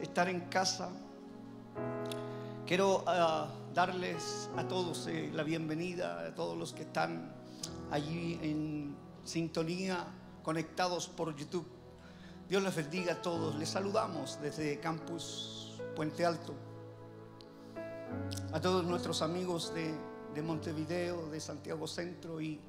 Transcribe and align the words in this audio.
estar 0.00 0.28
en 0.28 0.40
casa. 0.40 0.90
Quiero 2.66 3.04
ah, 3.06 3.48
darles 3.74 4.48
a 4.56 4.66
todos 4.66 5.06
eh, 5.06 5.30
la 5.32 5.42
bienvenida, 5.42 6.26
a 6.26 6.34
todos 6.34 6.56
los 6.56 6.72
que 6.72 6.82
están 6.82 7.32
allí 7.90 8.38
en 8.42 8.96
sintonía, 9.24 10.06
conectados 10.42 11.08
por 11.08 11.34
YouTube. 11.36 11.66
Dios 12.48 12.62
les 12.62 12.74
bendiga 12.74 13.14
a 13.14 13.22
todos. 13.22 13.56
Les 13.56 13.68
saludamos 13.68 14.38
desde 14.40 14.80
Campus 14.80 15.80
Puente 15.94 16.24
Alto. 16.24 16.54
A 18.52 18.60
todos 18.60 18.84
nuestros 18.84 19.22
amigos 19.22 19.72
de, 19.74 19.94
de 20.34 20.42
Montevideo, 20.42 21.28
de 21.30 21.40
Santiago 21.40 21.86
Centro 21.86 22.40
y 22.40 22.60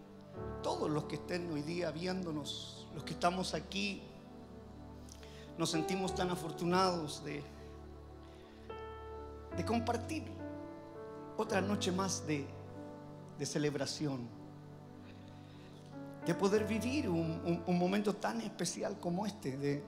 todos 0.61 0.89
los 0.89 1.05
que 1.05 1.16
estén 1.16 1.52
hoy 1.52 1.61
día 1.63 1.91
viéndonos, 1.91 2.88
los 2.93 3.04
que 3.04 3.13
estamos 3.13 3.54
aquí, 3.54 4.04
nos 5.62 5.70
sentimos 5.70 6.16
tan 6.16 6.32
afortunados 6.32 7.23
de, 7.23 7.43
de 9.56 9.64
compartir 9.64 10.24
otra 11.37 11.61
noche 11.61 11.92
más 11.92 12.25
de, 12.25 12.47
de 13.37 13.46
celebración, 13.46 14.28
de 16.25 16.34
poder 16.34 16.65
vivir 16.65 17.07
un, 17.07 17.61
un- 17.68 17.78
momento 17.78 18.11
tan 18.15 18.42
especial 18.42 19.00
como 19.00 19.28
este, 19.28 19.56
de, 19.56 19.84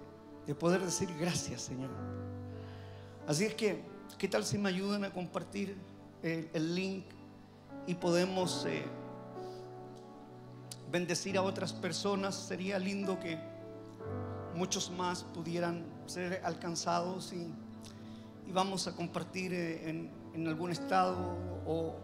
de 0.45 0.53
poder 0.53 0.79
decir 0.85 1.09
gracias 1.19 1.63
Señor. 1.63 1.89
Así 3.27 3.45
es 3.45 3.55
que, 3.55 3.81
¿qué 4.19 4.27
tal 4.27 4.45
si 4.45 4.59
me 4.59 4.69
ayudan 4.69 5.03
a 5.05 5.11
compartir 5.11 5.75
el, 6.21 6.51
el 6.53 6.75
link 6.75 7.05
y 7.87 7.95
podemos 7.95 8.63
eh, 8.67 8.85
bendecir 10.91 11.35
a 11.35 11.41
otras 11.41 11.73
personas? 11.73 12.35
Sería 12.35 12.77
lindo 12.77 13.19
que 13.19 13.52
muchos 14.55 14.91
más 14.91 15.23
pudieran 15.23 15.85
ser 16.05 16.41
alcanzados 16.43 17.33
y, 17.33 17.53
y 18.47 18.51
vamos 18.51 18.87
a 18.87 18.95
compartir 18.95 19.53
eh, 19.53 19.89
en, 19.89 20.11
en 20.33 20.47
algún 20.47 20.71
estado 20.71 21.15
o 21.65 21.95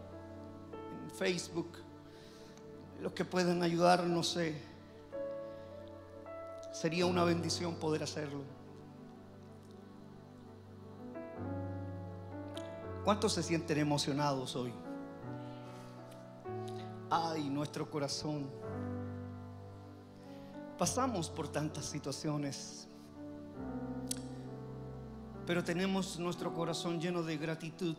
en 1.03 1.11
Facebook. 1.11 1.69
Los 3.01 3.13
que 3.13 3.25
puedan 3.25 3.63
ayudarnos, 3.63 4.35
eh, 4.37 4.61
sería 6.71 7.05
una 7.05 7.23
bendición 7.23 7.75
poder 7.75 8.03
hacerlo. 8.03 8.41
¿Cuántos 13.03 13.33
se 13.33 13.43
sienten 13.43 13.79
emocionados 13.79 14.55
hoy? 14.55 14.71
Ay, 17.09 17.49
nuestro 17.49 17.89
corazón. 17.89 18.58
Pasamos 20.79 21.29
por 21.29 21.49
tantas 21.49 21.85
situaciones, 21.85 22.87
pero 25.45 25.61
tenemos 25.63 26.17
nuestro 26.19 26.53
corazón 26.53 27.01
lleno 27.01 27.21
de 27.21 27.37
gratitud 27.37 27.97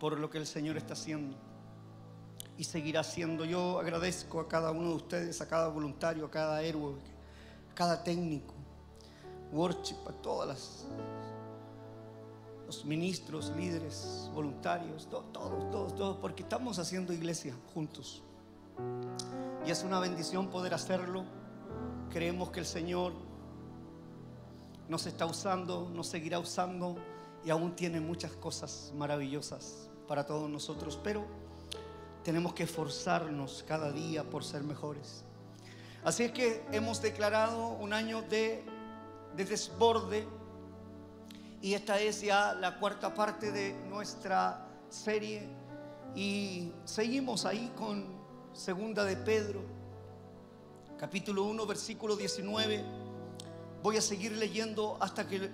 por 0.00 0.18
lo 0.18 0.30
que 0.30 0.38
el 0.38 0.46
Señor 0.46 0.78
está 0.78 0.94
haciendo 0.94 1.36
y 2.56 2.64
seguirá 2.64 3.00
haciendo. 3.00 3.44
Yo 3.44 3.78
agradezco 3.78 4.40
a 4.40 4.48
cada 4.48 4.70
uno 4.70 4.88
de 4.90 4.94
ustedes, 4.94 5.42
a 5.42 5.48
cada 5.48 5.68
voluntario, 5.68 6.24
a 6.24 6.30
cada 6.30 6.62
héroe, 6.62 6.94
a 7.70 7.74
cada 7.74 8.02
técnico, 8.02 8.54
worship, 9.52 9.96
a 10.08 10.12
todas 10.12 10.48
las 10.48 10.86
los 12.66 12.84
ministros, 12.84 13.52
líderes, 13.56 14.28
voluntarios, 14.34 15.06
to- 15.08 15.22
todos, 15.32 15.70
todos, 15.70 15.94
todos, 15.94 16.16
porque 16.16 16.42
estamos 16.42 16.80
haciendo 16.80 17.12
iglesia 17.12 17.54
juntos. 17.72 18.24
Y 19.64 19.70
es 19.70 19.84
una 19.84 20.00
bendición 20.00 20.48
poder 20.48 20.74
hacerlo. 20.74 21.24
Creemos 22.10 22.50
que 22.50 22.60
el 22.60 22.66
Señor 22.66 23.12
nos 24.88 25.06
está 25.06 25.26
usando, 25.26 25.90
nos 25.92 26.06
seguirá 26.06 26.38
usando 26.38 26.96
y 27.44 27.50
aún 27.50 27.74
tiene 27.74 28.00
muchas 28.00 28.32
cosas 28.32 28.92
maravillosas 28.96 29.90
para 30.06 30.24
todos 30.24 30.48
nosotros, 30.48 30.98
pero 31.02 31.24
tenemos 32.22 32.54
que 32.54 32.64
esforzarnos 32.64 33.64
cada 33.66 33.92
día 33.92 34.24
por 34.24 34.44
ser 34.44 34.62
mejores. 34.62 35.24
Así 36.04 36.24
es 36.24 36.32
que 36.32 36.64
hemos 36.72 37.02
declarado 37.02 37.68
un 37.68 37.92
año 37.92 38.22
de, 38.22 38.64
de 39.36 39.44
desborde 39.44 40.26
y 41.60 41.74
esta 41.74 41.98
es 42.00 42.20
ya 42.20 42.54
la 42.54 42.78
cuarta 42.78 43.14
parte 43.14 43.50
de 43.50 43.74
nuestra 43.88 44.68
serie 44.88 45.48
y 46.14 46.72
seguimos 46.84 47.44
ahí 47.44 47.72
con 47.76 48.06
segunda 48.52 49.04
de 49.04 49.16
Pedro, 49.16 49.60
capítulo 50.98 51.44
1, 51.44 51.66
versículo 51.66 52.16
19. 52.16 52.84
Voy 53.82 53.96
a 53.96 54.00
seguir 54.00 54.32
leyendo 54.32 54.96
hasta 55.00 55.26
que 55.26 55.50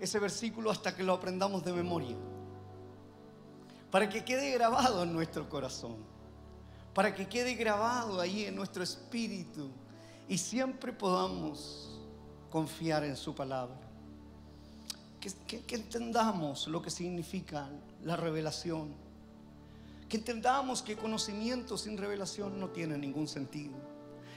ese 0.00 0.18
versículo 0.18 0.70
hasta 0.70 0.94
que 0.94 1.02
lo 1.02 1.12
aprendamos 1.14 1.64
de 1.64 1.72
memoria. 1.72 2.16
Para 3.90 4.08
que 4.08 4.24
quede 4.24 4.50
grabado 4.52 5.02
en 5.02 5.12
nuestro 5.12 5.48
corazón. 5.48 5.96
Para 6.94 7.14
que 7.14 7.28
quede 7.28 7.54
grabado 7.54 8.20
ahí 8.20 8.44
en 8.44 8.54
nuestro 8.54 8.82
espíritu 8.82 9.68
y 10.28 10.38
siempre 10.38 10.92
podamos 10.92 12.00
confiar 12.50 13.04
en 13.04 13.16
su 13.16 13.34
palabra 13.34 13.76
que, 15.20 15.30
que- 15.46 15.62
que 15.62 15.74
entendamos 15.74 16.68
lo 16.68 16.80
que 16.80 16.90
significa 16.90 17.68
la 18.04 18.16
revelación. 18.16 18.94
Que 20.08 20.18
entendamos 20.18 20.82
que 20.82 20.96
conocimiento 20.96 21.76
sin 21.76 21.96
revelación 21.98 22.60
no 22.60 22.68
tiene 22.68 22.96
ningún 22.96 23.26
sentido. 23.26 23.74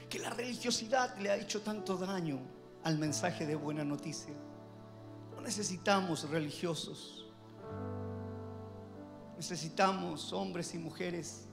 Que 0.08 0.18
la 0.18 0.30
religiosidad 0.30 1.16
le 1.18 1.30
ha 1.30 1.36
hecho 1.36 1.60
tanto 1.62 1.96
daño 1.96 2.38
al 2.84 2.98
mensaje 2.98 3.46
de 3.46 3.54
buena 3.54 3.84
noticia. 3.84 4.34
No 5.34 5.40
necesitamos 5.42 6.28
religiosos. 6.28 7.26
Necesitamos 9.36 10.32
hombres 10.32 10.74
y 10.74 10.78
mujeres 10.78 11.46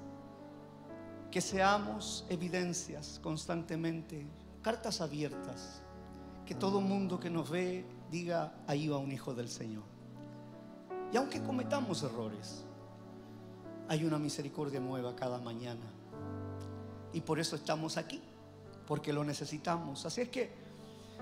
que 1.30 1.42
seamos 1.42 2.26
evidencias 2.30 3.20
constantemente, 3.22 4.26
cartas 4.62 5.02
abiertas 5.02 5.82
que 6.46 6.56
todo 6.56 6.80
mundo 6.80 7.20
que 7.20 7.30
nos 7.30 7.50
ve 7.50 7.86
diga, 8.12 8.54
ahí 8.68 8.88
va 8.88 8.98
un 8.98 9.12
hijo 9.12 9.34
del 9.34 9.50
Señor. 9.50 9.84
Y 11.12 11.18
aunque 11.18 11.42
cometamos 11.42 12.04
errores, 12.04 12.64
hay 13.88 14.06
una 14.06 14.20
misericordia 14.20 14.80
nueva 14.80 15.16
cada 15.16 15.40
mañana. 15.40 15.86
Y 17.14 17.22
por 17.22 17.40
eso 17.40 17.56
estamos 17.56 17.98
aquí, 17.98 18.22
porque 18.88 19.13
lo 19.13 19.23
necesitamos. 19.23 20.06
Así 20.06 20.22
es 20.22 20.29
que, 20.29 20.51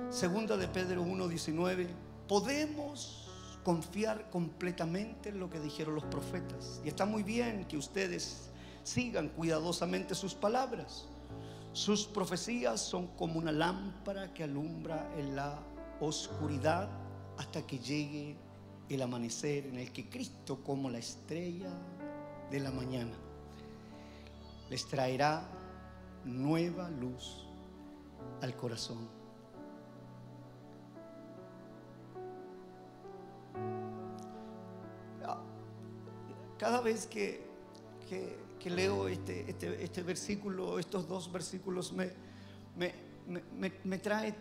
segunda 0.10 0.58
de 0.58 0.68
Pedro 0.68 1.04
1.19, 1.04 1.88
podemos 2.28 3.30
confiar 3.64 4.30
completamente 4.30 5.30
en 5.30 5.40
lo 5.40 5.50
que 5.50 5.60
dijeron 5.60 5.96
los 5.96 6.04
profetas. 6.06 6.82
Y 6.84 6.90
está 6.90 7.06
muy 7.06 7.24
bien 7.24 7.66
que 7.66 7.78
ustedes 7.78 8.50
sigan 8.84 9.30
cuidadosamente 9.30 10.16
sus 10.16 10.34
palabras. 10.34 11.08
Sus 11.72 12.06
profecías 12.06 12.82
son 12.82 13.08
como 13.16 13.40
una 13.40 13.52
lámpara 13.52 14.34
que 14.34 14.44
alumbra 14.44 15.10
en 15.18 15.36
la 15.36 15.60
oscuridad 16.00 16.90
hasta 17.38 17.66
que 17.66 17.80
llegue 17.80 18.36
el 18.90 19.02
amanecer 19.02 19.66
en 19.66 19.78
el 19.78 19.92
que 19.92 20.10
Cristo, 20.10 20.62
como 20.64 20.90
la 20.90 21.00
estrella 21.00 21.72
de 22.52 22.60
la 22.60 22.70
mañana, 22.70 23.14
les 24.70 24.86
traerá 24.88 25.48
nueva 26.26 26.90
luz 26.90 27.48
al 28.42 28.56
corazón. 28.56 29.08
Cada 36.58 36.82
vez 36.82 37.08
que, 37.08 37.46
que- 38.10 38.42
leo 38.70 39.10
este, 39.10 39.50
este, 39.50 39.84
este 39.84 40.04
versículo, 40.04 40.80
estos 40.80 41.06
dos 41.06 41.30
versículos, 41.30 41.92
me, 41.92 42.14
me, 42.78 42.94
me- 43.28 43.44
me- 43.60 43.74
me 43.84 43.98
trae 43.98 44.34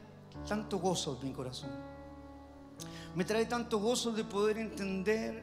tanto 0.49 0.79
gozo 0.79 1.19
en 1.21 1.29
mi 1.29 1.35
corazón. 1.35 1.71
Me 3.17 3.25
trae 3.25 3.47
tanto 3.47 3.79
gozo 3.81 4.13
de 4.13 4.23
poder 4.23 4.59
entender 4.59 5.43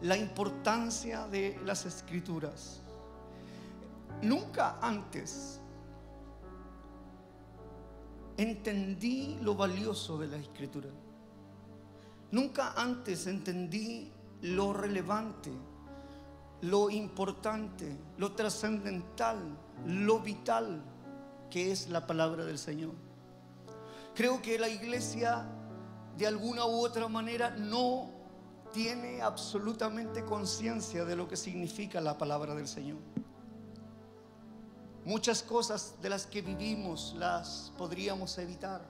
la 0.00 0.16
importancia 0.16 1.26
de 1.28 1.60
las 1.66 1.84
escrituras. 1.84 2.80
Nunca 4.22 4.78
antes 4.80 5.60
entendí 8.36 9.38
lo 9.42 9.54
valioso 9.54 10.18
de 10.18 10.28
la 10.28 10.36
escritura. 10.36 10.88
Nunca 12.30 12.72
antes 12.76 13.26
entendí 13.26 14.10
lo 14.42 14.72
relevante, 14.72 15.50
lo 16.62 16.90
importante, 16.90 17.96
lo 18.16 18.32
trascendental, 18.32 19.38
lo 19.86 20.20
vital 20.20 20.82
que 21.50 21.70
es 21.70 21.88
la 21.90 22.06
palabra 22.06 22.44
del 22.44 22.58
Señor. 22.58 22.94
Creo 24.14 24.40
que 24.40 24.58
la 24.58 24.68
iglesia 24.68 25.46
de 26.16 26.26
alguna 26.26 26.64
u 26.66 26.84
otra 26.84 27.08
manera 27.08 27.50
no 27.50 28.10
tiene 28.72 29.20
absolutamente 29.20 30.24
conciencia 30.24 31.04
de 31.04 31.16
lo 31.16 31.28
que 31.28 31.36
significa 31.36 32.00
la 32.00 32.16
palabra 32.16 32.54
del 32.54 32.66
Señor. 32.66 32.98
Muchas 35.04 35.42
cosas 35.42 35.94
de 36.00 36.08
las 36.08 36.26
que 36.26 36.42
vivimos 36.42 37.14
las 37.18 37.72
podríamos 37.76 38.38
evitar. 38.38 38.82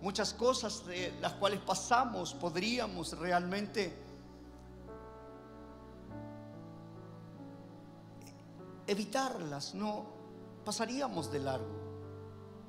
muchas 0.00 0.34
cosas 0.34 0.84
de 0.86 1.12
las 1.20 1.34
cuales 1.34 1.60
pasamos 1.60 2.34
podríamos 2.34 3.16
realmente 3.16 3.96
evitarlas, 8.86 9.74
no 9.74 10.06
pasaríamos 10.64 11.30
de 11.30 11.38
largo. 11.38 11.82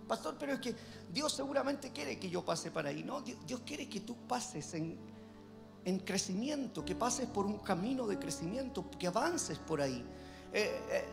Pastor, 0.08 0.36
pero 0.38 0.54
es 0.54 0.60
que 0.60 0.76
Dios 1.12 1.34
seguramente 1.34 1.92
quiere 1.92 2.20
que 2.20 2.30
yo 2.30 2.44
pase 2.44 2.72
para 2.72 2.90
ahí. 2.90 3.04
No, 3.04 3.22
Dios, 3.22 3.62
quiere 3.66 3.88
que 3.88 4.02
tú 4.02 4.16
pases 4.28 4.74
en, 4.74 4.98
en, 5.86 6.00
crecimiento, 6.00 6.84
que 6.84 6.96
pases 6.96 7.28
por 7.28 7.46
un 7.46 7.60
camino 7.60 8.06
de 8.06 8.20
crecimiento, 8.20 8.86
que 9.00 9.08
avances 9.08 9.58
por 9.58 9.82
ahí. 9.82 10.06
Eh, 10.52 10.82
eh, 10.90 11.06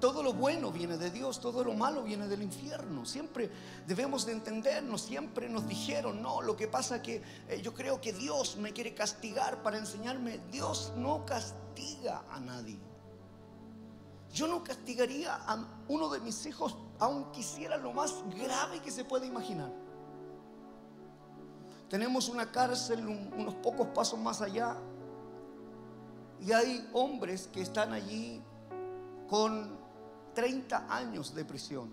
todo 0.00 0.22
lo 0.22 0.32
bueno 0.32 0.70
viene 0.70 0.96
de 0.96 1.10
Dios, 1.10 1.40
todo 1.40 1.64
lo 1.64 1.74
malo 1.74 2.02
viene 2.02 2.28
del 2.28 2.42
infierno. 2.42 3.04
Siempre 3.04 3.50
debemos 3.86 4.26
de 4.26 4.32
entendernos, 4.32 5.02
siempre 5.02 5.48
nos 5.48 5.66
dijeron, 5.66 6.22
no, 6.22 6.42
lo 6.42 6.56
que 6.56 6.68
pasa 6.68 7.02
que 7.02 7.22
eh, 7.48 7.60
yo 7.62 7.74
creo 7.74 8.00
que 8.00 8.12
Dios 8.12 8.56
me 8.56 8.72
quiere 8.72 8.94
castigar 8.94 9.62
para 9.62 9.78
enseñarme. 9.78 10.40
Dios 10.50 10.92
no 10.96 11.24
castiga 11.26 12.24
a 12.30 12.40
nadie. 12.40 12.78
Yo 14.32 14.46
no 14.46 14.62
castigaría 14.62 15.34
a 15.34 15.66
uno 15.88 16.08
de 16.08 16.20
mis 16.20 16.44
hijos 16.46 16.76
aunque 16.98 17.40
hiciera 17.40 17.76
lo 17.76 17.92
más 17.92 18.14
grave 18.36 18.80
que 18.80 18.90
se 18.90 19.04
puede 19.04 19.26
imaginar. 19.26 19.72
Tenemos 21.88 22.28
una 22.28 22.50
cárcel 22.52 23.06
unos 23.06 23.54
pocos 23.54 23.88
pasos 23.88 24.18
más 24.18 24.42
allá 24.42 24.76
y 26.40 26.52
hay 26.52 26.88
hombres 26.92 27.48
que 27.48 27.62
están 27.62 27.92
allí 27.92 28.42
con 29.28 29.77
30 30.38 30.86
años 30.88 31.34
de 31.34 31.44
prisión. 31.44 31.90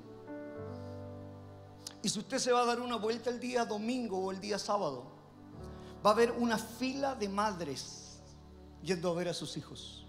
Y 2.04 2.10
si 2.10 2.20
usted 2.20 2.38
se 2.38 2.52
va 2.52 2.62
a 2.62 2.66
dar 2.66 2.80
una 2.80 2.98
vuelta 2.98 3.32
el 3.32 3.40
día 3.40 3.66
domingo 3.66 4.20
o 4.20 4.32
el 4.32 4.40
día 4.40 4.60
sábado, 4.60 5.06
va 6.06 6.12
a 6.12 6.14
haber 6.14 6.32
una 6.32 6.60
fila 6.60 7.16
de 7.16 7.28
madres 7.28 8.22
yendo 8.84 9.10
a 9.10 9.16
ver 9.16 9.30
a 9.30 9.34
sus 9.34 9.58
hijos 9.58 10.06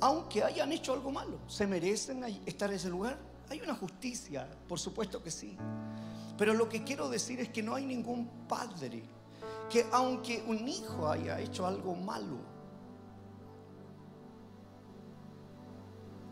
aunque 0.00 0.42
hayan 0.42 0.72
hecho 0.72 0.92
algo 0.92 1.10
malo, 1.10 1.38
¿se 1.46 1.66
merecen 1.66 2.24
estar 2.46 2.70
en 2.70 2.76
ese 2.76 2.88
lugar? 2.88 3.18
Hay 3.50 3.60
una 3.60 3.74
justicia, 3.74 4.48
por 4.66 4.78
supuesto 4.78 5.22
que 5.22 5.30
sí. 5.30 5.56
Pero 6.38 6.54
lo 6.54 6.68
que 6.68 6.82
quiero 6.84 7.08
decir 7.08 7.40
es 7.40 7.50
que 7.50 7.62
no 7.62 7.74
hay 7.74 7.84
ningún 7.84 8.26
padre 8.48 9.02
que 9.68 9.86
aunque 9.92 10.42
un 10.46 10.66
hijo 10.66 11.08
haya 11.08 11.38
hecho 11.38 11.66
algo 11.66 11.94
malo, 11.94 12.38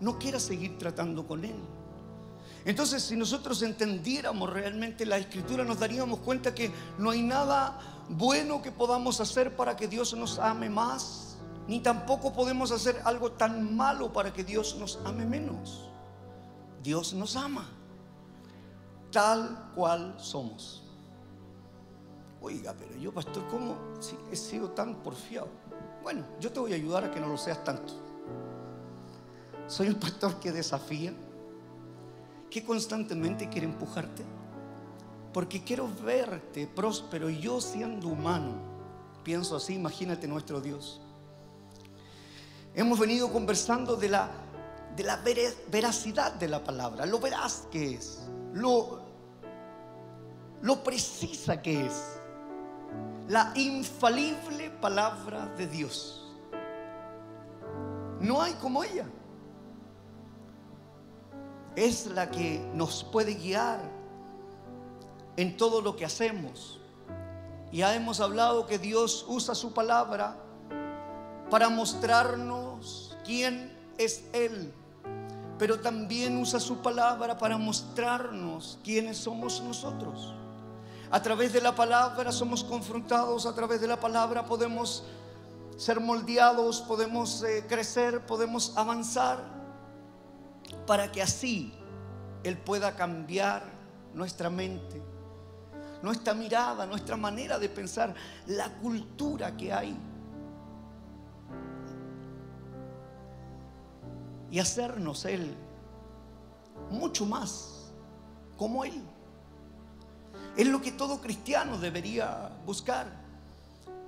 no 0.01 0.19
quiera 0.19 0.41
seguir 0.41 0.79
tratando 0.79 1.27
con 1.27 1.45
él. 1.45 1.57
Entonces, 2.65 3.03
si 3.03 3.17
nosotros 3.17 3.63
entendiéramos 3.63 4.51
realmente 4.51 5.07
la 5.07 5.19
escritura, 5.19 5.65
nos 5.65 5.79
daríamos 5.79 6.19
cuenta 6.21 6.55
que 6.55 6.71
no 6.99 7.11
hay 7.11 7.23
nada 7.23 7.79
bueno 8.09 8.61
que 8.63 8.73
podamos 8.73 9.21
hacer 9.21 9.55
para 9.57 9.77
que 9.77 9.89
Dios 9.89 10.15
nos 10.15 10.39
ame 10.39 10.69
más 10.69 11.29
ni 11.69 11.81
tampoco 11.81 12.33
podemos 12.33 12.73
hacer 12.73 13.01
algo 13.05 13.33
tan 13.33 13.77
malo 13.77 14.11
para 14.11 14.33
que 14.33 14.43
Dios 14.43 14.77
nos 14.77 14.99
ame 15.05 15.27
menos. 15.27 15.85
Dios 16.83 17.13
nos 17.13 17.37
ama 17.37 17.69
tal 19.13 19.71
cual 19.75 20.15
somos. 20.19 20.83
Oiga, 22.41 22.75
pero 22.79 22.97
yo, 22.97 23.13
pastor, 23.13 23.47
¿cómo 23.51 23.77
he 24.33 24.37
sido 24.37 24.71
tan 24.71 24.95
porfiado? 25.03 25.49
Bueno, 26.03 26.25
yo 26.41 26.51
te 26.51 26.59
voy 26.59 26.73
a 26.73 26.77
ayudar 26.77 27.05
a 27.05 27.11
que 27.11 27.21
no 27.21 27.29
lo 27.29 27.37
seas 27.37 27.63
tanto. 27.65 27.93
Soy 29.69 29.89
un 29.89 29.95
pastor 29.95 30.41
que 30.41 30.51
desafía, 30.51 31.13
que 32.51 32.65
constantemente 32.65 33.49
quiere 33.49 33.67
empujarte, 33.67 34.25
porque 35.33 35.63
quiero 35.63 35.89
verte 36.05 36.67
próspero 36.67 37.31
y 37.31 37.39
yo 37.39 37.61
siendo 37.61 38.09
humano, 38.09 38.55
pienso 39.23 39.55
así, 39.55 39.75
imagínate 39.75 40.27
nuestro 40.27 40.61
Dios 40.61 41.01
Hemos 42.79 43.01
venido 43.01 43.33
conversando 43.33 43.97
de 43.97 44.09
la, 44.09 44.31
de 44.95 45.03
la 45.03 45.17
veracidad 45.69 46.35
de 46.35 46.47
la 46.47 46.63
palabra, 46.63 47.07
lo 47.07 47.19
veraz 47.19 47.67
que 47.73 47.95
es, 47.95 48.21
lo, 48.53 49.01
lo 50.63 50.85
precisa 50.85 51.61
que 51.61 51.87
es, 51.87 52.21
la 53.27 53.53
infalible 53.57 54.71
palabra 54.71 55.47
de 55.57 55.67
Dios. 55.67 56.37
No 58.21 58.41
hay 58.41 58.53
como 58.55 58.85
ella. 58.85 59.07
Es 61.79 62.07
la 62.07 62.29
que 62.29 62.59
nos 62.75 63.05
puede 63.05 63.35
guiar 63.35 63.79
en 65.37 65.57
todo 65.57 65.81
lo 65.81 65.95
que 65.95 66.05
hacemos. 66.05 66.81
Ya 67.71 67.95
hemos 67.95 68.19
hablado 68.19 68.67
que 68.67 68.81
Dios 68.81 69.25
usa 69.29 69.55
su 69.55 69.73
palabra 69.73 70.37
para 71.49 71.69
mostrarnos 71.69 73.17
quién 73.25 73.73
es 73.97 74.25
Él, 74.33 74.75
pero 75.57 75.79
también 75.79 76.37
usa 76.39 76.59
su 76.59 76.79
palabra 76.79 77.39
para 77.39 77.57
mostrarnos 77.57 78.81
quiénes 78.83 79.17
somos 79.17 79.61
nosotros. 79.61 80.35
A 81.13 81.23
través 81.23 81.53
de 81.53 81.61
la 81.61 81.77
palabra 81.77 82.33
somos 82.33 82.65
confrontados, 82.65 83.47
a 83.47 83.55
través 83.55 83.81
de 83.81 83.87
la 83.87 84.01
palabra 84.01 84.47
podemos 84.47 85.05
ser 85.77 86.01
moldeados, 86.01 86.81
podemos 86.81 87.45
eh, 87.45 87.65
crecer, 87.69 88.27
podemos 88.27 88.77
avanzar, 88.77 89.58
para 90.89 91.13
que 91.13 91.21
así 91.21 91.71
Él 92.43 92.57
pueda 92.57 92.97
cambiar 92.97 93.63
nuestra 94.15 94.49
mente, 94.49 95.03
nuestra 96.03 96.33
mirada, 96.33 96.87
nuestra 96.87 97.15
manera 97.15 97.59
de 97.59 97.69
pensar, 97.69 98.15
la 98.47 98.71
cultura 98.77 99.55
que 99.55 99.71
hay 99.71 99.95
y 104.51 104.59
hacernos 104.59 105.27
Él 105.27 105.55
mucho 106.91 107.27
más 107.27 107.93
como 108.57 108.83
Él. 108.83 109.03
Es 110.57 110.67
lo 110.67 110.81
que 110.81 110.93
todo 110.93 111.21
cristiano 111.21 111.77
debería 111.77 112.51
buscar. 112.65 113.07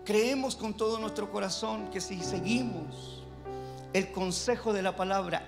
Creemos 0.06 0.56
con 0.56 0.72
todo 0.72 0.98
nuestro 0.98 1.30
corazón 1.30 1.90
que 1.90 2.00
si 2.00 2.22
seguimos 2.22 3.22
el 3.92 4.10
consejo 4.12 4.72
de 4.72 4.80
la 4.80 4.96
palabra 4.96 5.44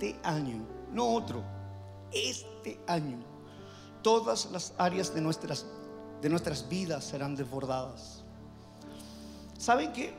este 0.00 0.18
año, 0.22 0.64
no 0.92 1.08
otro, 1.14 1.42
este 2.10 2.80
año, 2.86 3.18
todas 4.02 4.50
las 4.50 4.72
áreas 4.78 5.14
de 5.14 5.20
nuestras, 5.20 5.66
de 6.22 6.28
nuestras 6.30 6.66
vidas 6.68 7.04
serán 7.04 7.36
desbordadas. 7.36 8.24
¿Saben 9.58 9.92
qué? 9.92 10.14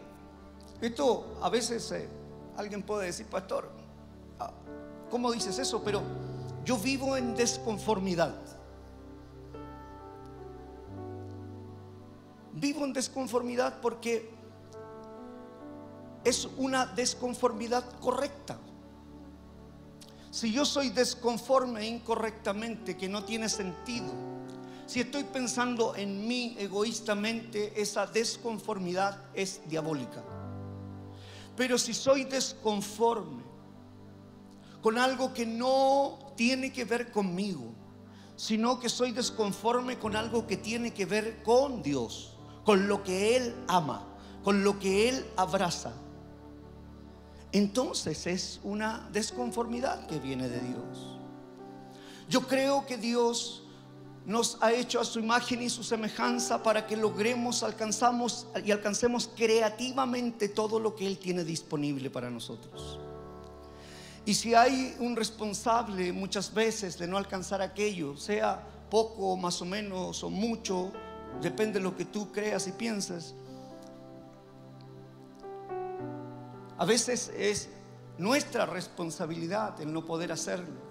Esto 0.81 1.39
a 1.41 1.49
veces 1.49 1.91
eh, 1.93 2.07
alguien 2.57 2.83
puede 2.83 3.07
decir, 3.07 3.25
pastor, 3.25 3.71
¿Cómo 5.09 5.29
dices 5.33 5.59
eso? 5.59 5.83
Pero 5.83 6.01
yo 6.63 6.77
vivo 6.77 7.17
en 7.17 7.35
desconformidad. 7.35 8.33
Vivo 12.53 12.85
en 12.85 12.93
desconformidad 12.93 13.81
porque 13.81 14.31
es 16.23 16.47
una 16.55 16.85
desconformidad 16.85 17.83
correcta. 17.99 18.57
Si 20.31 20.53
yo 20.53 20.63
soy 20.63 20.89
desconforme 20.91 21.85
incorrectamente, 21.85 22.95
que 22.95 23.09
no 23.09 23.25
tiene 23.25 23.49
sentido, 23.49 24.13
si 24.85 25.01
estoy 25.01 25.25
pensando 25.25 25.93
en 25.93 26.25
mí 26.25 26.55
egoístamente, 26.57 27.79
esa 27.79 28.07
desconformidad 28.07 29.21
es 29.33 29.61
diabólica. 29.67 30.23
Pero 31.57 31.77
si 31.77 31.93
soy 31.93 32.23
desconforme 32.23 33.43
con 34.81 34.97
algo 34.97 35.33
que 35.33 35.45
no 35.45 36.17
tiene 36.37 36.71
que 36.71 36.85
ver 36.85 37.11
conmigo, 37.11 37.73
sino 38.37 38.79
que 38.79 38.87
soy 38.87 39.11
desconforme 39.11 39.99
con 39.99 40.15
algo 40.15 40.47
que 40.47 40.55
tiene 40.55 40.93
que 40.93 41.05
ver 41.05 41.43
con 41.43 41.83
Dios, 41.83 42.37
con 42.63 42.87
lo 42.87 43.03
que 43.03 43.35
Él 43.35 43.53
ama, 43.67 44.07
con 44.45 44.63
lo 44.63 44.79
que 44.79 45.09
Él 45.09 45.25
abraza. 45.35 45.93
Entonces 47.51 48.27
es 48.27 48.59
una 48.63 49.09
desconformidad 49.11 50.07
que 50.07 50.19
viene 50.19 50.47
de 50.47 50.59
Dios. 50.59 51.17
Yo 52.29 52.47
creo 52.47 52.85
que 52.85 52.97
Dios 52.97 53.63
nos 54.25 54.57
ha 54.61 54.71
hecho 54.71 54.99
a 54.99 55.05
su 55.05 55.19
imagen 55.19 55.61
y 55.61 55.69
su 55.69 55.83
semejanza 55.83 56.61
para 56.63 56.85
que 56.85 56.95
logremos, 56.95 57.63
alcanzamos 57.63 58.47
y 58.63 58.71
alcancemos 58.71 59.29
creativamente 59.35 60.47
todo 60.47 60.79
lo 60.79 60.95
que 60.95 61.07
Él 61.07 61.17
tiene 61.17 61.43
disponible 61.43 62.09
para 62.09 62.29
nosotros. 62.29 62.99
Y 64.25 64.35
si 64.35 64.53
hay 64.53 64.95
un 64.99 65.15
responsable 65.15 66.13
muchas 66.13 66.53
veces 66.53 66.97
de 66.99 67.07
no 67.07 67.17
alcanzar 67.17 67.61
aquello, 67.61 68.15
sea 68.15 68.67
poco, 68.89 69.35
más 69.35 69.61
o 69.61 69.65
menos, 69.65 70.23
o 70.23 70.29
mucho, 70.29 70.91
depende 71.41 71.79
de 71.79 71.83
lo 71.83 71.97
que 71.97 72.05
tú 72.05 72.31
creas 72.31 72.67
y 72.67 72.71
pienses, 72.71 73.33
a 76.81 76.85
veces 76.85 77.31
es 77.37 77.69
nuestra 78.17 78.65
responsabilidad 78.65 79.79
el 79.81 79.93
no 79.93 80.03
poder 80.03 80.31
hacerlo, 80.31 80.81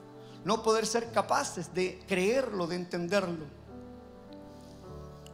no 0.44 0.62
poder 0.62 0.86
ser 0.86 1.10
capaces 1.10 1.74
de 1.74 1.98
creerlo, 2.06 2.68
de 2.68 2.76
entenderlo. 2.76 3.44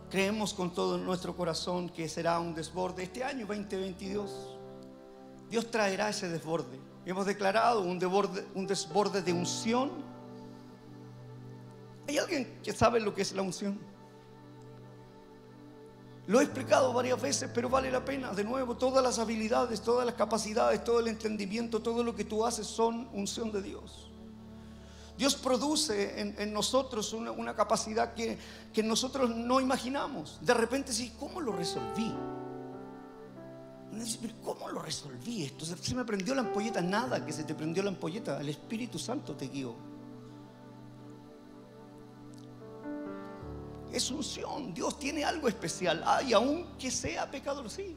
Creemos 0.08 0.54
con 0.54 0.72
todo 0.72 0.96
nuestro 0.96 1.36
corazón 1.36 1.90
que 1.90 2.08
será 2.08 2.40
un 2.40 2.54
desborde 2.54 3.02
este 3.02 3.22
año 3.22 3.44
2022. 3.46 4.56
Dios 5.50 5.70
traerá 5.70 6.08
ese 6.08 6.30
desborde. 6.30 6.80
Hemos 7.04 7.26
declarado 7.26 7.82
un 7.82 7.98
desborde, 7.98 8.46
un 8.54 8.66
desborde 8.66 9.20
de 9.20 9.34
unción. 9.34 9.90
¿Hay 12.08 12.16
alguien 12.16 12.60
que 12.62 12.72
sabe 12.72 12.98
lo 13.00 13.14
que 13.14 13.20
es 13.20 13.32
la 13.32 13.42
unción? 13.42 13.78
Lo 16.26 16.40
he 16.40 16.44
explicado 16.44 16.92
varias 16.92 17.20
veces, 17.20 17.50
pero 17.54 17.68
vale 17.68 17.90
la 17.90 18.04
pena. 18.04 18.32
De 18.32 18.42
nuevo, 18.42 18.76
todas 18.76 19.02
las 19.02 19.18
habilidades, 19.18 19.80
todas 19.80 20.04
las 20.04 20.16
capacidades, 20.16 20.82
todo 20.82 21.00
el 21.00 21.08
entendimiento, 21.08 21.80
todo 21.80 22.02
lo 22.02 22.14
que 22.16 22.24
tú 22.24 22.44
haces 22.44 22.66
son 22.66 23.08
unción 23.12 23.52
de 23.52 23.62
Dios. 23.62 24.10
Dios 25.16 25.34
produce 25.36 26.20
en, 26.20 26.52
nosotros 26.52 27.12
una, 27.12 27.54
capacidad 27.54 28.12
que, 28.12 28.38
que, 28.72 28.82
nosotros 28.82 29.30
no 29.30 29.60
imaginamos. 29.60 30.38
De 30.42 30.52
repente, 30.52 30.92
sí, 30.92 31.12
¿cómo 31.18 31.40
lo 31.40 31.52
resolví? 31.52 32.12
¿Cómo 34.44 34.68
lo 34.68 34.82
resolví 34.82 35.44
esto? 35.44 35.64
Se 35.64 35.94
me 35.94 36.04
prendió 36.04 36.34
la 36.34 36.42
ampolleta, 36.42 36.82
nada 36.82 37.24
que 37.24 37.32
se 37.32 37.44
te 37.44 37.54
prendió 37.54 37.82
la 37.82 37.90
ampolleta, 37.90 38.40
el 38.40 38.48
Espíritu 38.48 38.98
Santo 38.98 39.34
te 39.34 39.48
guió. 39.48 39.74
Es 43.96 44.10
unción. 44.10 44.72
Dios 44.74 44.98
tiene 44.98 45.24
algo 45.24 45.48
especial. 45.48 46.04
Y 46.26 46.32
aunque 46.32 46.90
sea 46.90 47.30
pecador, 47.30 47.68
sí. 47.70 47.96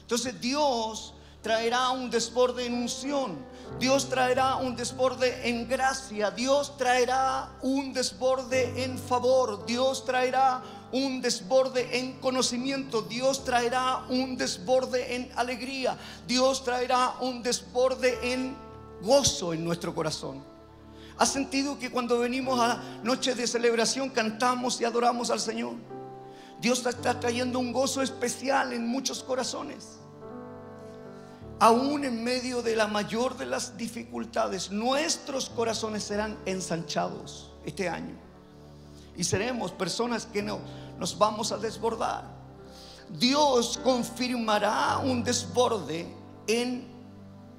Entonces 0.00 0.40
Dios 0.40 1.14
traerá 1.42 1.90
un 1.90 2.10
desborde 2.10 2.66
en 2.66 2.74
unción. 2.74 3.36
Dios 3.78 4.08
traerá 4.08 4.56
un 4.56 4.74
desborde 4.74 5.48
en 5.48 5.68
gracia. 5.68 6.30
Dios 6.30 6.76
traerá 6.76 7.50
un 7.62 7.92
desborde 7.92 8.84
en 8.84 8.98
favor. 8.98 9.66
Dios 9.66 10.04
traerá 10.04 10.62
un 10.92 11.20
desborde 11.20 11.98
en 11.98 12.18
conocimiento. 12.20 13.02
Dios 13.02 13.44
traerá 13.44 14.04
un 14.08 14.36
desborde 14.36 15.14
en 15.14 15.30
alegría. 15.36 15.96
Dios 16.26 16.64
traerá 16.64 17.14
un 17.20 17.42
desborde 17.42 18.32
en 18.32 18.56
gozo 19.02 19.52
en 19.52 19.64
nuestro 19.64 19.94
corazón. 19.94 20.55
¿Has 21.18 21.32
sentido 21.32 21.78
que 21.78 21.90
cuando 21.90 22.18
venimos 22.18 22.60
a 22.60 22.82
noches 23.02 23.36
de 23.36 23.46
celebración 23.46 24.10
cantamos 24.10 24.80
y 24.80 24.84
adoramos 24.84 25.30
al 25.30 25.40
Señor? 25.40 25.74
Dios 26.60 26.84
está 26.84 27.18
trayendo 27.18 27.58
un 27.58 27.72
gozo 27.72 28.02
especial 28.02 28.72
en 28.74 28.86
muchos 28.86 29.22
corazones. 29.22 29.98
Aún 31.58 32.04
en 32.04 32.22
medio 32.22 32.60
de 32.60 32.76
la 32.76 32.86
mayor 32.86 33.38
de 33.38 33.46
las 33.46 33.78
dificultades, 33.78 34.70
nuestros 34.70 35.48
corazones 35.48 36.04
serán 36.04 36.36
ensanchados 36.44 37.50
este 37.64 37.88
año. 37.88 38.14
Y 39.16 39.24
seremos 39.24 39.72
personas 39.72 40.26
que 40.26 40.42
no, 40.42 40.60
nos 40.98 41.16
vamos 41.16 41.50
a 41.50 41.56
desbordar. 41.56 42.24
Dios 43.08 43.80
confirmará 43.82 44.98
un 44.98 45.24
desborde 45.24 46.06
en 46.46 46.86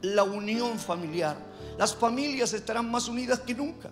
la 0.01 0.21
unión 0.23 0.77
familiar 0.77 1.37
las 1.77 1.95
familias 1.95 2.53
estarán 2.53 2.89
más 2.89 3.07
unidas 3.07 3.39
que 3.41 3.53
nunca. 3.53 3.89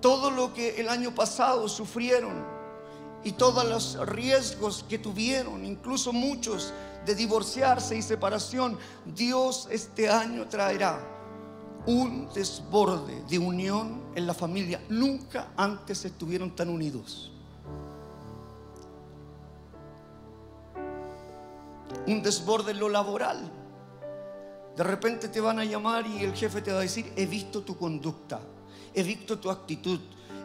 Todo 0.00 0.30
lo 0.30 0.52
que 0.52 0.80
el 0.80 0.88
año 0.88 1.14
pasado 1.14 1.68
sufrieron 1.68 2.44
y 3.22 3.32
todos 3.32 3.68
los 3.68 4.08
riesgos 4.08 4.84
que 4.88 4.98
tuvieron, 4.98 5.64
incluso 5.64 6.12
muchos 6.12 6.72
de 7.04 7.14
divorciarse 7.14 7.96
y 7.96 8.02
separación, 8.02 8.78
Dios 9.04 9.68
este 9.70 10.08
año 10.08 10.48
traerá 10.48 10.98
un 11.86 12.28
desborde 12.34 13.22
de 13.28 13.38
unión 13.38 14.02
en 14.14 14.26
la 14.26 14.34
familia. 14.34 14.82
Nunca 14.88 15.52
antes 15.56 16.04
estuvieron 16.04 16.54
tan 16.54 16.68
unidos. 16.68 17.30
Un 22.06 22.22
desborde 22.22 22.72
en 22.72 22.80
lo 22.80 22.88
laboral. 22.88 23.59
De 24.76 24.84
repente 24.84 25.28
te 25.28 25.40
van 25.40 25.58
a 25.58 25.64
llamar 25.64 26.06
y 26.06 26.24
el 26.24 26.34
jefe 26.34 26.62
te 26.62 26.72
va 26.72 26.78
a 26.78 26.82
decir, 26.82 27.12
he 27.16 27.26
visto 27.26 27.62
tu 27.62 27.76
conducta, 27.76 28.40
he 28.94 29.02
visto 29.02 29.38
tu 29.38 29.50
actitud, 29.50 30.00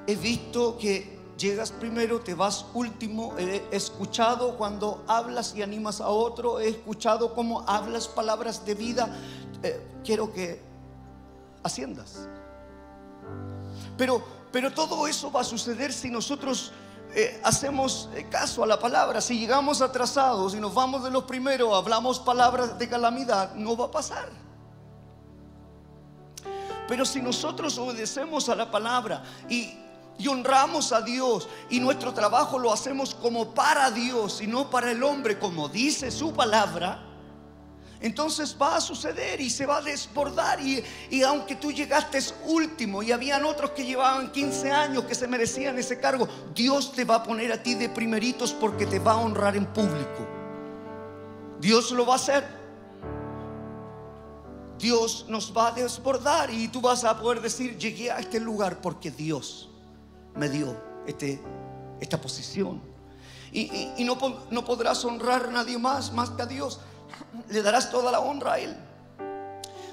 he 0.08 0.15
visto 0.15 0.77
que 0.77 1.20
llegas 1.38 1.72
primero, 1.72 2.20
te 2.20 2.34
vas 2.34 2.65
último, 2.74 3.36
he 3.38 3.63
escuchado 3.72 4.58
cuando 4.58 5.03
hablas 5.08 5.55
y 5.55 5.62
animas 5.62 6.01
a 6.01 6.10
otro, 6.10 6.60
he 6.60 6.70
escuchado 6.70 7.34
cómo 7.34 7.63
hablas 7.67 8.08
palabras 8.08 8.65
de 8.65 8.74
vida, 8.74 9.15
eh, 9.63 9.82
quiero 10.03 10.32
que 10.34 10.62
asciendas. 11.63 12.27
Pero, 13.98 14.24
pero 14.51 14.72
todo 14.72 15.08
eso 15.08 15.32
va 15.32 15.41
a 15.41 15.44
suceder 15.46 15.91
si 15.94 16.10
nosotros 16.10 16.72
eh, 17.17 17.39
hacemos 17.45 18.10
eh, 18.13 18.27
caso 18.29 18.62
a 18.62 18.67
la 18.67 18.77
palabra. 18.77 19.22
Si 19.22 19.39
llegamos 19.39 19.81
atrasados 19.81 20.53
y 20.53 20.60
nos 20.60 20.74
vamos 20.74 21.01
de 21.01 21.10
los 21.10 21.24
primeros, 21.24 21.74
hablamos 21.74 22.19
palabras 22.19 22.77
de 22.77 22.89
calamidad, 22.89 23.55
no 23.55 23.77
va 23.77 23.86
a 23.86 23.91
pasar. 23.91 24.29
Pero 26.89 27.05
si 27.05 27.22
nosotros 27.22 27.77
obedecemos 27.77 28.50
a 28.50 28.55
la 28.55 28.69
palabra 28.69 29.24
y, 29.48 29.77
y 30.17 30.27
honramos 30.27 30.91
a 30.91 31.01
Dios 31.01 31.48
y 31.69 31.79
nuestro 31.79 32.13
trabajo 32.13 32.60
lo 32.60 32.74
hacemos 32.74 33.15
como 33.15 33.53
para 33.53 33.91
Dios 33.91 34.41
y 34.41 34.48
no 34.48 34.69
para 34.69 34.91
el 34.91 35.01
hombre, 35.01 35.39
como 35.39 35.69
dice 35.69 36.12
su 36.12 36.34
palabra, 36.34 37.04
entonces 38.05 38.55
va 38.62 38.75
a 38.75 38.81
suceder 38.81 39.41
y 39.41 39.50
se 39.50 39.65
va 39.65 39.77
a 39.77 39.81
desbordar. 39.81 40.59
Y, 40.62 40.83
aunque 41.24 41.55
tú 41.55 41.71
llegaste 41.71 42.19
último 42.45 43.01
y 43.01 43.12
habían 43.12 43.43
otros 43.45 43.71
que 43.71 43.83
llevaban 43.83 44.31
15 44.31 44.71
años 44.71 45.05
que 45.05 45.15
se 45.15 45.27
merecían 45.27 45.79
ese 45.79 46.00
cargo, 46.00 46.27
Dios 46.53 46.91
te 46.91 47.03
va 47.03 47.15
a 47.15 47.24
poner 47.24 47.51
a 47.51 47.63
ti 47.63 47.74
de 47.74 47.89
primeritos 47.89 48.53
porque 48.53 48.85
te 48.85 49.00
va 49.00 49.13
a 49.13 49.17
honrar 49.17 49.57
en 49.57 49.65
público. 49.65 50.27
Dios 51.59 51.89
lo 51.89 52.05
va 52.05 52.13
a 52.13 52.17
hacer. 52.17 52.45
Dios 54.77 55.25
nos 55.27 55.51
va 55.57 55.69
a 55.69 55.71
desbordar 55.71 56.51
y 56.51 56.67
tú 56.67 56.81
vas 56.81 57.03
a 57.05 57.19
poder 57.19 57.41
decir, 57.41 57.75
llegué 57.75 58.12
a 58.12 58.19
este 58.19 58.39
lugar 58.39 58.81
porque 58.81 59.09
Dios 59.09 59.67
me 60.35 60.47
dio 60.47 60.79
este, 61.07 61.41
esta 62.00 62.21
posición. 62.21 62.79
Y, 63.51 64.03
no, 64.03 64.15
no 64.51 64.63
podrás 64.63 65.03
honrar 65.05 65.45
a 65.45 65.51
nadie 65.51 65.79
más, 65.79 66.13
más 66.13 66.29
que 66.29 66.43
a 66.43 66.45
Dios 66.45 66.79
le 67.49 67.61
darás 67.61 67.91
toda 67.91 68.11
la 68.11 68.19
honra 68.19 68.53
a 68.53 68.59
Él. 68.59 68.75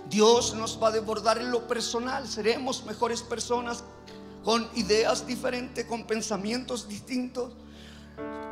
Dios 0.08 0.54
nos 0.54 0.82
va 0.82 0.88
a 0.88 0.90
desbordar 0.90 1.38
en 1.38 1.50
lo 1.50 1.66
personal. 1.66 2.28
Seremos 2.28 2.84
mejores 2.84 3.22
personas 3.22 3.84
con 4.44 4.68
ideas 4.74 5.26
diferentes, 5.26 5.86
con 5.86 6.06
pensamientos 6.06 6.88
distintos. 6.88 7.52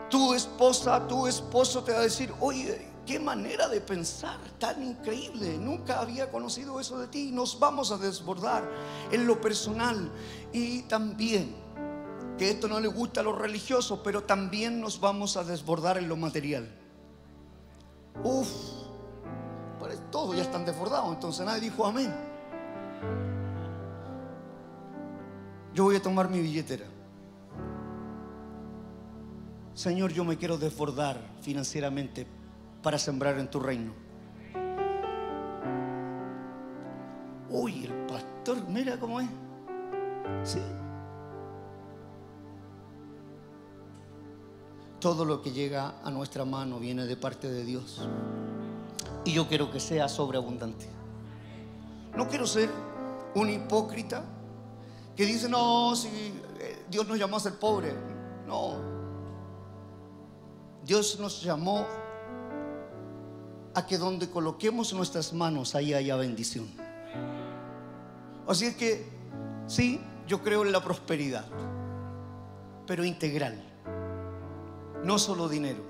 Tu 0.09 0.35
esposa, 0.35 1.07
tu 1.07 1.27
esposo 1.27 1.85
te 1.85 1.93
va 1.93 1.99
a 1.99 2.03
decir, 2.03 2.33
oye, 2.41 2.91
qué 3.07 3.19
manera 3.19 3.69
de 3.69 3.81
pensar 3.81 4.39
tan 4.59 4.83
increíble. 4.83 5.59
Nunca 5.59 6.01
había 6.01 6.31
conocido 6.31 6.81
eso 6.81 6.99
de 6.99 7.09
ti. 7.09 7.31
Nos 7.33 7.59
vamos 7.59 7.93
a 7.93 7.99
desbordar 7.99 8.69
en 9.11 9.27
lo 9.27 9.41
personal. 9.41 10.11
Y 10.53 10.83
también, 10.83 11.55
que 12.39 12.51
esto 12.51 12.69
no 12.69 12.81
le 12.81 12.89
gusta 12.89 13.21
a 13.21 13.25
los 13.25 13.37
religiosos, 13.37 14.01
pero 14.03 14.23
también 14.23 14.81
nos 14.81 15.01
vamos 15.01 15.37
a 15.37 15.45
desbordar 15.45 15.99
en 15.99 16.09
lo 16.09 16.17
material. 16.17 16.69
Uf, 18.23 18.49
todos 20.11 20.37
ya 20.37 20.43
están 20.43 20.65
desbordados, 20.65 21.13
entonces 21.15 21.45
nadie 21.45 21.61
dijo 21.61 21.87
amén. 21.87 22.13
Yo 25.73 25.85
voy 25.85 25.97
a 25.97 26.03
tomar 26.03 26.29
mi 26.29 26.41
billetera. 26.41 26.87
Señor, 29.75 30.13
yo 30.13 30.25
me 30.25 30.37
quiero 30.37 30.59
desbordar 30.59 31.21
financieramente 31.41 32.27
para 32.83 32.99
sembrar 32.99 33.39
en 33.39 33.49
tu 33.49 33.61
reino. 33.61 33.93
Uy, 37.49 37.85
el 37.85 37.93
pastor, 38.07 38.59
mira 38.69 38.99
cómo 38.99 39.21
es. 39.21 39.29
Sí. 40.45 40.61
Todo 45.01 45.25
lo 45.25 45.41
que 45.41 45.51
llega 45.51 45.95
a 46.05 46.11
nuestra 46.11 46.45
mano 46.45 46.79
viene 46.79 47.07
de 47.07 47.17
parte 47.17 47.51
de 47.51 47.65
Dios. 47.65 48.07
Y 49.25 49.33
yo 49.33 49.47
quiero 49.49 49.71
que 49.71 49.81
sea 49.81 50.09
sobreabundante. 50.09 50.87
No 52.17 52.29
quiero 52.29 52.47
ser 52.47 52.71
un 53.35 53.49
hipócrita 53.49 54.25
que 55.17 55.27
dice, 55.27 55.49
no, 55.49 55.95
si 55.95 56.09
eh, 56.09 56.85
Dios 56.91 57.07
nos 57.07 57.19
llamó 57.19 57.37
a 57.37 57.41
ser 57.41 57.59
pobre. 57.59 57.95
No. 58.47 58.75
Dios 60.85 61.19
nos 61.21 61.43
llamó 61.43 61.87
a 63.75 63.87
que 63.87 63.99
donde 63.99 64.29
coloquemos 64.31 64.93
nuestras 64.93 65.33
manos, 65.33 65.75
ahí 65.75 65.95
haya 65.95 66.17
bendición. 66.17 66.69
Así 68.49 68.67
es 68.67 68.77
que, 68.77 69.07
sí, 69.67 70.01
yo 70.27 70.43
creo 70.43 70.65
en 70.65 70.73
la 70.73 70.83
prosperidad, 70.83 71.45
pero 72.87 73.05
integral 73.05 73.71
no 75.05 75.19
solo 75.19 75.49
dinero. 75.49 75.83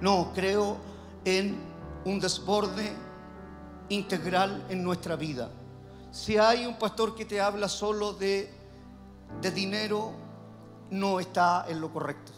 No, 0.00 0.32
creo 0.34 0.76
en 1.24 1.56
un 2.04 2.20
desborde 2.20 2.92
integral 3.88 4.66
en 4.68 4.82
nuestra 4.82 5.16
vida. 5.16 5.50
Si 6.10 6.36
hay 6.36 6.66
un 6.66 6.78
pastor 6.78 7.14
que 7.14 7.24
te 7.24 7.40
habla 7.40 7.68
solo 7.68 8.12
de 8.12 8.58
de 9.40 9.50
dinero 9.50 10.12
no 10.90 11.20
está 11.20 11.66
en 11.68 11.80
lo 11.80 11.92
correcto. 11.92 12.32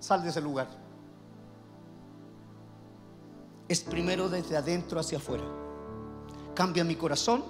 Sal 0.00 0.22
de 0.22 0.30
ese 0.30 0.40
lugar. 0.40 0.68
Es 3.68 3.80
primero 3.80 4.28
desde 4.28 4.56
adentro 4.56 5.00
hacia 5.00 5.18
afuera. 5.18 5.44
Cambia 6.54 6.84
mi 6.84 6.96
corazón, 6.96 7.44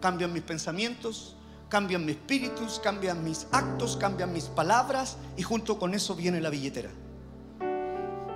cambian 0.00 0.32
mis 0.32 0.42
pensamientos, 0.42 1.36
cambian 1.68 2.04
mis 2.04 2.16
espíritus, 2.16 2.80
cambian 2.80 3.24
mis 3.24 3.46
actos, 3.52 3.96
cambian 3.96 4.32
mis 4.32 4.44
palabras 4.44 5.16
y 5.36 5.42
junto 5.42 5.78
con 5.78 5.94
eso 5.94 6.14
viene 6.14 6.40
la 6.40 6.50
billetera. 6.50 6.90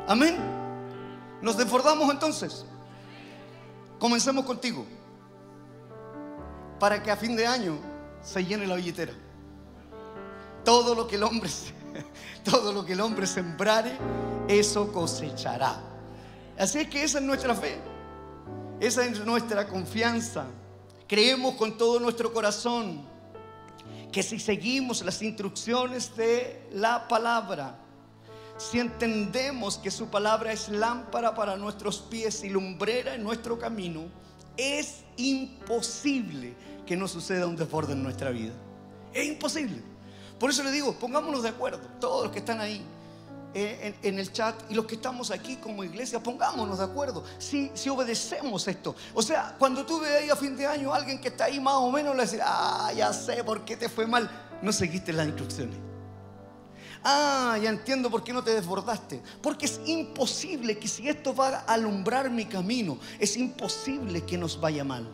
Amén. 0.09 0.62
Nos 1.43 1.57
desbordamos 1.57 2.09
entonces. 2.11 2.65
Comencemos 3.99 4.45
contigo. 4.45 4.87
Para 6.79 7.03
que 7.03 7.11
a 7.11 7.17
fin 7.17 7.37
de 7.37 7.47
año 7.47 7.79
se 8.23 8.45
llene 8.45 8.67
la 8.67 8.77
billetera. 8.77 9.13
Todo 10.65 10.95
lo 10.95 11.07
que 11.09 11.17
el 11.17 11.25
hombre, 11.25 11.51
todo 12.45 12.73
lo 12.73 12.85
que 12.85 12.93
el 12.93 13.01
hombre 13.01 13.27
sembrare, 13.27 13.99
eso 14.49 14.93
cosechará. 14.93 15.81
Así 16.57 16.79
es 16.79 16.89
que 16.89 17.03
esa 17.03 17.19
es 17.19 17.25
nuestra 17.25 17.55
fe. 17.55 17.81
Esa 18.81 19.05
es 19.05 19.25
nuestra 19.25 19.69
confianza. 19.69 20.47
Creemos 21.09 21.57
con 21.57 21.77
todo 21.77 21.99
nuestro 21.99 22.33
corazón 22.33 23.05
que 24.13 24.23
si 24.23 24.39
seguimos 24.39 25.03
las 25.05 25.21
instrucciones 25.23 26.15
de 26.17 26.69
la 26.73 27.09
palabra, 27.09 27.82
si 28.71 28.79
entendemos 28.79 29.77
que 29.77 29.91
su 29.91 30.07
palabra 30.09 30.53
es 30.53 30.69
lámpara 30.69 31.35
para 31.35 31.57
nuestros 31.57 31.99
pies 31.99 32.45
y 32.45 32.49
lumbrera 32.49 33.15
en 33.15 33.25
nuestro 33.25 33.59
camino, 33.59 34.05
es 34.57 35.01
imposible 35.17 36.55
que 36.87 36.97
no 36.97 37.09
suceda 37.09 37.47
un 37.47 37.57
desborde 37.57 37.95
en 37.95 38.03
nuestra 38.03 38.31
vida. 38.31 38.53
Es 39.13 39.27
imposible. 39.27 39.83
Por 40.39 40.51
eso 40.51 40.63
le 40.63 40.71
digo, 40.71 40.95
pongámonos 40.95 41.43
de 41.43 41.49
acuerdo, 41.49 41.81
todos 42.01 42.25
los 42.25 42.33
que 42.33 42.39
están 42.39 42.61
ahí 42.61 42.83
eh, 43.55 43.95
en, 44.03 44.19
el 44.19 44.33
chat 44.33 44.55
y 44.71 44.75
los 44.75 44.87
que 44.87 44.95
estamos 44.95 45.31
aquí 45.31 45.57
como 45.57 45.83
iglesia, 45.83 46.23
pongámonos 46.23 46.79
de 46.79 46.85
acuerdo 46.85 47.25
si, 47.39 47.71
si 47.75 47.89
obedecemos 47.89 48.67
esto. 48.69 48.95
O 49.13 49.23
sea, 49.23 49.57
cuando 49.59 49.85
tú 49.85 50.01
ves 50.01 50.23
ahí 50.23 50.31
a 50.31 50.37
fin 50.37 50.57
de 50.57 50.67
año 50.67 50.93
a 50.95 50.97
alguien 50.97 51.21
que 51.21 51.29
está 51.29 51.45
ahí 51.45 51.59
más 51.59 51.75
o 51.75 51.91
menos, 51.91 52.15
le 52.15 52.23
dices, 52.23 52.41
ah, 52.45 52.93
ya 52.97 53.13
sé 53.13 53.43
por 53.43 53.65
qué 53.65 53.77
te 53.77 53.89
fue 53.89 54.07
mal, 54.07 54.31
no 54.63 54.73
seguiste 54.73 55.13
las 55.13 55.27
instrucciones. 55.27 55.92
Ah, 57.05 57.59
ya 57.61 57.71
entiendo 57.71 58.11
por 58.11 58.23
qué 58.23 58.33
no 58.33 58.43
te 58.43 58.53
desbordaste. 58.53 59.23
Porque 59.41 59.67
es 59.67 59.81
imposible 59.87 60.79
que 60.79 60.89
si 60.89 61.09
esto 61.09 61.35
va 61.35 61.49
a 61.49 61.73
alumbrar 61.73 62.31
mi 62.31 62.47
camino, 62.47 62.99
es 63.19 63.37
imposible 63.37 64.25
que 64.25 64.39
nos 64.39 64.61
vaya 64.61 64.85
mal. 64.85 65.07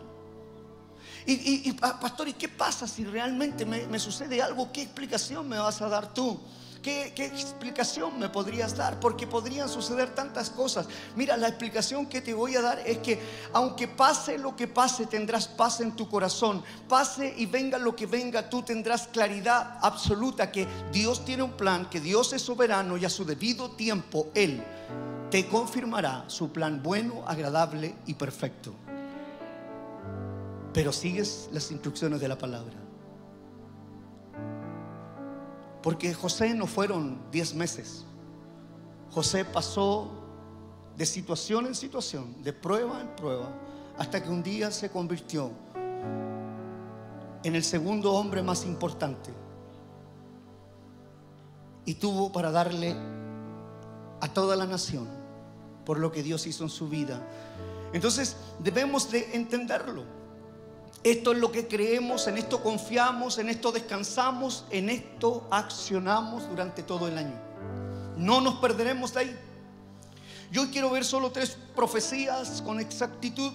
Y, 1.25 1.71
pastor, 1.73 2.27
¿y 2.27 2.33
qué 2.33 2.47
pasa 2.47 2.87
si 2.87 3.05
realmente 3.05 3.65
me, 3.65 3.85
me 3.87 3.99
sucede 3.99 4.41
algo? 4.41 4.71
¿Qué 4.71 4.81
explicación 4.81 5.47
me 5.47 5.59
vas 5.59 5.81
a 5.81 5.87
dar 5.87 6.13
tú? 6.13 6.39
¿Qué, 6.81 7.13
explicación 7.17 8.17
me 8.19 8.29
podrías 8.29 8.75
dar? 8.75 8.99
Porque 8.99 9.27
podrían 9.27 9.67
suceder 9.67 10.15
tantas 10.15 10.49
cosas. 10.49 10.87
Mira, 11.15 11.35
la 11.37 11.47
explicación 11.47 12.05
que 12.05 12.21
te 12.21 12.33
voy 12.33 12.55
a 12.55 12.61
dar 12.61 12.79
es 12.85 12.99
que 12.99 13.19
aunque 13.53 13.87
pase 13.87 14.37
lo 14.37 14.55
que 14.55 14.67
pase, 14.67 15.05
tendrás 15.05 15.47
paz 15.47 15.81
en 15.81 15.95
tu 15.95 16.07
corazón. 16.09 16.63
Pase 16.87 17.33
y 17.37 17.45
venga 17.45 17.77
lo 17.77 17.95
que 17.95 18.05
venga, 18.05 18.49
tú 18.49 18.63
tendrás 18.63 19.07
claridad 19.07 19.77
absoluta 19.81 20.51
que 20.51 20.67
Dios 20.91 21.25
tiene 21.25 21.43
un 21.43 21.51
plan, 21.51 21.89
que 21.89 21.99
Dios 21.99 22.33
es 22.33 22.41
soberano 22.41 22.97
y 22.97 23.05
a 23.05 23.09
su 23.09 23.25
debido 23.25 23.71
tiempo 23.71 24.27
Él 24.33 24.63
te 25.29 25.47
confirmará 25.47 26.25
su 26.27 26.51
plan 26.51 26.81
bueno, 26.81 27.23
agradable 27.27 27.95
y 28.07 28.15
perfecto. 28.15 28.73
Pero 30.73 30.91
sigues 30.91 31.49
las 31.51 31.71
instrucciones 31.71 32.19
de 32.19 32.27
la 32.27 32.37
palabra. 32.37 32.88
Porque 35.81 36.13
José 36.13 36.53
no 36.53 36.67
fueron 36.67 37.19
10 37.31 37.55
meses. 37.55 38.05
José 39.11 39.45
pasó 39.45 40.11
de 40.97 41.05
situación 41.05 41.65
en 41.65 41.75
situación, 41.75 42.43
de 42.43 42.51
prueba 42.51 43.01
en 43.01 43.15
prueba, 43.15 43.49
hasta 43.97 44.21
que 44.21 44.29
un 44.29 44.43
día 44.43 44.69
se 44.71 44.89
convirtió 44.89 45.51
en 47.43 47.55
el 47.55 47.63
segundo 47.63 48.13
hombre 48.13 48.43
más 48.43 48.65
importante. 48.65 49.31
Y 51.85 51.95
tuvo 51.95 52.31
para 52.31 52.51
darle 52.51 52.95
a 54.21 54.27
toda 54.33 54.55
la 54.55 54.65
nación 54.65 55.07
por 55.85 55.97
lo 55.99 56.11
que 56.11 56.21
Dios 56.21 56.45
hizo 56.45 56.63
en 56.63 56.69
su 56.69 56.89
vida. 56.89 57.25
Entonces 57.93 58.35
debemos 58.59 59.09
de 59.09 59.35
entenderlo. 59.35 60.03
Esto 61.03 61.31
es 61.31 61.37
lo 61.37 61.51
que 61.51 61.67
creemos, 61.67 62.27
en 62.27 62.37
esto 62.37 62.61
confiamos, 62.61 63.37
en 63.37 63.49
esto 63.49 63.71
descansamos, 63.71 64.65
en 64.69 64.89
esto 64.89 65.47
accionamos 65.49 66.49
durante 66.49 66.83
todo 66.83 67.07
el 67.07 67.17
año. 67.17 67.39
No 68.17 68.41
nos 68.41 68.55
perderemos 68.55 69.13
de 69.13 69.19
ahí. 69.21 69.39
Yo 70.51 70.69
quiero 70.71 70.89
ver 70.89 71.05
solo 71.05 71.31
tres 71.31 71.57
profecías 71.75 72.61
con 72.61 72.79
exactitud 72.79 73.53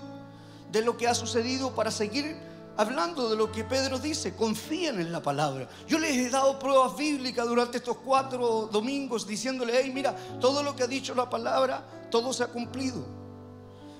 de 0.72 0.82
lo 0.82 0.96
que 0.96 1.06
ha 1.06 1.14
sucedido 1.14 1.74
para 1.74 1.90
seguir 1.90 2.36
hablando 2.76 3.28
de 3.28 3.36
lo 3.36 3.52
que 3.52 3.62
Pedro 3.62 3.98
dice. 3.98 4.34
Confíen 4.34 5.00
en 5.00 5.12
la 5.12 5.20
palabra. 5.20 5.68
Yo 5.86 5.98
les 5.98 6.12
he 6.16 6.30
dado 6.30 6.58
pruebas 6.58 6.96
bíblicas 6.96 7.46
durante 7.46 7.76
estos 7.76 7.98
cuatro 7.98 8.70
domingos 8.72 9.26
diciéndole, 9.26 9.74
hey, 9.82 9.90
mira, 9.94 10.16
todo 10.40 10.62
lo 10.62 10.74
que 10.74 10.84
ha 10.84 10.86
dicho 10.86 11.14
la 11.14 11.28
palabra, 11.28 11.84
todo 12.10 12.32
se 12.32 12.44
ha 12.44 12.46
cumplido. 12.46 13.04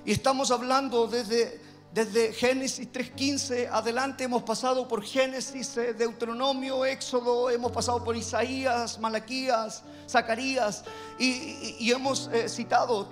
Y 0.05 0.13
estamos 0.13 0.51
hablando 0.51 1.07
desde 1.07 1.61
desde 1.95 2.33
Génesis 2.33 2.91
3.15 2.93 3.69
adelante 3.71 4.25
hemos 4.25 4.43
pasado 4.43 4.89
por 4.89 5.05
Génesis, 5.05 5.77
eh, 5.77 5.95
Deuteronomio, 5.95 6.85
Éxodo, 6.85 7.51
hemos 7.51 7.71
pasado 7.71 8.03
por 8.03 8.17
Isaías, 8.17 8.99
Malaquías, 8.99 9.85
Zacarías 10.09 10.85
y, 11.21 11.89
hemos 11.93 12.29
eh, 12.33 12.49
citado 12.49 13.07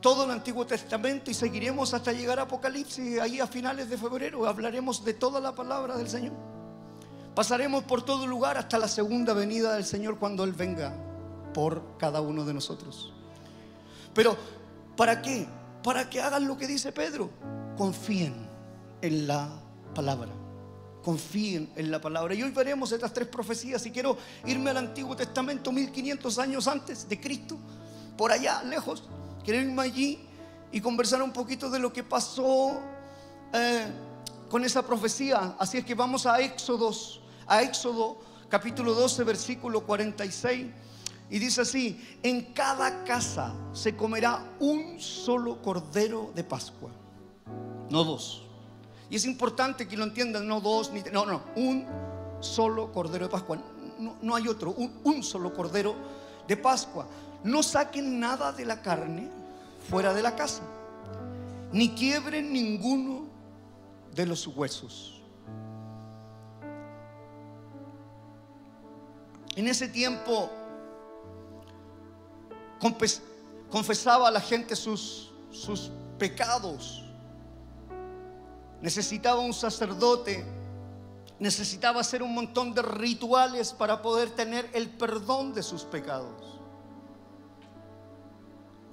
todo 0.00 0.24
el 0.24 0.30
Antiguo 0.30 0.64
Testamento 0.64 1.32
y 1.32 1.34
seguiremos 1.34 1.94
hasta 1.94 2.12
llegar 2.12 2.38
a 2.38 2.42
Apocalipsis, 2.42 3.18
ahí 3.18 3.40
a 3.40 3.48
finales 3.48 3.90
de 3.90 3.98
febrero 3.98 4.46
hablaremos 4.46 5.04
de 5.04 5.14
toda 5.14 5.40
la 5.40 5.56
palabra 5.56 5.96
del 5.96 6.08
Señor. 6.08 6.34
Pasaremos 7.34 7.82
por 7.82 8.04
todo 8.04 8.24
lugar 8.24 8.56
hasta 8.56 8.78
la 8.78 8.86
segunda 8.86 9.32
venida 9.32 9.74
del 9.74 9.84
Señor 9.84 10.16
cuando 10.16 10.44
Él 10.44 10.52
venga 10.52 10.94
por 11.52 11.96
cada 11.98 12.20
uno 12.20 12.44
de 12.44 12.54
nosotros. 12.54 13.12
Pero, 14.14 14.36
¿para 14.96 15.22
qué? 15.22 15.48
Para 15.82 16.08
que 16.08 16.20
hagan 16.20 16.46
lo 16.46 16.56
que 16.56 16.66
dice 16.66 16.92
Pedro. 16.92 17.30
Confíen 17.76 18.34
en 19.00 19.26
la 19.26 19.48
palabra. 19.94 20.30
Confíen 21.02 21.70
en 21.76 21.90
la 21.90 22.00
palabra. 22.00 22.34
Y 22.34 22.42
hoy 22.42 22.50
veremos 22.50 22.92
estas 22.92 23.12
tres 23.12 23.28
profecías. 23.28 23.84
Y 23.86 23.90
quiero 23.90 24.16
irme 24.46 24.70
al 24.70 24.76
Antiguo 24.78 25.16
Testamento, 25.16 25.72
1500 25.72 26.38
años 26.38 26.68
antes 26.68 27.08
de 27.08 27.20
Cristo, 27.20 27.56
por 28.16 28.30
allá, 28.30 28.62
lejos. 28.62 29.04
Quiero 29.44 29.60
irme 29.60 29.82
allí 29.82 30.20
y 30.70 30.80
conversar 30.80 31.22
un 31.22 31.32
poquito 31.32 31.68
de 31.68 31.78
lo 31.78 31.92
que 31.92 32.04
pasó 32.04 32.80
eh, 33.52 33.86
con 34.48 34.64
esa 34.64 34.86
profecía. 34.86 35.56
Así 35.58 35.78
es 35.78 35.84
que 35.84 35.94
vamos 35.94 36.26
a 36.26 36.40
Éxodos, 36.40 37.20
a 37.46 37.62
Éxodo 37.62 38.18
capítulo 38.48 38.92
12, 38.94 39.24
versículo 39.24 39.84
46. 39.84 40.66
Y 41.32 41.38
dice 41.38 41.62
así, 41.62 41.98
en 42.22 42.52
cada 42.52 43.04
casa 43.04 43.54
se 43.72 43.96
comerá 43.96 44.44
un 44.60 45.00
solo 45.00 45.62
cordero 45.62 46.30
de 46.34 46.44
Pascua, 46.44 46.90
no 47.88 48.04
dos. 48.04 48.42
Y 49.08 49.16
es 49.16 49.24
importante 49.24 49.88
que 49.88 49.96
lo 49.96 50.04
entiendan, 50.04 50.46
no 50.46 50.60
dos, 50.60 50.92
ni, 50.92 51.00
no, 51.10 51.24
no, 51.24 51.40
un 51.56 51.86
solo 52.40 52.92
cordero 52.92 53.24
de 53.24 53.30
Pascua. 53.30 53.58
No, 54.20 54.34
hay 54.34 54.46
otro, 54.46 54.74
un, 54.76 55.00
un 55.04 55.22
solo 55.22 55.54
cordero 55.54 55.94
de 56.46 56.54
Pascua. 56.58 57.06
No 57.44 57.62
saquen 57.62 58.20
nada 58.20 58.52
de 58.52 58.66
la 58.66 58.82
carne 58.82 59.30
fuera 59.88 60.12
de 60.12 60.20
la 60.20 60.36
casa, 60.36 60.62
ni 61.72 61.94
quiebren 61.94 62.52
ninguno 62.52 63.22
de 64.14 64.26
los 64.26 64.46
huesos. 64.48 65.22
En 69.56 69.66
ese 69.66 69.88
tiempo 69.88 70.50
confesaba 73.70 74.28
a 74.28 74.30
la 74.30 74.40
gente 74.40 74.74
sus, 74.74 75.30
sus 75.50 75.90
pecados. 76.18 77.02
Necesitaba 78.80 79.40
un 79.40 79.54
sacerdote, 79.54 80.44
necesitaba 81.38 82.00
hacer 82.00 82.22
un 82.22 82.34
montón 82.34 82.74
de 82.74 82.82
rituales 82.82 83.72
para 83.72 84.02
poder 84.02 84.30
tener 84.30 84.68
el 84.72 84.90
perdón 84.90 85.54
de 85.54 85.62
sus 85.62 85.84
pecados. 85.84 86.58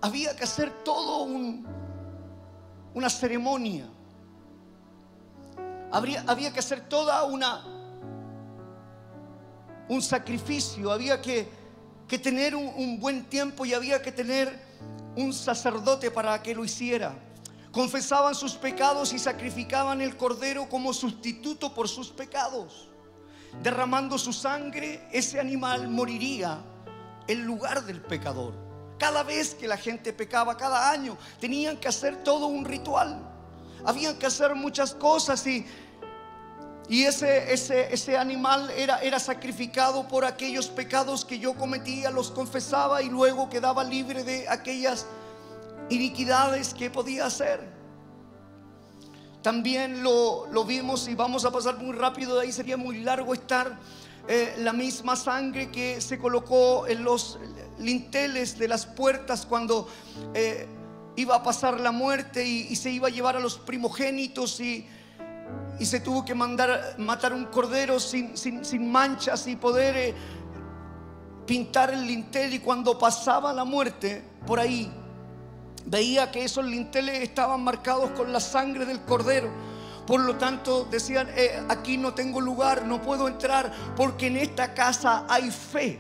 Había 0.01 0.35
que 0.35 0.43
hacer 0.43 0.71
todo 0.83 1.23
un, 1.23 1.65
una 2.93 3.09
ceremonia. 3.09 3.89
Habría, 5.91 6.23
había 6.27 6.53
que 6.53 6.59
hacer 6.59 6.87
toda 6.87 7.23
una 7.23 7.79
un 9.89 10.03
sacrificio, 10.03 10.91
había 10.91 11.19
que 11.19 11.58
que 12.09 12.17
tener 12.17 12.55
un, 12.55 12.99
buen 12.99 13.23
tiempo 13.25 13.65
y 13.65 13.73
había 13.73 14.01
que 14.01 14.11
tener 14.11 14.59
un 15.15 15.31
sacerdote 15.31 16.11
para 16.11 16.41
que 16.43 16.53
lo 16.53 16.65
hiciera. 16.65 17.13
confesaban 17.71 18.33
sus 18.33 18.53
pecados 18.53 19.13
y 19.13 19.19
sacrificaban 19.19 20.01
el 20.01 20.17
cordero 20.17 20.67
como 20.67 20.91
sustituto 20.91 21.73
por 21.75 21.87
sus 21.87 22.09
pecados. 22.09 22.89
Derramando 23.61 24.17
su 24.17 24.33
sangre, 24.33 25.07
ese 25.11 25.39
animal 25.39 25.87
moriría 25.87 26.59
en 27.27 27.45
lugar 27.45 27.85
del 27.85 28.01
pecador. 28.01 28.55
Cada 28.97 29.21
vez 29.21 29.53
que 29.53 29.67
la 29.67 29.77
gente 29.77 30.11
pecaba, 30.13 30.57
cada 30.57 30.89
año, 30.89 31.15
tenían 31.39 31.77
que 31.77 31.87
hacer 31.87 32.23
todo 32.23 32.47
un 32.47 32.65
ritual. 32.65 33.21
Habían 33.85 34.17
que 34.17 34.25
hacer 34.25 34.55
muchas 34.55 34.95
cosas 34.95 35.45
y, 35.45 35.63
y 36.89 37.03
ese, 37.03 37.53
ese, 37.53 37.93
ese 37.93 38.17
animal 38.17 38.71
era, 38.71 38.97
era 38.97 39.19
sacrificado 39.19 40.07
por 40.07 40.25
aquellos 40.25 40.69
pecados 40.69 41.23
que 41.23 41.37
yo 41.37 41.53
cometía, 41.53 42.09
los 42.09 42.31
confesaba 42.31 43.03
y 43.03 43.09
luego 43.09 43.47
quedaba 43.47 43.83
libre 43.83 44.23
de 44.23 44.49
aquellas 44.49 45.05
iniquidades 45.89 46.73
que 46.73 46.89
podía 46.89 47.27
hacer. 47.27 47.79
También 49.43 50.03
lo, 50.03 50.47
vimos 50.65 51.07
y 51.07 51.13
vamos 51.15 51.45
a 51.45 51.51
pasar 51.51 51.77
muy 51.77 51.95
rápido, 51.95 52.35
de 52.35 52.47
ahí 52.47 52.51
sería 52.51 52.75
muy 52.75 53.01
largo 53.01 53.33
estar. 53.33 53.77
Eh, 54.27 54.55
la 54.59 54.73
misma 54.73 55.15
sangre 55.15 55.71
que 55.71 56.01
se 56.01 56.19
colocó 56.19 56.87
en 56.87 57.03
los 57.03 57.39
linteles 57.79 58.59
de 58.59 58.67
las 58.67 58.85
puertas 58.85 59.45
cuando 59.45 59.87
eh, 60.33 60.67
iba 61.15 61.35
a 61.35 61.41
pasar 61.41 61.79
la 61.79 61.91
muerte 61.91 62.45
y, 62.45 62.75
se 62.75 62.91
iba 62.91 63.07
a 63.07 63.11
llevar 63.11 63.35
a 63.37 63.39
los 63.39 63.57
primogénitos 63.57 64.59
y, 64.59 64.87
y 65.79 65.85
se 65.85 66.01
tuvo 66.01 66.25
que 66.25 66.35
mandar 66.35 66.95
matar 66.97 67.33
un 67.33 67.45
cordero 67.45 67.99
sin, 67.99 68.35
sin, 68.37 68.91
manchas 68.91 69.47
y 69.47 69.55
poder 69.55 69.97
eh, 69.97 70.13
pintar 71.45 71.91
el 71.91 72.05
lintel 72.05 72.53
y 72.53 72.59
cuando 72.59 72.99
pasaba 72.99 73.53
la 73.53 73.63
muerte 73.63 74.23
por 74.45 74.59
ahí 74.59 74.91
veía 75.85 76.31
que 76.31 76.43
esos 76.43 76.65
linteles 76.65 77.21
estaban 77.21 77.63
marcados 77.63 78.11
con 78.11 78.31
la 78.31 78.39
sangre 78.39 78.85
del 78.85 79.01
cordero. 79.01 79.49
Por 80.05 80.21
lo 80.21 80.37
tanto, 80.37 80.87
decían, 80.89 81.27
eh, 81.35 81.63
aquí 81.69 81.97
no 81.97 82.13
tengo 82.13 82.41
lugar, 82.41 82.85
no 82.85 83.01
puedo 83.01 83.27
entrar, 83.27 83.71
porque 83.95 84.27
en 84.27 84.37
esta 84.37 84.73
casa 84.73 85.25
hay 85.29 85.51
fe. 85.51 85.99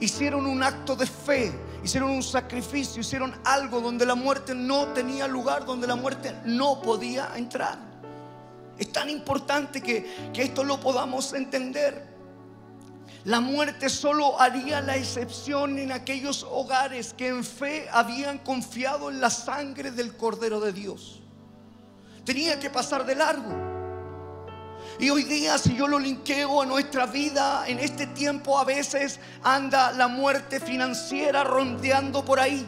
Hicieron 0.00 0.44
un 0.44 0.62
acto 0.62 0.96
de 0.96 1.06
fe, 1.06 1.52
hicieron 1.84 2.10
un 2.10 2.22
sacrificio, 2.22 3.00
hicieron 3.00 3.32
algo 3.44 3.80
donde 3.80 4.04
la 4.04 4.16
muerte 4.16 4.54
no 4.54 4.88
tenía 4.88 5.28
lugar, 5.28 5.64
donde 5.64 5.86
la 5.86 5.94
muerte 5.94 6.34
no 6.44 6.82
podía 6.82 7.30
entrar. 7.36 7.85
Es 8.78 8.92
tan 8.92 9.08
importante 9.10 9.80
que, 9.80 10.30
que 10.32 10.42
esto 10.42 10.64
lo 10.64 10.78
podamos 10.80 11.32
entender. 11.32 12.16
La 13.24 13.40
muerte 13.40 13.88
solo 13.88 14.40
haría 14.40 14.80
la 14.80 14.96
excepción 14.96 15.78
en 15.78 15.90
aquellos 15.90 16.44
hogares 16.44 17.12
que 17.12 17.28
en 17.28 17.42
fe 17.42 17.88
habían 17.90 18.38
confiado 18.38 19.10
en 19.10 19.20
la 19.20 19.30
sangre 19.30 19.90
del 19.90 20.16
Cordero 20.16 20.60
de 20.60 20.72
Dios. 20.72 21.22
Tenía 22.24 22.60
que 22.60 22.70
pasar 22.70 23.04
de 23.04 23.16
largo. 23.16 23.76
Y 24.98 25.10
hoy 25.10 25.24
día, 25.24 25.58
si 25.58 25.76
yo 25.76 25.88
lo 25.88 25.98
linkeo 25.98 26.62
a 26.62 26.66
nuestra 26.66 27.06
vida, 27.06 27.64
en 27.66 27.80
este 27.80 28.06
tiempo 28.06 28.58
a 28.58 28.64
veces 28.64 29.20
anda 29.42 29.92
la 29.92 30.08
muerte 30.08 30.58
financiera 30.60 31.44
rondeando 31.44 32.24
por 32.24 32.40
ahí 32.40 32.64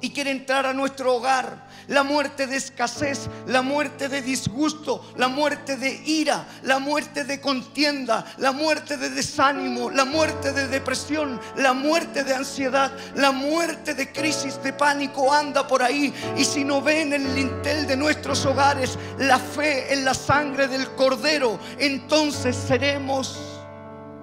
y 0.00 0.10
quiere 0.10 0.30
entrar 0.30 0.66
a 0.66 0.72
nuestro 0.72 1.16
hogar 1.16 1.68
la 1.90 2.04
muerte 2.04 2.46
de 2.46 2.56
escasez, 2.56 3.28
la 3.46 3.62
muerte 3.62 4.08
de 4.08 4.22
disgusto, 4.22 5.12
la 5.16 5.26
muerte 5.26 5.76
de 5.76 5.90
ira, 6.06 6.46
la 6.62 6.78
muerte 6.78 7.24
de 7.24 7.40
contienda, 7.40 8.24
la 8.38 8.52
muerte 8.52 8.96
de 8.96 9.10
desánimo, 9.10 9.90
la 9.90 10.04
muerte 10.04 10.52
de 10.52 10.68
depresión, 10.68 11.40
la 11.56 11.72
muerte 11.72 12.22
de 12.22 12.32
ansiedad, 12.32 12.92
la 13.16 13.32
muerte 13.32 13.94
de 13.94 14.12
crisis 14.12 14.62
de 14.62 14.72
pánico 14.72 15.32
anda 15.32 15.66
por 15.66 15.82
ahí. 15.82 16.14
Y 16.36 16.44
si 16.44 16.64
no 16.64 16.80
ven 16.80 17.12
el 17.12 17.34
lintel 17.34 17.88
de 17.88 17.96
nuestros 17.96 18.46
hogares 18.46 18.96
la 19.18 19.40
fe 19.40 19.92
en 19.92 20.04
la 20.04 20.14
sangre 20.14 20.68
del 20.68 20.88
cordero, 20.92 21.58
entonces 21.76 22.56
seremos 22.56 23.36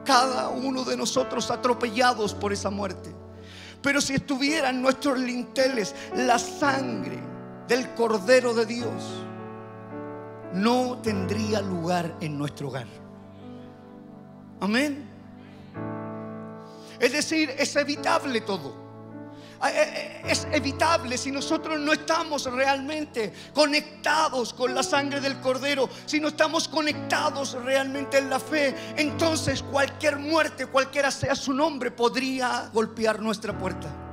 cada 0.05 0.47
uno 0.47 0.85
de 0.85 0.95
nosotros 0.95 1.51
atropellados 1.51 2.33
por 2.33 2.53
esa 2.53 2.69
muerte. 2.69 3.13
Pero 3.81 3.99
si 3.99 4.13
estuvieran 4.13 4.81
nuestros 4.81 5.19
linteles 5.19 5.93
la 6.15 6.39
sangre 6.39 7.26
del 7.67 7.93
Cordero 7.93 8.53
de 8.53 8.65
Dios 8.65 9.03
no 10.53 10.99
tendría 11.03 11.61
lugar 11.61 12.15
en 12.21 12.37
nuestro 12.37 12.69
hogar. 12.69 12.87
Amén. 14.59 15.07
Es 16.99 17.11
decir, 17.11 17.53
es 17.57 17.75
evitable 17.75 18.41
todo. 18.41 18.87
Eh, 19.63 19.69
eh, 19.73 20.21
es 20.27 20.47
evitable 20.51 21.17
si 21.17 21.31
nosotros 21.31 21.79
no 21.79 21.91
estamos 21.93 22.45
realmente 22.45 23.33
conectados 23.53 24.53
con 24.53 24.75
la 24.75 24.83
sangre 24.83 25.19
del 25.19 25.39
cordero, 25.39 25.89
si 26.05 26.19
no 26.19 26.27
estamos 26.27 26.67
conectados 26.67 27.53
realmente 27.63 28.19
en 28.19 28.29
la 28.29 28.39
fe, 28.39 28.75
entonces 28.95 29.63
cualquier 29.63 30.17
muerte, 30.17 30.67
cualquiera 30.67 31.09
sea 31.09 31.35
su 31.35 31.53
nombre, 31.53 31.89
podría 31.89 32.69
golpear 32.71 33.19
nuestra 33.19 33.57
puerta. 33.57 34.06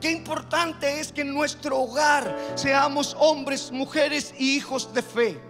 Qué 0.00 0.10
importante 0.10 1.00
es 1.00 1.12
que 1.12 1.22
en 1.22 1.34
nuestro 1.34 1.78
hogar 1.78 2.36
seamos 2.54 3.16
hombres, 3.18 3.72
mujeres 3.72 4.34
y 4.38 4.56
hijos 4.56 4.92
de 4.94 5.02
fe 5.02 5.40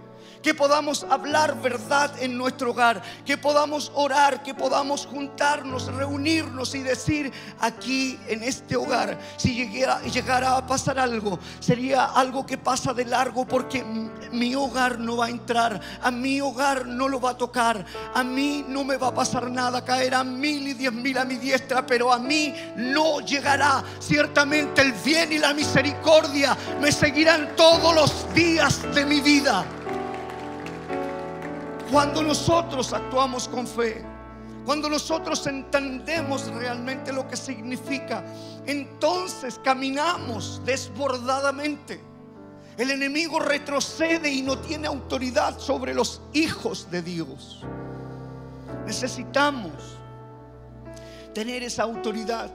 que 0.43 0.55
podamos 0.55 1.05
hablar 1.09 1.61
verdad 1.61 2.11
en 2.21 2.37
nuestro 2.37 2.71
hogar, 2.71 3.03
que 3.25 3.37
podamos 3.37 3.93
orar, 3.95 4.43
que 4.43 4.55
podamos 4.55 5.07
juntarnos, 5.07 5.93
reunirnos 5.95 6.75
y 6.75 6.83
decir 6.83 7.33
aquí 7.61 8.19
en 8.29 8.43
este 8.43 8.77
hogar, 8.77 9.19
si 9.37 9.55
llegara, 9.55 10.57
a 10.57 10.67
pasar 10.67 10.99
algo, 10.99 11.39
sería 11.61 12.05
algo 12.05 12.47
que 12.47 12.59
pasa 12.59 12.93
de 12.95 13.05
largo 13.05 13.47
porque 13.47 13.85
mi 14.33 14.55
hogar 14.55 14.99
no 14.99 15.17
va 15.17 15.27
a 15.27 15.31
entrar, 15.31 15.81
a 16.03 16.11
mi 16.11 16.41
hogar 16.41 16.87
no 16.87 17.09
lo 17.09 17.21
va 17.21 17.31
a 17.31 17.37
tocar, 17.37 17.85
a 18.15 18.25
mí 18.25 18.65
no 18.69 18.85
me 18.85 18.97
va 18.97 19.09
a 19.09 19.15
pasar 19.15 19.51
nada, 19.51 19.85
caerá 19.85 20.25
mil 20.25 20.69
y 20.69 20.75
diez 20.75 20.93
mil 20.93 21.19
a 21.19 21.25
mi 21.25 21.37
diestra, 21.37 21.87
pero 21.87 22.13
a 22.13 22.19
mí 22.19 22.55
no 22.77 23.21
llegará. 23.21 23.83
Ciertamente 23.99 24.83
el 24.83 24.93
bien 24.93 25.33
y 25.33 25.39
la 25.39 25.55
misericordia 25.55 26.57
me 26.81 26.93
seguirán 26.93 27.57
todos 27.57 27.95
los 27.95 28.35
días 28.35 28.83
de 28.95 29.05
mi 29.05 29.21
vida. 29.21 29.65
Cuando 31.91 32.23
nosotros 32.23 32.93
actuamos 32.93 33.49
con 33.49 33.67
fe, 33.67 34.05
cuando 34.67 34.91
nosotros 34.91 35.47
entendemos 35.47 36.47
realmente 36.49 37.11
lo 37.11 37.27
que 37.27 37.37
significa, 37.37 38.23
entonces 38.67 39.59
caminamos 39.65 40.61
desbordadamente. 40.67 41.99
El 42.77 42.91
enemigo 42.91 43.41
retrocede 43.41 44.31
y 44.31 44.43
no 44.43 44.59
tiene 44.59 44.87
autoridad 44.87 45.59
sobre 45.59 45.95
los 45.95 46.21
hijos 46.35 46.91
de 46.91 47.01
Dios. 47.01 47.63
Necesitamos 48.85 49.73
tener 51.33 51.63
esa 51.63 51.85
autoridad. 51.85 52.51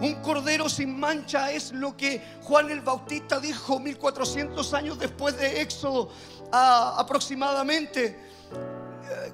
Un 0.00 0.14
cordero 0.16 0.68
sin 0.68 0.98
mancha 0.98 1.52
es 1.52 1.72
lo 1.72 1.96
que 1.96 2.20
Juan 2.42 2.68
el 2.70 2.80
Bautista 2.80 3.38
dijo 3.38 3.78
1400 3.78 4.74
años 4.74 4.98
después 4.98 5.38
de 5.38 5.60
Éxodo 5.60 6.10
aproximadamente 6.50 8.33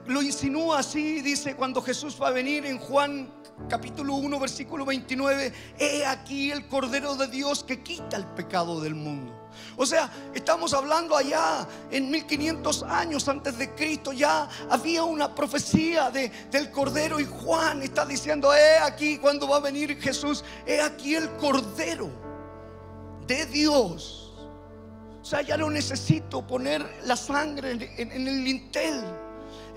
lo 0.07 0.23
insinúa 0.23 0.81
así, 0.81 1.21
dice 1.21 1.55
cuando 1.55 1.81
Jesús 1.83 2.19
va 2.21 2.29
a 2.29 2.33
venir 2.33 2.67
en 2.67 2.79
Juan 2.79 3.31
capítulo 3.69 4.15
1 4.15 4.41
versículo 4.41 4.85
29, 4.85 5.53
he 5.79 6.07
aquí 6.07 6.51
el 6.51 6.67
Cordero 6.67 7.15
de 7.17 7.29
Dios 7.29 7.63
que 7.63 7.83
quita 7.83 8.17
el 8.17 8.27
pecado 8.27 8.81
del 8.81 8.95
mundo. 8.95 9.37
O 9.77 9.85
sea, 9.85 10.11
estamos 10.35 10.73
hablando 10.75 11.17
allá 11.17 11.67
en 11.91 12.11
1500 12.11 12.83
años 12.85 13.29
antes 13.29 13.59
de 13.59 13.75
Cristo, 13.75 14.13
ya 14.13 14.49
había 14.69 15.05
una 15.05 15.35
profecía 15.35 16.11
de, 16.11 16.31
del 16.51 16.71
Cordero 16.71 17.21
y 17.21 17.25
Juan 17.25 17.83
está 17.83 18.05
diciendo, 18.07 18.55
he 18.55 18.79
aquí 18.79 19.19
cuando 19.19 19.49
va 19.49 19.57
a 19.57 19.61
venir 19.61 20.01
Jesús, 20.01 20.45
he 20.67 20.81
aquí 20.81 21.15
el 21.15 21.31
Cordero 21.37 22.11
de 23.27 23.47
Dios. 23.47 24.20
O 25.21 25.25
sea, 25.25 25.43
ya 25.43 25.57
no 25.57 25.69
necesito 25.71 26.47
poner 26.47 26.85
la 27.05 27.17
sangre 27.17 27.73
en 27.97 28.13
el 28.13 28.45
lintel. 28.45 29.05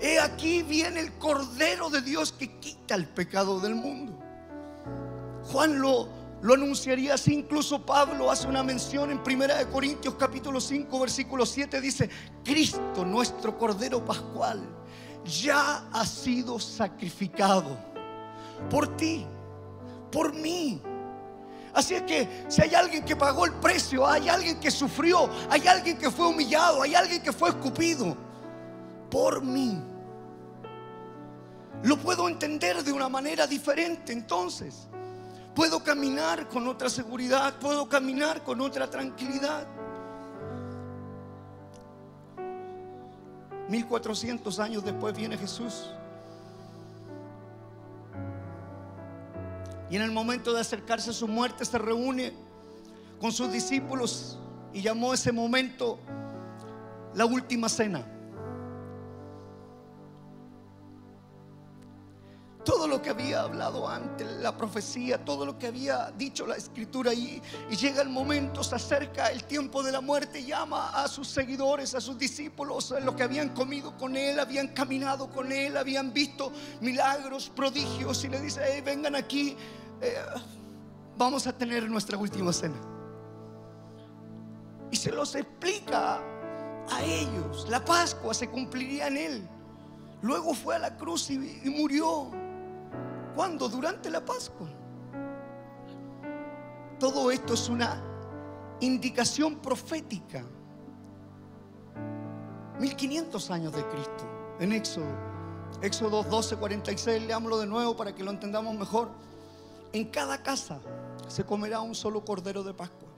He 0.00 0.18
aquí 0.18 0.62
viene 0.62 1.00
el 1.00 1.12
Cordero 1.14 1.90
de 1.90 2.00
Dios 2.00 2.32
que 2.32 2.58
quita 2.58 2.94
el 2.94 3.08
pecado 3.08 3.60
del 3.60 3.74
mundo. 3.74 4.18
Juan 5.44 5.80
lo, 5.80 6.08
lo 6.42 6.54
anunciaría 6.54 7.14
así. 7.14 7.34
Incluso 7.34 7.84
Pablo 7.84 8.30
hace 8.30 8.48
una 8.48 8.62
mención 8.62 9.10
en 9.10 9.18
1 9.18 9.70
Corintios 9.70 10.14
capítulo 10.14 10.60
5 10.60 11.00
versículo 11.00 11.46
7. 11.46 11.80
Dice, 11.80 12.10
Cristo 12.42 13.04
nuestro 13.04 13.56
Cordero 13.56 14.04
Pascual 14.04 14.62
ya 15.24 15.88
ha 15.92 16.04
sido 16.04 16.58
sacrificado 16.58 17.78
por 18.70 18.96
ti, 18.96 19.26
por 20.10 20.34
mí. 20.34 20.80
Así 21.74 21.94
es 21.94 22.02
que 22.02 22.44
si 22.48 22.62
hay 22.62 22.74
alguien 22.74 23.04
que 23.04 23.16
pagó 23.16 23.44
el 23.44 23.52
precio, 23.54 24.06
hay 24.06 24.28
alguien 24.28 24.60
que 24.60 24.70
sufrió, 24.70 25.28
hay 25.50 25.66
alguien 25.66 25.98
que 25.98 26.08
fue 26.08 26.28
humillado, 26.28 26.82
hay 26.82 26.94
alguien 26.94 27.20
que 27.20 27.32
fue 27.32 27.48
escupido 27.48 28.16
por 29.10 29.42
mí. 29.42 29.82
Lo 31.82 31.98
puedo 31.98 32.28
entender 32.28 32.82
de 32.84 32.92
una 32.92 33.08
manera 33.08 33.46
diferente 33.48 34.12
entonces. 34.12 34.86
Puedo 35.54 35.82
caminar 35.82 36.48
con 36.48 36.68
otra 36.68 36.88
seguridad, 36.88 37.54
puedo 37.58 37.88
caminar 37.88 38.42
con 38.44 38.60
otra 38.60 38.88
tranquilidad. 38.88 39.66
1400 43.68 44.58
años 44.60 44.84
después 44.84 45.16
viene 45.16 45.36
Jesús 45.36 45.90
Y 49.90 49.96
en 49.96 50.02
el 50.02 50.12
momento 50.12 50.52
de 50.52 50.60
acercarse 50.60 51.10
a 51.10 51.12
su 51.12 51.28
muerte 51.28 51.64
se 51.64 51.78
reúne 51.78 52.32
con 53.20 53.32
sus 53.32 53.52
discípulos 53.52 54.38
y 54.72 54.82
llamó 54.82 55.14
ese 55.14 55.32
momento 55.32 55.98
la 57.14 57.26
última 57.26 57.68
cena. 57.68 58.04
Todo 62.64 62.88
lo 62.88 63.02
que 63.02 63.10
había 63.10 63.42
hablado 63.42 63.88
antes, 63.88 64.26
la 64.40 64.56
profecía, 64.56 65.22
todo 65.22 65.44
lo 65.44 65.58
que 65.58 65.66
había 65.66 66.10
dicho 66.16 66.46
la 66.46 66.56
escritura 66.56 67.12
y, 67.12 67.42
y, 67.70 67.76
llega 67.76 68.00
el 68.00 68.08
momento, 68.08 68.64
se 68.64 68.74
acerca 68.74 69.30
el 69.30 69.44
tiempo 69.44 69.82
de 69.82 69.92
la 69.92 70.00
muerte, 70.00 70.42
llama 70.42 70.90
a 70.90 71.06
sus 71.06 71.28
seguidores, 71.28 71.94
a 71.94 72.00
sus 72.00 72.18
discípulos, 72.18 72.92
a 72.92 73.00
los 73.00 73.14
que 73.14 73.22
habían 73.22 73.50
comido 73.50 73.96
con 73.98 74.16
él, 74.16 74.40
habían 74.40 74.68
caminado 74.68 75.28
con 75.30 75.52
él, 75.52 75.76
habían 75.76 76.12
visto 76.12 76.52
milagros, 76.80 77.50
prodigios 77.54 78.24
y 78.24 78.28
le 78.28 78.40
dice, 78.40 78.80
vengan 78.80 79.14
aquí, 79.14 79.56
eh, 80.00 80.16
vamos 81.16 81.46
a 81.46 81.52
tener 81.52 81.88
nuestra 81.90 82.16
última 82.16 82.52
cena. 82.52 82.80
Y 84.90 84.96
se 84.96 85.12
los 85.12 85.34
explica 85.34 86.20
a 86.90 87.02
ellos, 87.02 87.66
la 87.68 87.84
Pascua 87.84 88.32
se 88.32 88.48
cumpliría 88.48 89.08
en 89.08 89.16
él. 89.16 89.48
Luego 90.22 90.54
fue 90.54 90.76
a 90.76 90.78
la 90.78 90.96
cruz 90.96 91.28
y 91.30 91.38
murió 91.66 92.30
¿Cuándo? 93.34 93.68
Durante 93.68 94.10
la 94.10 94.24
Pascua. 94.24 94.68
Todo 96.98 97.30
esto 97.30 97.54
es 97.54 97.68
una 97.68 98.00
indicación 98.80 99.56
profética. 99.56 100.44
1500 102.78 103.50
años 103.50 103.72
de 103.72 103.84
Cristo. 103.86 104.24
En 104.60 104.72
Éxodo, 104.72 105.06
Éxodo 105.82 106.22
12, 106.22 106.56
46, 106.56 107.26
leámoslo 107.26 107.58
de 107.58 107.66
nuevo 107.66 107.96
para 107.96 108.14
que 108.14 108.22
lo 108.22 108.30
entendamos 108.30 108.76
mejor. 108.76 109.10
En 109.92 110.04
cada 110.10 110.42
casa 110.42 110.80
se 111.28 111.44
comerá 111.44 111.80
un 111.80 111.94
solo 111.94 112.24
cordero 112.24 112.62
de 112.62 112.74
Pascua. 112.74 113.08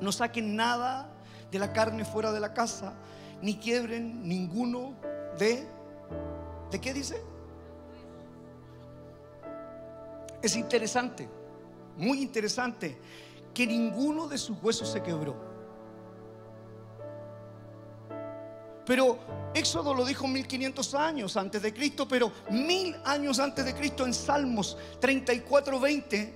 No 0.00 0.12
saquen 0.12 0.56
nada 0.56 1.12
de 1.50 1.58
la 1.58 1.72
carne 1.72 2.04
fuera 2.04 2.32
de 2.32 2.40
la 2.40 2.54
casa, 2.54 2.94
ni 3.42 3.56
quiebren 3.56 4.26
ninguno 4.26 4.94
de... 5.38 5.66
¿De 6.70 6.80
qué 6.80 6.92
dice? 6.92 7.22
Es 10.42 10.56
interesante, 10.56 11.28
muy 11.96 12.22
interesante, 12.22 12.98
que 13.52 13.66
ninguno 13.66 14.28
de 14.28 14.38
sus 14.38 14.62
huesos 14.62 14.88
se 14.88 15.02
quebró. 15.02 15.48
Pero 18.86 19.18
Éxodo 19.52 19.92
lo 19.92 20.04
dijo 20.04 20.26
1500 20.26 20.94
años 20.94 21.36
antes 21.36 21.60
de 21.60 21.74
Cristo, 21.74 22.08
pero 22.08 22.32
mil 22.50 22.96
años 23.04 23.38
antes 23.38 23.64
de 23.64 23.74
Cristo 23.74 24.06
en 24.06 24.14
Salmos 24.14 24.78
34, 25.00 25.78
20 25.78 26.34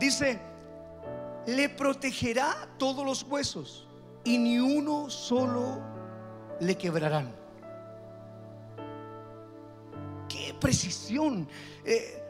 dice, 0.00 0.40
le 1.46 1.68
protegerá 1.68 2.68
todos 2.78 3.04
los 3.04 3.22
huesos 3.22 3.86
y 4.24 4.38
ni 4.38 4.58
uno 4.58 5.10
solo 5.10 5.80
le 6.60 6.76
quebrarán. 6.76 7.32
Qué 10.28 10.54
precisión. 10.58 11.46
Eh, 11.84 12.21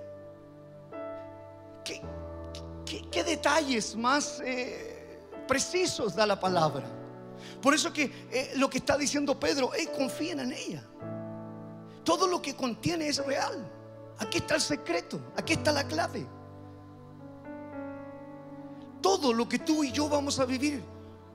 ¿Qué, 1.85 3.25
detalles 3.25 3.97
más 3.97 4.40
eh, 4.45 5.21
precisos 5.49 6.14
da 6.14 6.27
la 6.27 6.38
palabra? 6.38 6.85
Por 7.61 7.75
eso 7.75 7.92
que 7.92 8.05
eh, 8.31 8.53
lo 8.57 8.68
que 8.68 8.79
está 8.79 8.97
diciendo 8.97 9.38
Pedro, 9.38 9.71
hey, 9.75 9.88
confíen 9.97 10.40
en 10.40 10.53
ella. 10.53 10.85
Todo 12.05 12.27
lo 12.27 12.42
que 12.42 12.55
contiene 12.55 13.09
es 13.09 13.25
real. 13.25 13.71
Aquí 14.18 14.38
está 14.38 14.57
el 14.57 14.61
secreto, 14.61 15.21
aquí 15.37 15.55
está 15.55 15.73
la 15.73 15.87
clave. 15.87 16.27
Todo 19.01 19.33
lo 19.33 19.49
que 19.49 19.59
tú 19.59 19.83
y 19.83 19.90
yo 19.90 20.09
vamos 20.09 20.38
a 20.38 20.45
vivir 20.45 20.83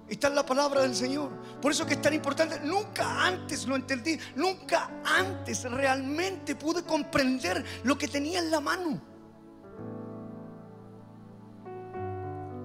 está 0.07 0.27
en 0.27 0.35
la 0.35 0.45
palabra 0.45 0.81
del 0.81 0.95
Señor. 0.95 1.29
Por 1.61 1.71
eso 1.71 1.85
que 1.85 1.95
es 1.95 2.01
tan 2.01 2.13
importante. 2.13 2.59
Nunca 2.61 3.25
antes 3.25 3.65
lo 3.65 3.75
entendí, 3.75 4.17
nunca 4.35 4.89
antes 5.03 5.63
realmente 5.69 6.55
pude 6.55 6.83
comprender 6.83 7.63
lo 7.83 7.97
que 7.97 8.07
tenía 8.07 8.39
en 8.39 8.51
la 8.51 8.61
mano. 8.61 9.01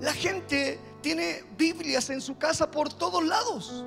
La 0.02 0.12
gente 0.12 0.80
tiene 1.00 1.44
Biblias 1.56 2.10
en 2.10 2.20
su 2.20 2.36
casa 2.36 2.68
por 2.68 2.92
todos 2.92 3.24
lados. 3.24 3.84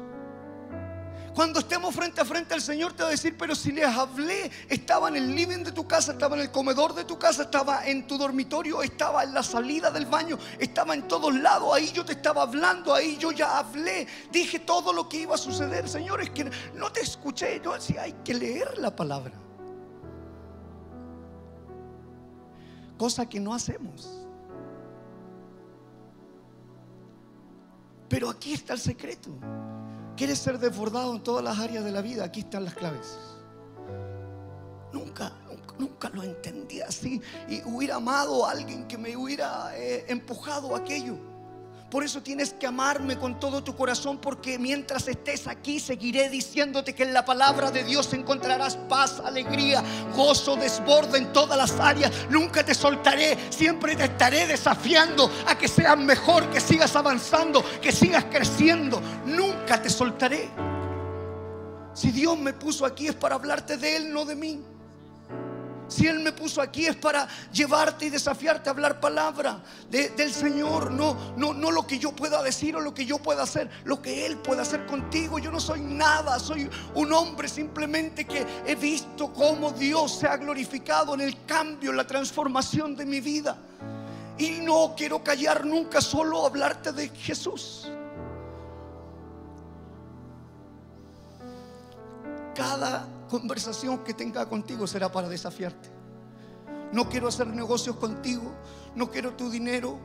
Cuando 1.33 1.59
estemos 1.59 1.93
frente 1.93 2.21
a 2.21 2.25
frente 2.25 2.53
al 2.53 2.61
Señor 2.61 2.93
te 2.93 3.03
va 3.03 3.09
a 3.09 3.11
decir, 3.11 3.35
pero 3.37 3.53
si 3.53 3.73
les 3.73 3.85
hablé, 3.85 4.49
estaba 4.69 5.09
en 5.09 5.17
el 5.17 5.35
living 5.35 5.65
de 5.65 5.73
tu 5.73 5.85
casa, 5.85 6.13
estaba 6.13 6.37
en 6.37 6.43
el 6.43 6.51
comedor 6.51 6.95
de 6.95 7.03
tu 7.03 7.19
casa, 7.19 7.43
estaba 7.43 7.85
en 7.85 8.07
tu 8.07 8.17
dormitorio, 8.17 8.81
estaba 8.81 9.25
en 9.25 9.33
la 9.33 9.43
salida 9.43 9.91
del 9.91 10.05
baño, 10.05 10.39
estaba 10.57 10.93
en 10.93 11.05
todos 11.05 11.35
lados, 11.35 11.73
ahí 11.73 11.91
yo 11.91 12.05
te 12.05 12.13
estaba 12.13 12.43
hablando, 12.43 12.93
ahí 12.93 13.17
yo 13.17 13.33
ya 13.33 13.57
hablé, 13.57 14.07
dije 14.31 14.59
todo 14.59 14.93
lo 14.93 15.09
que 15.09 15.17
iba 15.17 15.35
a 15.35 15.37
suceder. 15.37 15.89
Señor, 15.89 16.21
es 16.21 16.29
que 16.29 16.49
no 16.75 16.93
te 16.93 17.01
escuché, 17.01 17.59
yo 17.61 17.73
decía, 17.73 18.03
hay 18.03 18.13
que 18.23 18.33
leer 18.33 18.77
la 18.77 18.95
palabra. 18.95 19.33
Cosa 22.97 23.27
que 23.27 23.41
no 23.41 23.53
hacemos. 23.53 24.24
Pero 28.07 28.29
aquí 28.29 28.53
está 28.53 28.73
el 28.73 28.79
secreto. 28.79 29.31
¿Quieres 30.15 30.39
ser 30.39 30.59
desbordado 30.59 31.15
en 31.15 31.23
todas 31.23 31.43
las 31.43 31.59
áreas 31.59 31.83
de 31.83 31.91
la 31.91 32.01
vida? 32.01 32.23
Aquí 32.23 32.41
están 32.41 32.63
las 32.63 32.73
claves. 32.73 33.17
Nunca, 34.93 35.33
nunca, 35.77 36.09
lo 36.09 36.23
entendí 36.23 36.79
así. 36.81 37.21
Y 37.49 37.61
hubiera 37.65 37.95
amado 37.95 38.45
a 38.45 38.51
alguien 38.51 38.87
que 38.87 38.97
me 38.97 39.17
hubiera 39.17 39.77
eh, 39.77 40.05
empujado 40.07 40.75
aquello. 40.75 41.17
Por 41.89 42.03
eso 42.03 42.21
tienes 42.23 42.51
que 42.51 42.65
amarme 42.65 43.17
con 43.17 43.39
todo 43.39 43.63
tu 43.63 43.75
corazón, 43.75 44.17
porque 44.17 44.57
mientras 44.57 45.07
estés 45.07 45.47
aquí 45.47 45.79
seguiré 45.79 46.29
diciéndote 46.29 46.95
que 46.95 47.03
en 47.03 47.13
la 47.13 47.23
palabra 47.23 47.69
de 47.69 47.83
Dios 47.83 48.11
encontrarás 48.13 48.75
paz, 48.75 49.21
alegría, 49.23 49.83
gozo, 50.15 50.55
desborde 50.55 51.19
en 51.19 51.31
todas 51.31 51.57
las 51.57 51.79
áreas. 51.79 52.11
Nunca 52.29 52.65
te 52.65 52.73
soltaré, 52.73 53.37
siempre 53.51 53.95
te 53.95 54.05
estaré 54.05 54.47
desafiando 54.47 55.31
a 55.47 55.57
que 55.57 55.67
seas 55.67 55.97
mejor, 55.97 56.49
que 56.49 56.59
sigas 56.59 56.95
avanzando, 56.95 57.63
que 57.79 57.91
sigas 57.91 58.25
creciendo. 58.25 58.99
Nunca 59.25 59.79
te 59.79 59.89
soltaré. 59.89 60.49
Si 61.93 62.11
Dios 62.11 62.37
me 62.37 62.53
puso 62.53 62.85
aquí 62.85 63.07
es 63.07 63.15
para 63.15 63.35
hablarte 63.35 63.77
de 63.77 63.95
Él, 63.95 64.11
no 64.11 64.25
de 64.25 64.35
mí. 64.35 64.74
Si 65.87 66.07
Él 66.07 66.19
me 66.19 66.31
puso 66.31 66.61
aquí 66.61 66.87
es 66.87 66.95
para 66.95 67.27
llevarte 67.51 68.05
y 68.05 68.09
desafiarte 68.09 68.69
a 68.69 68.73
hablar 68.73 68.99
palabra 68.99 69.61
del 69.89 70.33
Señor, 70.33 70.91
no, 70.91 71.15
no, 71.37 71.53
no 71.53 71.71
lo 71.71 71.85
que 71.85 71.99
yo 71.99 72.11
pueda 72.11 72.41
decir 72.41 72.75
o 72.75 72.81
lo 72.81 72.93
que 72.93 73.05
yo 73.05 73.19
pueda 73.19 73.43
hacer, 73.43 73.69
lo 73.83 74.01
que 74.01 74.25
Él 74.25 74.37
pueda 74.37 74.63
hacer 74.63 74.85
contigo. 74.87 75.37
Yo 75.37 75.51
no 75.51 75.59
soy 75.59 75.81
nada, 75.81 76.39
soy 76.39 76.69
un 76.95 77.13
hombre 77.13 77.47
simplemente 77.47 78.25
que 78.25 78.45
he 78.65 78.75
visto 78.75 79.31
cómo 79.31 79.71
Dios 79.71 80.19
se 80.19 80.27
ha 80.27 80.37
glorificado 80.37 81.13
en 81.13 81.21
el 81.21 81.45
cambio, 81.45 81.91
en 81.91 81.97
la 81.97 82.07
transformación 82.07 82.95
de 82.95 83.05
mi 83.05 83.21
vida. 83.21 83.57
Y 84.37 84.59
no 84.61 84.95
quiero 84.97 85.23
callar 85.23 85.65
nunca, 85.65 86.01
solo 86.01 86.45
hablarte 86.45 86.91
de 86.91 87.09
Jesús. 87.09 87.89
Cada 92.53 93.07
conversación 93.27 94.03
que 94.03 94.13
tenga 94.13 94.47
contigo 94.47 94.87
será 94.87 95.11
para 95.11 95.29
desafiarte. 95.29 95.89
No 96.91 97.09
quiero 97.09 97.27
hacer 97.27 97.47
negocios 97.47 97.95
contigo, 97.97 98.51
no 98.95 99.09
quiero 99.09 99.33
tu 99.33 99.49
dinero, 99.49 99.97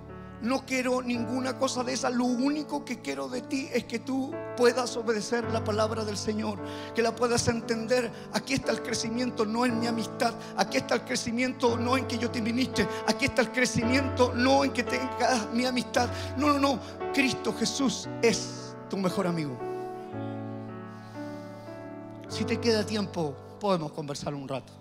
no 0.42 0.64
quiero 0.64 1.02
ninguna 1.02 1.58
cosa 1.58 1.84
de 1.84 1.92
esa. 1.92 2.10
Lo 2.10 2.24
único 2.24 2.84
que 2.84 3.00
quiero 3.00 3.28
de 3.28 3.42
ti 3.42 3.68
es 3.72 3.84
que 3.84 3.98
tú 3.98 4.32
puedas 4.56 4.96
obedecer 4.96 5.44
la 5.52 5.62
palabra 5.62 6.04
del 6.04 6.16
Señor, 6.16 6.58
que 6.94 7.02
la 7.02 7.14
puedas 7.14 7.46
entender. 7.48 8.10
Aquí 8.32 8.54
está 8.54 8.72
el 8.72 8.82
crecimiento, 8.82 9.44
no 9.44 9.66
en 9.66 9.78
mi 9.78 9.86
amistad. 9.86 10.34
Aquí 10.56 10.78
está 10.78 10.94
el 10.94 11.02
crecimiento, 11.02 11.76
no 11.76 11.96
en 11.96 12.06
que 12.06 12.18
yo 12.18 12.30
te 12.30 12.40
viniste. 12.40 12.88
Aquí 13.06 13.26
está 13.26 13.42
el 13.42 13.52
crecimiento, 13.52 14.32
no 14.34 14.64
en 14.64 14.72
que 14.72 14.82
tengas 14.82 15.52
mi 15.52 15.66
amistad. 15.66 16.08
No, 16.36 16.48
no, 16.48 16.58
no. 16.58 16.80
Cristo 17.12 17.54
Jesús 17.58 18.08
es 18.22 18.74
tu 18.88 18.96
mejor 18.96 19.26
amigo. 19.26 19.69
Si 22.30 22.44
te 22.44 22.60
queda 22.60 22.86
tiempo, 22.86 23.34
podemos 23.58 23.90
conversar 23.90 24.34
un 24.34 24.46
rato. 24.46 24.72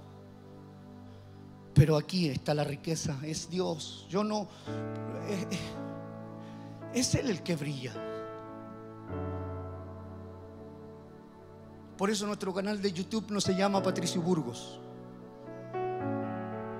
Pero 1.74 1.98
aquí 1.98 2.30
está 2.30 2.54
la 2.54 2.64
riqueza, 2.64 3.18
es 3.24 3.50
Dios. 3.50 4.06
Yo 4.08 4.24
no... 4.24 4.48
Eh, 5.28 5.48
eh, 5.50 5.58
es 6.94 7.16
Él 7.16 7.30
el 7.30 7.42
que 7.42 7.56
brilla. 7.56 7.94
Por 11.98 12.12
eso 12.12 12.28
nuestro 12.28 12.54
canal 12.54 12.82
de 12.82 12.94
YouTube 12.94 13.26
no 13.32 13.42
se 13.42 13.56
llama 13.56 13.82
Patricio 13.82 14.22
Burgos. 14.22 14.80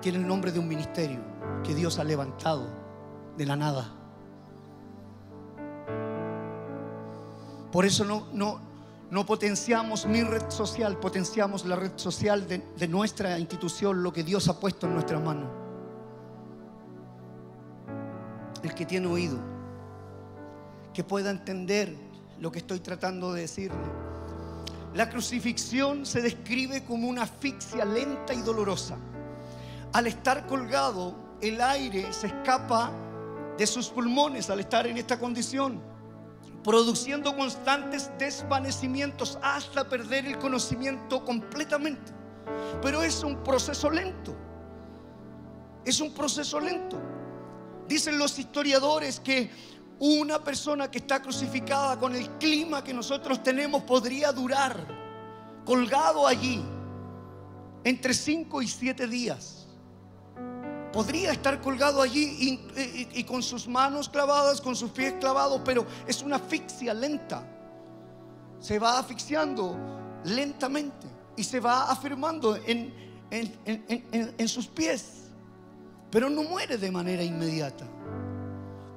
Tiene 0.02 0.20
el 0.20 0.28
nombre 0.28 0.52
de 0.52 0.60
un 0.60 0.68
ministerio 0.68 1.20
que 1.64 1.74
Dios 1.74 1.98
ha 1.98 2.04
levantado 2.04 2.68
de 3.36 3.46
la 3.46 3.56
nada. 3.56 3.92
Por 7.72 7.86
eso 7.86 8.06
no, 8.06 8.28
no, 8.34 8.69
no 9.12 9.26
potenciamos 9.26 10.06
mi 10.06 10.22
red 10.22 10.50
social, 10.50 10.98
potenciamos 10.98 11.66
la 11.66 11.76
red 11.76 11.94
social 11.96 12.48
de, 12.48 12.88
nuestra 12.88 13.40
institución, 13.40 14.04
lo 14.04 14.14
que 14.14 14.24
Dios 14.24 14.48
ha 14.48 14.60
puesto 14.60 14.86
en 14.86 14.94
nuestra 14.94 15.20
mano. 15.20 15.50
El 18.62 18.74
que 18.76 18.86
tiene 18.86 19.08
oído, 19.08 19.40
que 20.94 21.04
pueda 21.04 21.32
entender 21.32 21.96
lo 22.40 22.52
que 22.52 22.60
estoy 22.60 22.82
tratando 22.82 23.34
de 23.34 23.42
decirle. 23.42 23.80
La 24.94 25.10
crucifixión 25.10 26.06
se 26.06 26.22
describe 26.22 26.84
como 26.84 27.08
una 27.08 27.24
asfixia 27.24 27.86
lenta 27.86 28.34
y 28.34 28.42
dolorosa. 28.42 28.98
Al 29.94 30.06
estar 30.06 30.46
colgado, 30.46 31.16
el 31.42 31.62
aire 31.62 32.14
se 32.14 32.28
escapa 32.28 32.92
de 33.58 33.66
sus 33.66 33.90
pulmones 33.90 34.50
al 34.50 34.60
estar 34.60 34.86
en 34.86 34.98
esta 34.98 35.18
condición, 35.20 35.82
produciendo 36.70 37.36
constantes 37.36 38.12
desvanecimientos 38.20 39.40
hasta 39.42 39.90
perder 39.90 40.28
el 40.28 40.38
conocimiento 40.38 41.26
completamente. 41.26 42.12
Pero 42.80 43.02
es 43.02 43.24
un 43.24 43.44
proceso 43.44 43.90
lento. 43.90 44.36
Es 45.84 46.00
un 46.00 46.14
proceso 46.14 46.60
lento. 46.60 47.02
Dicen 47.88 48.20
los 48.20 48.38
historiadores 48.38 49.20
que 49.20 49.50
una 49.98 50.44
persona 50.44 50.92
que 50.92 51.00
está 51.00 51.20
crucificada 51.20 51.98
con 51.98 52.16
el 52.16 52.30
clima 52.38 52.84
que 52.84 52.94
nosotros 52.94 53.42
tenemos 53.42 53.82
podría 53.82 54.32
durar 54.32 54.80
colgado 55.66 56.28
allí 56.28 56.64
entre 57.84 58.14
5 58.14 58.62
y 58.62 58.68
7 58.68 59.08
días. 59.08 59.59
Podría 60.92 61.32
estar 61.32 61.62
colgado 61.62 62.02
allí 62.02 62.60
y, 63.14 63.24
con 63.24 63.44
sus 63.44 63.68
manos 63.68 64.10
clavadas, 64.10 64.60
con 64.60 64.76
sus 64.76 64.92
pies 64.92 65.14
clavados, 65.20 65.62
pero 65.64 65.86
es 66.08 66.22
una 66.24 66.38
asfixia 66.38 66.94
lenta. 66.94 67.44
Se 68.60 68.80
va 68.80 68.98
asfixiando 69.00 69.78
lentamente 70.24 71.08
y 71.38 71.44
se 71.44 71.60
va 71.60 71.92
afirmando 71.92 72.56
en, 72.56 72.94
en 73.30 74.48
sus 74.48 74.68
pies, 74.68 75.30
pero 76.10 76.30
no 76.30 76.44
muere 76.44 76.78
de 76.78 76.92
manera 76.92 77.24
inmediata 77.24 77.86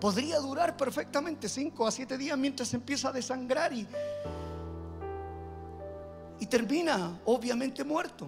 podría 0.02 0.40
durar 0.40 0.76
perfectamente 0.76 1.48
5 1.48 1.86
a 1.86 1.92
7 1.92 2.18
días 2.18 2.36
mientras 2.36 2.74
empieza 2.74 3.10
a 3.10 3.12
desangrar 3.12 3.72
y, 3.72 3.86
y 6.40 6.46
termina 6.46 7.20
obviamente 7.24 7.84
muerto. 7.84 8.26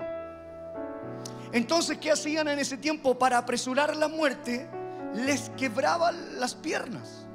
Entonces, 1.55 1.99
¿qué 1.99 2.11
hacían 2.11 2.49
en 2.49 2.59
ese 2.59 2.77
tiempo 2.77 3.17
para 3.17 3.39
apresurar 3.39 3.95
la 3.95 4.09
muerte? 4.09 4.69
Les 5.15 5.51
quebraban 5.51 6.41
las 6.41 6.53
piernas. 6.53 7.29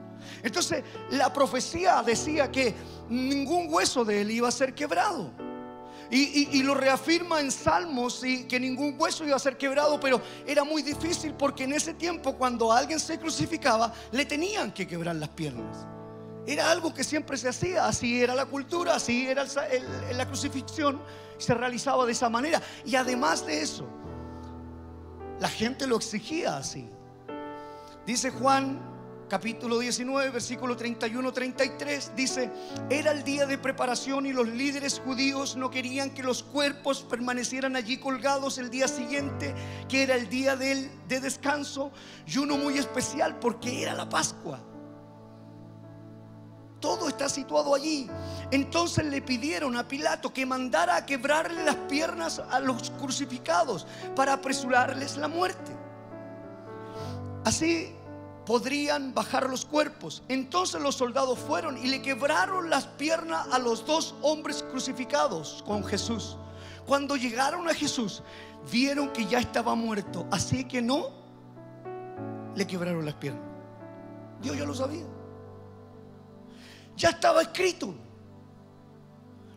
Entonces, 0.43 0.83
la 1.11 1.31
profecía 1.31 2.03
decía 2.03 2.51
que 2.51 2.75
ningún 3.07 3.73
hueso 3.73 4.03
de 4.03 4.19
él 4.19 4.31
iba 4.31 4.49
a 4.49 4.51
ser 4.51 4.75
quebrado. 4.75 5.31
Y, 6.11 6.63
lo 6.63 6.73
reafirma 6.73 7.39
en 7.39 7.49
Salmos 7.49 8.21
y 8.25 8.43
que 8.43 8.59
ningún 8.59 8.95
hueso 8.97 9.23
iba 9.23 9.37
a 9.37 9.39
ser 9.39 9.57
quebrado, 9.57 9.99
pero 10.01 10.21
era 10.45 10.65
muy 10.65 10.81
difícil 10.81 11.33
porque 11.35 11.63
en 11.63 11.73
ese 11.73 11.93
tiempo 11.93 12.35
cuando 12.35 12.73
alguien 12.73 12.99
se 12.99 13.19
crucificaba 13.19 13.93
le 14.11 14.25
tenían 14.25 14.73
que 14.73 14.85
quebrar 14.85 15.15
las 15.15 15.29
piernas. 15.29 15.87
Era 16.45 16.71
algo 16.71 16.93
que 16.93 17.05
siempre 17.05 17.37
se 17.37 17.47
hacía, 17.47 17.85
así 17.85 18.21
era 18.21 18.33
la 18.33 18.47
cultura, 18.47 18.95
así 18.95 19.27
era 19.27 19.45
la 20.11 20.25
crucifixión, 20.25 20.99
se 21.37 21.53
realizaba 21.53 22.05
de 22.05 22.11
esa 22.11 22.27
manera. 22.27 22.59
Y 22.85 22.95
además 22.95 23.45
de 23.45 23.61
eso, 23.61 23.87
la 25.39 25.49
gente 25.49 25.87
lo 25.87 25.95
exigía 25.95 26.57
así. 26.57 26.87
Dice 28.05 28.31
Juan 28.31 28.79
capítulo 29.29 29.77
19, 29.77 30.31
versículo 30.31 30.75
31-33, 30.75 32.15
dice, 32.15 32.51
era 32.89 33.11
el 33.11 33.23
día 33.23 33.45
de 33.45 33.59
preparación 33.59 34.25
y 34.25 34.33
los 34.33 34.47
líderes 34.47 34.99
judíos 34.99 35.55
no 35.55 35.69
querían 35.69 36.09
que 36.09 36.23
los 36.23 36.41
cuerpos 36.41 37.05
permanecieran 37.07 37.75
allí 37.75 37.97
colgados 37.97 38.57
el 38.57 38.71
día 38.71 38.87
siguiente, 38.87 39.53
que 39.87 40.01
era 40.01 40.15
el 40.15 40.29
día 40.29 40.55
de, 40.55 40.89
de 41.07 41.19
descanso 41.19 41.91
y 42.25 42.39
uno 42.39 42.57
muy 42.57 42.79
especial 42.79 43.37
porque 43.37 43.83
era 43.83 43.93
la 43.93 44.09
Pascua. 44.09 44.59
Todo 46.79 47.09
está 47.09 47.27
situado 47.27 47.75
allí. 47.75 48.09
Entonces 48.51 49.05
le 49.05 49.21
pidieron 49.21 49.75
a 49.75 49.87
Pilato 49.87 50.33
que 50.33 50.45
mandara 50.45 50.95
a 50.95 51.05
quebrarle 51.05 51.63
las 51.63 51.75
piernas 51.75 52.41
a 52.49 52.59
los 52.59 52.89
crucificados 52.91 53.85
para 54.15 54.33
apresurarles 54.33 55.17
la 55.17 55.27
muerte. 55.27 55.75
Así 57.43 57.93
podrían 58.45 59.13
bajar 59.13 59.49
los 59.49 59.65
cuerpos. 59.65 60.23
Entonces 60.27 60.81
los 60.81 60.95
soldados 60.95 61.37
fueron 61.37 61.77
y 61.77 61.87
le 61.87 62.01
quebraron 62.01 62.69
las 62.69 62.85
piernas 62.85 63.47
a 63.51 63.59
los 63.59 63.85
dos 63.85 64.15
hombres 64.21 64.63
crucificados 64.63 65.63
con 65.67 65.83
Jesús. 65.83 66.37
Cuando 66.85 67.15
llegaron 67.15 67.69
a 67.69 67.73
Jesús, 67.73 68.23
vieron 68.71 69.13
que 69.13 69.25
ya 69.25 69.39
estaba 69.39 69.75
muerto. 69.75 70.25
Así 70.31 70.63
que 70.65 70.81
no 70.81 71.09
le 72.55 72.65
quebraron 72.65 73.05
las 73.05 73.13
piernas. 73.15 73.43
Dios 74.41 74.57
ya 74.57 74.65
lo 74.65 74.73
sabía. 74.73 75.05
Ya 76.99 77.11
estaba 77.11 77.41
escrito. 77.41 77.95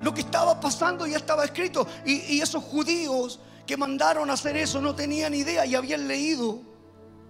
Lo 0.00 0.14
que 0.14 0.20
estaba 0.20 0.58
pasando 0.60 1.06
ya 1.08 1.16
estaba 1.16 1.44
escrito. 1.44 1.86
Y, 2.06 2.40
esos 2.40 2.62
judíos 2.62 3.40
que 3.66 3.76
mandaron 3.76 4.30
a 4.30 4.34
hacer 4.34 4.56
eso 4.56 4.80
no 4.80 4.94
tenían 4.94 5.34
idea 5.34 5.66
y 5.66 5.74
habían 5.74 6.06
leído 6.06 6.60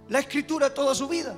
la 0.08 0.18
escritura 0.18 0.72
toda 0.72 0.94
su 0.94 1.08
vida. 1.08 1.34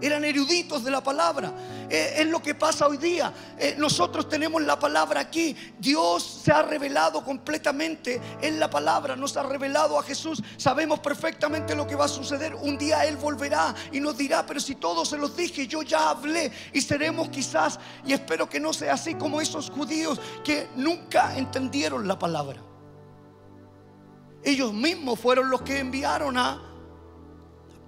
Eran 0.00 0.24
eruditos 0.24 0.84
de 0.84 0.90
la 0.90 1.02
palabra. 1.02 1.52
Eh, 1.88 2.14
es 2.18 2.26
lo 2.26 2.42
que 2.42 2.54
pasa 2.54 2.86
hoy 2.86 2.96
día. 2.96 3.32
Eh, 3.58 3.74
nosotros 3.78 4.28
tenemos 4.28 4.62
la 4.62 4.78
palabra 4.78 5.20
aquí. 5.20 5.56
Dios 5.78 6.42
se 6.44 6.52
ha 6.52 6.62
revelado 6.62 7.24
completamente 7.24 8.20
en 8.40 8.58
la 8.58 8.68
palabra. 8.68 9.16
Nos 9.16 9.36
ha 9.36 9.42
revelado 9.42 9.98
a 9.98 10.02
Jesús. 10.02 10.42
Sabemos 10.56 11.00
perfectamente 11.00 11.74
lo 11.74 11.86
que 11.86 11.96
va 11.96 12.06
a 12.06 12.08
suceder. 12.08 12.54
Un 12.54 12.78
día 12.78 13.04
Él 13.04 13.16
volverá 13.16 13.74
y 13.92 14.00
nos 14.00 14.16
dirá, 14.16 14.44
pero 14.46 14.60
si 14.60 14.74
todos 14.74 15.08
se 15.08 15.18
los 15.18 15.36
dije, 15.36 15.66
yo 15.66 15.82
ya 15.82 16.10
hablé. 16.10 16.50
Y 16.72 16.80
seremos 16.80 17.28
quizás, 17.28 17.78
y 18.04 18.12
espero 18.12 18.48
que 18.48 18.60
no 18.60 18.72
sea 18.72 18.94
así 18.94 19.14
como 19.14 19.40
esos 19.40 19.70
judíos 19.70 20.20
que 20.42 20.68
nunca 20.76 21.36
entendieron 21.36 22.06
la 22.06 22.18
palabra. 22.18 22.60
Ellos 24.42 24.74
mismos 24.74 25.18
fueron 25.18 25.48
los 25.48 25.62
que 25.62 25.78
enviaron 25.78 26.36
a 26.36 26.73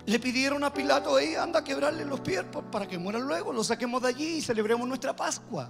le 0.07 0.21
pidieron 0.21 0.63
a 0.63 0.73
Pilato, 0.73 1.17
ahí 1.17 1.35
anda 1.35 1.59
a 1.59 1.65
quebrarle 1.65 2.05
los 2.05 2.21
pies 2.21 2.45
para 2.71 2.87
que 2.87 2.97
muera 2.97 3.19
luego, 3.19 3.53
lo 3.53 3.65
saquemos 3.65 4.01
de 4.03 4.09
allí 4.09 4.37
y 4.37 4.41
celebremos 4.41 4.87
nuestra 4.87 5.15
Pascua. 5.15 5.69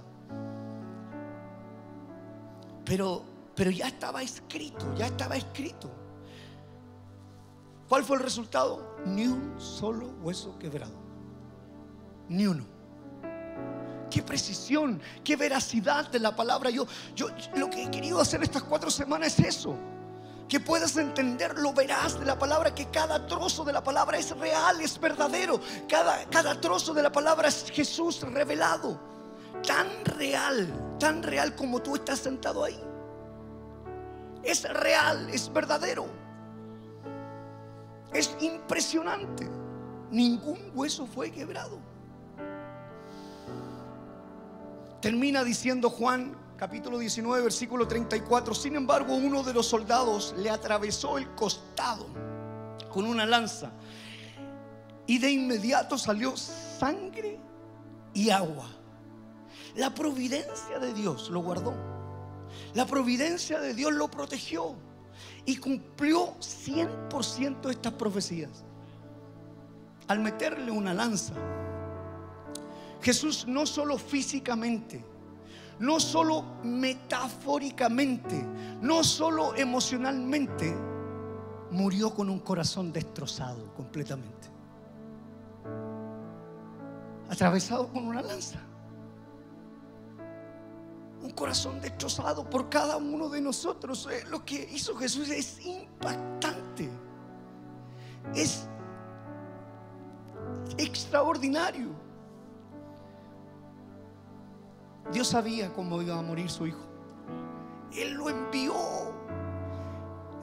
Pero, 2.85 3.23
pero 3.55 3.71
ya 3.71 3.87
estaba 3.87 4.21
escrito, 4.21 4.93
ya 4.95 5.07
estaba 5.07 5.35
escrito. 5.35 5.89
¿Cuál 7.89 8.03
fue 8.03 8.17
el 8.17 8.23
resultado? 8.23 8.95
Ni 9.05 9.27
un 9.27 9.59
solo 9.59 10.09
hueso 10.21 10.57
quebrado. 10.59 10.93
Ni 12.29 12.45
uno. 12.45 12.65
Qué 14.11 14.21
precisión, 14.21 15.01
qué 15.23 15.35
veracidad 15.35 16.11
de 16.11 16.19
la 16.19 16.35
palabra. 16.35 16.69
Yo, 16.69 16.85
yo 17.15 17.29
lo 17.55 17.69
que 17.69 17.83
he 17.83 17.91
querido 17.91 18.21
hacer 18.21 18.43
estas 18.43 18.63
cuatro 18.63 18.91
semanas 18.91 19.39
es 19.39 19.57
eso 19.57 19.77
que 20.47 20.59
puedas 20.59 20.95
entender 20.95 21.57
lo 21.57 21.73
verás 21.73 22.19
de 22.19 22.25
la 22.25 22.39
palabra, 22.39 22.73
que 22.73 22.85
cada 22.85 23.25
trozo 23.27 23.65
de 23.65 23.73
la 23.73 23.83
palabra 23.83 24.17
es 24.17 24.35
real, 24.37 24.79
es 24.81 24.99
verdadero. 24.99 25.59
Cada, 25.89 26.25
cada 26.25 26.59
trozo 26.59 26.93
de 26.93 27.03
la 27.03 27.11
palabra 27.11 27.49
es 27.49 27.69
Jesús 27.71 28.21
revelado. 28.21 28.99
Tan 29.65 30.05
real, 30.05 30.95
tan 30.99 31.21
real 31.21 31.55
como 31.55 31.81
tú 31.81 31.95
estás 31.95 32.19
sentado 32.19 32.63
ahí. 32.63 32.79
Es 34.43 34.63
real, 34.71 35.29
es 35.29 35.51
verdadero. 35.51 36.07
Es 38.13 38.33
impresionante. 38.39 39.49
Ningún 40.09 40.71
hueso 40.73 41.05
fue 41.05 41.31
quebrado. 41.31 41.79
Termina 45.01 45.43
diciendo 45.43 45.89
Juan 45.89 46.35
capítulo 46.57 46.97
19, 46.97 47.43
versículo 47.43 47.87
34. 47.87 48.55
Sin 48.55 48.75
embargo, 48.75 49.13
uno 49.13 49.43
de 49.43 49.53
los 49.53 49.67
soldados 49.67 50.33
le 50.37 50.49
atravesó 50.49 51.17
el 51.17 51.29
costado 51.35 52.07
con 52.91 53.05
una 53.05 53.25
lanza 53.25 53.71
y 55.05 55.19
de 55.19 55.31
inmediato 55.31 55.97
salió 55.97 56.35
sangre 56.35 57.39
y 58.13 58.31
agua. 58.31 58.65
La 59.75 59.93
providencia 59.93 60.79
de 60.79 60.93
Dios 60.93 61.29
lo 61.29 61.41
guardó. 61.41 61.75
La 62.73 62.87
providencia 62.87 63.59
de 63.59 63.75
Dios 63.75 63.93
lo 63.93 64.09
protegió 64.09 64.75
y 65.45 65.57
cumplió 65.57 66.35
100% 66.39 67.69
estas 67.69 67.93
profecías. 67.93 68.63
Al 70.07 70.19
meterle 70.19 70.71
una 70.71 70.93
lanza, 70.93 71.33
Jesús 73.01 73.45
no 73.47 73.65
solo 73.67 73.97
físicamente, 73.97 75.03
no 75.79 75.99
solo 75.99 76.43
metafóricamente, 76.63 78.43
no 78.81 79.03
solo 79.03 79.55
emocionalmente, 79.55 80.75
murió 81.71 82.13
con 82.13 82.29
un 82.29 82.39
corazón 82.39 82.91
destrozado 82.91 83.73
completamente. 83.75 84.49
Atravesado 87.29 87.87
con 87.87 88.07
una 88.07 88.21
lanza. 88.21 88.59
un 91.21 91.31
corazón 91.31 91.81
destrozado 91.81 92.49
por 92.49 92.69
cada 92.69 92.95
uno 92.95 93.27
de 93.27 93.41
nosotros. 93.41 94.07
Eh, 94.09 94.23
Lo 94.29 94.45
que 94.45 94.69
hizo 94.71 94.95
Jesús 94.95 95.29
es 95.29 95.59
impactante. 95.65 96.89
Es 98.33 98.67
extraordinario. 100.77 101.89
Dios 105.11 105.29
sabía 105.29 105.73
cómo 105.73 106.01
iba 106.01 106.17
a 106.17 106.21
morir 106.21 106.49
su 106.49 106.67
hijo. 106.67 106.81
Él 107.93 108.13
lo 108.13 108.29
envió. 108.29 108.73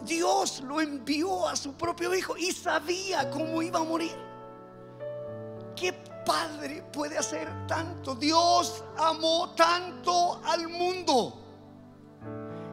Dios 0.04 0.60
lo 0.60 0.80
envió 0.80 1.48
a 1.48 1.56
su 1.56 1.72
propio 1.74 2.14
hijo 2.14 2.36
y 2.36 2.52
sabía 2.52 3.30
cómo 3.30 3.62
iba 3.62 3.80
a 3.80 3.84
morir. 3.84 4.14
¿Qué 5.76 5.92
padre 6.24 6.82
puede 6.92 7.18
hacer 7.18 7.48
tanto? 7.66 8.14
Dios 8.14 8.84
amó 8.96 9.50
tanto 9.54 10.40
al 10.44 10.68
mundo 10.68 11.40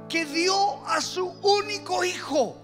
que 0.08 0.26
dio 0.26 0.86
a 0.86 1.00
su 1.02 1.26
único 1.42 2.04
hijo. 2.04 2.56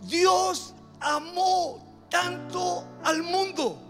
Dios 0.00 0.74
amó 1.00 2.06
tanto 2.08 2.84
al 3.02 3.22
mundo. 3.22 3.85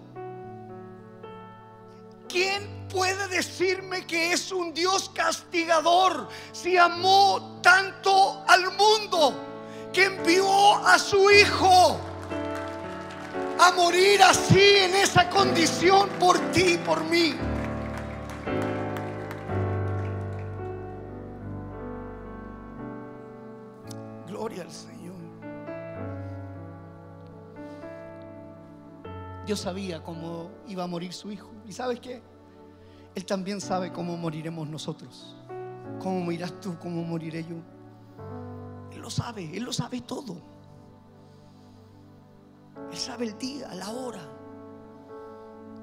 ¿Quién 2.37 2.69
puede 2.91 3.29
decirme 3.29 4.05
que 4.07 4.35
es 4.35 4.53
un 4.53 4.75
Dios 4.75 5.11
castigador 5.15 6.29
si 6.53 6.77
amó 6.77 7.61
tanto 7.63 8.45
al 8.47 8.73
mundo 8.73 9.33
que 9.91 10.05
envió 10.05 10.77
a 10.87 10.99
su 10.99 11.31
hijo 11.31 11.99
a 13.59 13.73
morir 13.73 14.23
así 14.23 14.61
en 14.61 14.97
esa 14.97 15.31
condición 15.31 16.11
por 16.21 16.39
ti 16.53 16.75
y 16.75 16.77
por 16.77 17.03
mí? 17.05 17.35
Dios 29.47 29.61
sabía 29.61 30.03
cómo 30.03 30.51
iba 30.67 30.83
a 30.83 30.87
morir 30.89 31.13
su 31.13 31.31
hijo. 31.31 31.49
¿Y 31.65 31.73
sabes 31.73 32.01
qué? 32.01 32.21
Él 33.15 33.25
también 33.25 33.61
sabe 33.61 33.93
cómo 33.93 34.17
moriremos 34.17 34.69
nosotros. 34.69 35.37
¿Cómo 36.01 36.21
morirás 36.21 36.61
tú? 36.61 36.77
¿Cómo 36.81 37.05
moriré 37.05 37.45
yo? 37.45 37.57
Él 38.93 39.01
lo 39.01 39.09
sabe, 39.09 39.57
Él 39.57 39.63
lo 39.63 39.73
sabe 39.73 40.01
todo. 40.01 40.37
Él 42.91 42.97
sabe 42.97 43.27
el 43.27 43.39
día, 43.39 43.73
la 43.73 43.89
hora, 43.91 44.21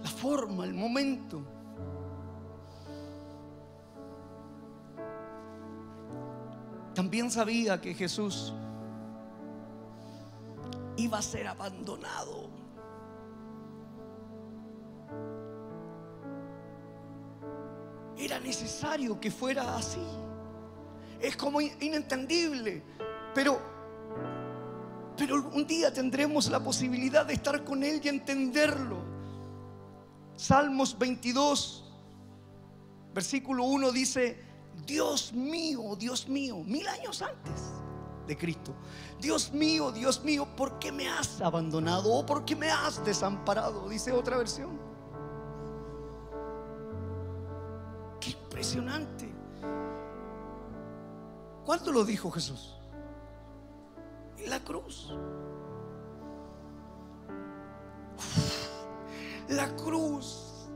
la 0.04 0.10
forma, 0.10 0.66
el 0.66 0.74
momento. 0.74 1.42
También 6.94 7.32
sabía 7.32 7.80
que 7.80 7.94
Jesús 7.94 8.54
iba 10.98 11.18
a 11.18 11.22
ser 11.22 11.48
abandonado. 11.48 12.63
Era 18.24 18.40
necesario 18.40 19.20
que 19.20 19.30
fuera 19.30 19.76
así. 19.76 20.06
Es 21.20 21.36
como 21.36 21.60
inentendible, 21.62 22.82
pero 23.34 23.74
pero 25.18 25.36
un 25.54 25.68
día 25.68 25.94
tendremos 25.94 26.50
la 26.50 26.60
posibilidad 26.60 27.26
de 27.26 27.34
estar 27.34 27.64
con 27.64 27.84
él 27.84 28.02
y 28.04 28.08
entenderlo. 28.08 28.98
Salmos 30.36 30.98
22 30.98 31.84
versículo 33.14 33.66
1 33.66 33.92
dice, 33.92 34.44
Dios 34.86 35.34
mío, 35.34 35.96
Dios 35.96 36.28
mío, 36.28 36.64
mil 36.66 36.88
años 36.88 37.22
antes 37.22 37.72
de 38.28 38.38
Cristo. 38.38 38.74
Dios 39.20 39.52
mío, 39.52 39.92
Dios 39.92 40.24
mío, 40.24 40.48
¿por 40.56 40.80
qué 40.80 40.92
me 40.92 41.08
has 41.08 41.42
abandonado 41.42 42.12
o 42.12 42.26
por 42.26 42.46
qué 42.46 42.56
me 42.56 42.72
has 42.72 43.04
desamparado? 43.06 43.88
Dice 43.90 44.12
otra 44.12 44.38
versión. 44.38 44.83
¿Cuándo 51.66 51.92
lo 51.92 52.06
dijo 52.06 52.32
Jesús? 52.32 52.76
La 54.48 54.60
cruz. 54.60 55.12
La 59.50 59.68
cruz. 59.76 60.70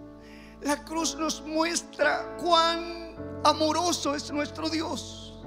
La 0.61 0.83
cruz 0.83 1.15
nos 1.15 1.41
muestra 1.41 2.35
cuán 2.37 3.15
amoroso 3.45 4.15
es 4.15 4.31
nuestro 4.31 4.69
Dios. 4.69 5.41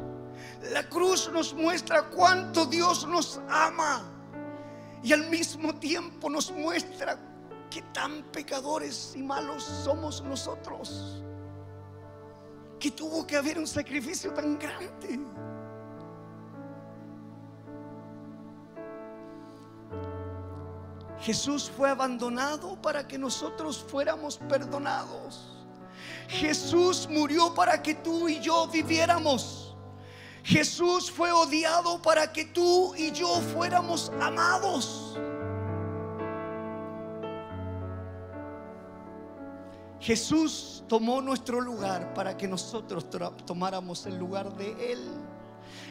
La 0.72 0.88
cruz 0.88 1.30
nos 1.32 1.52
muestra 1.52 2.08
cuánto 2.10 2.64
Dios 2.64 3.06
nos 3.06 3.40
ama. 3.48 4.02
Y 5.02 5.12
al 5.12 5.28
mismo 5.28 5.74
tiempo 5.74 6.30
nos 6.30 6.50
muestra 6.52 7.18
que 7.70 7.82
tan 7.92 8.22
pecadores 8.32 9.14
y 9.14 9.22
malos 9.22 9.62
somos 9.62 10.22
nosotros. 10.22 11.22
Que 12.80 12.90
tuvo 12.90 13.26
que 13.26 13.36
haber 13.36 13.58
un 13.58 13.66
sacrificio 13.66 14.32
tan 14.32 14.58
grande. 14.58 15.20
Jesús 21.20 21.70
fue 21.76 21.90
abandonado 21.90 22.80
para 22.80 23.06
que 23.06 23.18
nosotros 23.18 23.84
fuéramos 23.86 24.38
perdonados. 24.38 25.60
Jesús 26.28 27.06
murió 27.10 27.52
para 27.54 27.82
que 27.82 27.94
tú 27.94 28.28
y 28.28 28.40
yo 28.40 28.66
viviéramos. 28.68 29.76
Jesús 30.42 31.10
fue 31.10 31.30
odiado 31.30 32.00
para 32.00 32.32
que 32.32 32.46
tú 32.46 32.94
y 32.96 33.12
yo 33.12 33.28
fuéramos 33.52 34.10
amados. 34.20 35.18
Jesús 40.00 40.82
tomó 40.88 41.20
nuestro 41.20 41.60
lugar 41.60 42.14
para 42.14 42.36
que 42.36 42.48
nosotros 42.48 43.06
tomáramos 43.44 44.06
el 44.06 44.16
lugar 44.16 44.52
de 44.56 44.92
Él. 44.92 45.00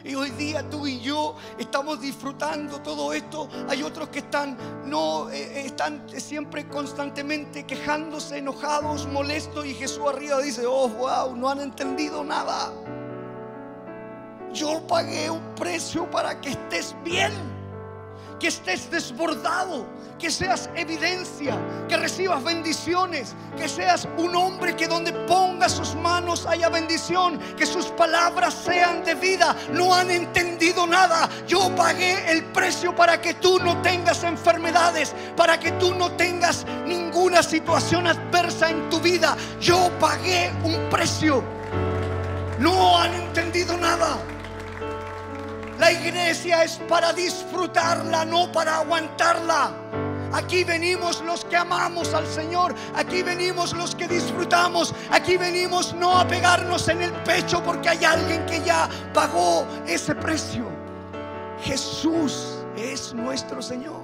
Y 0.02 0.14
hoy 0.14 0.30
día 0.30 0.68
tú 0.68 0.86
y 0.86 1.00
yo 1.00 1.36
estamos 1.58 2.00
disfrutando 2.00 2.80
todo 2.80 3.12
esto. 3.12 3.48
Hay 3.68 3.82
otros 3.82 4.08
que 4.08 4.20
están 4.20 4.56
no 4.86 5.30
eh, 5.30 5.66
están 5.66 6.02
siempre 6.08 6.66
constantemente 6.68 7.64
quejándose, 7.64 8.38
enojados, 8.38 9.06
molestos 9.06 9.66
y 9.66 9.74
Jesús 9.74 10.02
arriba 10.08 10.40
dice, 10.40 10.66
"Oh, 10.66 10.88
wow, 10.88 11.36
no 11.36 11.48
han 11.48 11.60
entendido 11.60 12.24
nada." 12.24 12.72
Yo 14.52 14.84
pagué 14.86 15.30
un 15.30 15.54
precio 15.54 16.10
para 16.10 16.40
que 16.40 16.50
estés 16.50 16.96
bien, 17.04 17.32
que 18.40 18.48
estés 18.48 18.90
desbordado, 18.90 19.86
que 20.18 20.30
seas 20.30 20.70
evidencia, 20.74 21.56
que 21.88 21.96
recibas 21.96 22.42
bendiciones, 22.42 23.36
que 23.56 23.68
seas 23.68 24.08
un 24.16 24.34
hombre 24.34 24.74
que 24.74 24.88
donde 24.88 25.12
ponga 25.12 25.68
sus 25.68 25.94
manos 25.94 26.46
haya 26.46 26.70
bendición, 26.70 27.38
que 27.56 27.66
sus 27.66 27.86
palabras 27.86 28.54
sean 28.54 29.04
de 29.04 29.14
vida. 29.14 29.54
No 29.72 29.94
han 29.94 30.10
entendido 30.10 30.86
nada. 30.86 31.28
Yo 31.46 31.74
pagué 31.76 32.32
el 32.32 32.44
precio 32.46 32.96
para 32.96 33.20
que 33.20 33.34
tú 33.34 33.58
no 33.60 33.80
tengas 33.82 34.24
enfermedades, 34.24 35.14
para 35.36 35.60
que 35.60 35.72
tú 35.72 35.94
no 35.94 36.10
tengas 36.12 36.64
ninguna 36.86 37.42
situación 37.42 38.06
adversa 38.06 38.70
en 38.70 38.88
tu 38.88 38.98
vida. 39.00 39.36
Yo 39.60 39.90
pagué 40.00 40.50
un 40.64 40.88
precio. 40.88 41.44
No 42.58 42.98
han 42.98 43.12
entendido 43.14 43.76
nada. 43.76 44.18
La 45.80 45.90
iglesia 45.90 46.62
es 46.62 46.76
para 46.90 47.10
disfrutarla, 47.14 48.26
no 48.26 48.52
para 48.52 48.76
aguantarla. 48.76 49.72
Aquí 50.30 50.62
venimos 50.62 51.22
los 51.22 51.42
que 51.46 51.56
amamos 51.56 52.12
al 52.12 52.26
Señor. 52.26 52.74
Aquí 52.94 53.22
venimos 53.22 53.72
los 53.72 53.94
que 53.94 54.06
disfrutamos. 54.06 54.94
Aquí 55.10 55.38
venimos 55.38 55.94
no 55.94 56.18
a 56.18 56.28
pegarnos 56.28 56.86
en 56.88 57.00
el 57.00 57.12
pecho 57.22 57.62
porque 57.64 57.88
hay 57.88 58.04
alguien 58.04 58.44
que 58.44 58.62
ya 58.62 58.90
pagó 59.14 59.66
ese 59.86 60.14
precio. 60.14 60.66
Jesús 61.62 62.58
es 62.76 63.14
nuestro 63.14 63.62
Señor. 63.62 64.02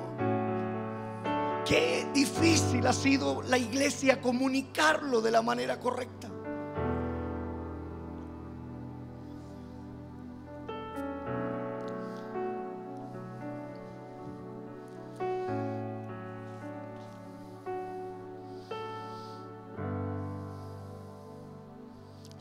Qué 1.67 2.09
difícil 2.15 2.87
ha 2.87 2.93
sido 2.95 3.43
la 3.43 3.59
iglesia 3.59 4.23
comunicarlo 4.23 5.21
de 5.21 5.31
la 5.31 5.43
manera 5.43 5.79
correcta. 5.79 6.31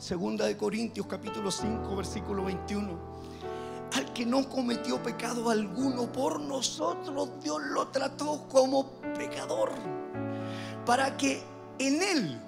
Segunda 0.06 0.46
de 0.46 0.56
Corintios 0.56 1.04
capítulo 1.08 1.50
5 1.50 1.96
versículo 1.96 2.44
21. 2.44 2.96
Al 3.92 4.12
que 4.12 4.24
no 4.24 4.48
cometió 4.48 5.02
pecado 5.02 5.50
alguno 5.50 6.12
por 6.12 6.38
nosotros, 6.38 7.28
Dios 7.42 7.60
lo 7.72 7.88
trató 7.88 8.46
como 8.46 9.00
pecador. 9.18 9.72
Para 10.84 11.16
que 11.16 11.42
en 11.80 12.00
él 12.00 12.40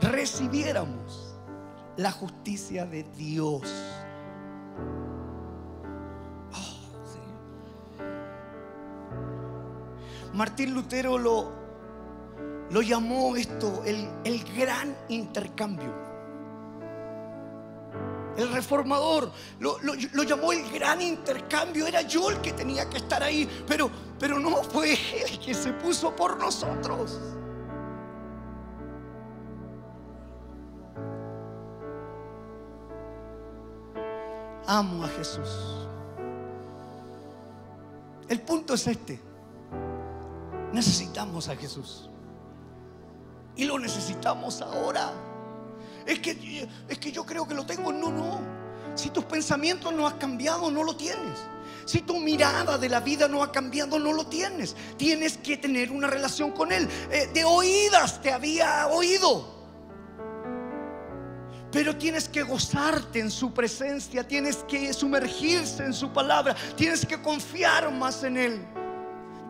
recibiéramos 0.00 1.36
la 1.96 2.10
justicia 2.10 2.84
de 2.84 3.04
Dios. 3.16 3.62
Oh. 6.52 6.82
Martín 10.34 10.74
Lutero 10.74 11.16
lo, 11.16 11.61
lo 12.72 12.80
llamó 12.82 13.36
esto 13.36 13.82
el, 13.84 14.08
el 14.24 14.42
gran 14.56 14.96
intercambio. 15.08 15.92
El 18.36 18.50
reformador 18.50 19.30
lo, 19.60 19.78
lo- 19.82 19.92
lo 20.14 20.22
llamó 20.22 20.52
el 20.52 20.70
gran 20.72 21.02
intercambio. 21.02 21.86
Era 21.86 22.00
yo 22.02 22.30
el 22.30 22.40
que 22.40 22.52
tenía 22.52 22.88
que 22.88 22.96
estar 22.96 23.22
ahí, 23.22 23.46
pero, 23.66 23.90
pero 24.18 24.38
no 24.38 24.56
fue 24.62 24.92
él 24.94 25.38
que 25.38 25.52
se 25.52 25.72
puso 25.74 26.16
por 26.16 26.38
nosotros. 26.38 27.20
Amo 34.66 35.04
a 35.04 35.08
Jesús. 35.08 35.88
El 38.28 38.40
punto 38.40 38.74
es 38.74 38.86
este. 38.86 39.20
Necesitamos 40.72 41.48
a 41.48 41.56
Jesús. 41.56 42.08
Y 43.56 43.64
lo 43.64 43.78
necesitamos 43.78 44.60
ahora. 44.62 45.12
Es 46.06 46.18
que, 46.18 46.68
es 46.88 46.98
que 46.98 47.12
yo 47.12 47.24
creo 47.24 47.46
que 47.46 47.54
lo 47.54 47.66
tengo. 47.66 47.92
No, 47.92 48.10
no. 48.10 48.40
Si 48.94 49.10
tus 49.10 49.24
pensamientos 49.24 49.92
no 49.92 50.06
han 50.06 50.18
cambiado, 50.18 50.70
no 50.70 50.82
lo 50.84 50.96
tienes. 50.96 51.38
Si 51.84 52.02
tu 52.02 52.18
mirada 52.18 52.78
de 52.78 52.88
la 52.88 53.00
vida 53.00 53.28
no 53.28 53.42
ha 53.42 53.50
cambiado, 53.50 53.98
no 53.98 54.12
lo 54.12 54.26
tienes. 54.26 54.76
Tienes 54.96 55.36
que 55.36 55.56
tener 55.56 55.90
una 55.90 56.06
relación 56.06 56.52
con 56.52 56.72
Él. 56.72 56.88
Eh, 57.10 57.30
de 57.32 57.44
oídas 57.44 58.20
te 58.20 58.32
había 58.32 58.86
oído. 58.88 59.52
Pero 61.70 61.96
tienes 61.96 62.28
que 62.28 62.42
gozarte 62.42 63.18
en 63.18 63.30
su 63.30 63.54
presencia, 63.54 64.26
tienes 64.28 64.56
que 64.68 64.92
sumergirse 64.92 65.82
en 65.82 65.94
su 65.94 66.12
palabra, 66.12 66.54
tienes 66.76 67.06
que 67.06 67.20
confiar 67.20 67.90
más 67.90 68.22
en 68.24 68.36
Él. 68.36 68.66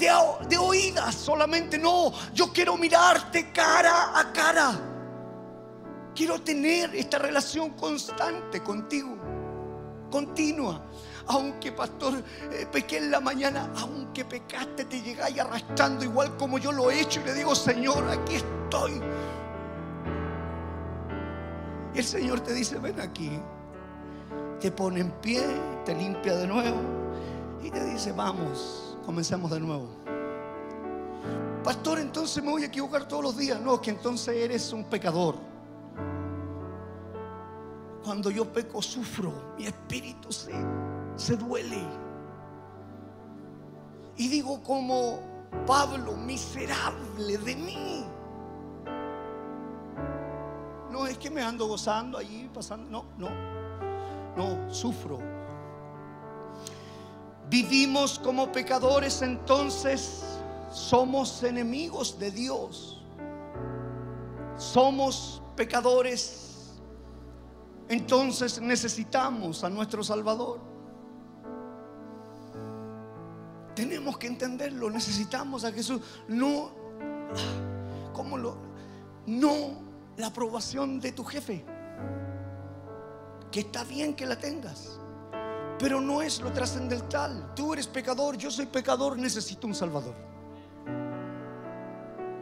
De, 0.02 0.58
oídas 0.58 1.14
solamente, 1.14 1.78
no, 1.78 2.12
yo 2.34 2.52
quiero 2.52 2.76
mirarte 2.76 3.52
cara 3.52 4.18
a 4.18 4.32
cara. 4.32 4.72
Quiero 6.12 6.40
tener 6.40 6.92
esta 6.96 7.20
relación 7.20 7.70
constante 7.70 8.60
contigo, 8.64 9.16
continua. 10.10 10.82
Aunque 11.28 11.70
pastor 11.70 12.14
eh, 12.50 12.66
pequé 12.72 12.96
en 12.98 13.12
la 13.12 13.20
mañana, 13.20 13.70
aunque 13.76 14.24
pecaste, 14.24 14.86
te 14.86 15.00
llegáis 15.02 15.38
arrastrando 15.38 16.04
igual 16.04 16.36
como 16.36 16.58
yo 16.58 16.72
lo 16.72 16.90
he 16.90 17.00
hecho 17.00 17.20
y 17.20 17.24
le 17.24 17.34
digo, 17.34 17.54
Señor, 17.54 18.04
aquí 18.10 18.34
estoy. 18.34 19.00
Y 21.94 21.98
el 21.98 22.04
Señor 22.04 22.40
te 22.40 22.52
dice, 22.54 22.76
ven 22.80 23.00
aquí. 23.00 23.40
Te 24.58 24.72
pone 24.72 24.98
en 24.98 25.12
pie, 25.20 25.44
te 25.84 25.94
limpia 25.94 26.34
de 26.34 26.48
nuevo 26.48 26.80
y 27.62 27.70
te 27.70 27.84
dice, 27.84 28.10
vamos, 28.10 28.91
comencemos 29.02 29.50
de 29.50 29.60
nuevo. 29.60 29.88
Pastor, 31.62 32.00
entonces 32.00 32.42
me 32.42 32.50
voy 32.50 32.62
a 32.64 32.66
equivocar 32.66 33.06
todos 33.06 33.22
los 33.22 33.36
días. 33.36 33.60
No, 33.60 33.80
que 33.80 33.90
entonces 33.90 34.36
eres 34.36 34.72
un 34.72 34.84
pecador. 34.84 35.36
Cuando 38.04 38.30
yo 38.30 38.52
peco, 38.52 38.82
sufro, 38.82 39.32
mi 39.56 39.66
espíritu 39.66 40.32
se, 40.32 40.52
se 41.14 41.36
duele. 41.36 41.82
Y 44.16 44.28
digo 44.28 44.60
como 44.62 45.20
Pablo, 45.66 46.16
miserable 46.16 47.38
de 47.38 47.56
mí. 47.56 48.04
No 50.90 51.06
es 51.06 51.16
que 51.16 51.30
me 51.30 51.42
ando 51.42 51.66
gozando 51.66 52.18
allí, 52.18 52.50
pasando. 52.52 52.90
No, 52.90 53.04
no. 53.16 53.52
No, 54.36 54.74
sufro. 54.74 55.18
Vivimos 57.52 58.18
como 58.18 58.50
pecadores, 58.50 59.20
entonces 59.20 60.24
somos 60.72 61.42
enemigos 61.42 62.18
de 62.18 62.30
Dios. 62.30 63.04
Somos 64.56 65.42
pecadores, 65.54 66.80
entonces 67.90 68.58
necesitamos 68.58 69.64
a 69.64 69.68
nuestro 69.68 70.02
Salvador. 70.02 70.60
Tenemos 73.74 74.16
que 74.16 74.28
entenderlo, 74.28 74.88
necesitamos 74.88 75.64
a 75.64 75.72
Jesús. 75.72 76.00
No, 76.28 76.70
¿cómo 78.14 78.38
lo? 78.38 78.56
No 79.26 79.82
la 80.16 80.28
aprobación 80.28 81.00
de 81.00 81.12
tu 81.12 81.22
jefe, 81.22 81.66
que 83.50 83.60
está 83.60 83.84
bien 83.84 84.14
que 84.14 84.24
la 84.24 84.36
tengas, 84.36 85.01
pero 85.82 86.00
no 86.00 86.22
es 86.22 86.40
lo 86.40 86.52
trascendental. 86.52 87.52
Tú 87.56 87.72
eres 87.72 87.88
pecador, 87.88 88.36
yo 88.38 88.52
soy 88.52 88.66
pecador, 88.66 89.18
necesito 89.18 89.66
un 89.66 89.74
Salvador. 89.74 90.14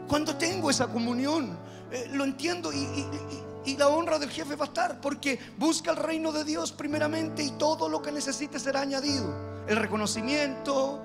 Cuando 0.06 0.36
tengo 0.36 0.68
esa 0.68 0.88
comunión, 0.88 1.56
eh, 1.90 2.08
lo 2.12 2.24
entiendo 2.24 2.70
y, 2.72 2.76
y- 3.64 3.76
la 3.78 3.88
honra 3.88 4.18
del 4.18 4.28
jefe 4.30 4.56
va 4.56 4.64
a 4.64 4.68
estar, 4.68 5.00
porque 5.00 5.38
busca 5.56 5.92
el 5.92 5.96
reino 5.96 6.32
de 6.32 6.44
Dios 6.44 6.72
primeramente 6.72 7.42
y 7.42 7.52
todo 7.52 7.88
lo 7.88 8.02
que 8.02 8.12
necesite 8.12 8.58
será 8.58 8.80
añadido. 8.80 9.32
El 9.66 9.76
reconocimiento, 9.76 11.00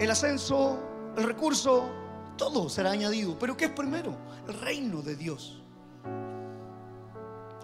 el 0.00 0.10
ascenso, 0.10 0.78
el 1.16 1.24
recurso, 1.24 1.90
todo 2.38 2.70
será 2.70 2.92
añadido. 2.92 3.36
Pero 3.38 3.54
¿qué 3.56 3.66
es 3.66 3.70
primero? 3.72 4.16
El 4.48 4.58
reino 4.60 5.02
de 5.02 5.16
Dios. 5.16 5.60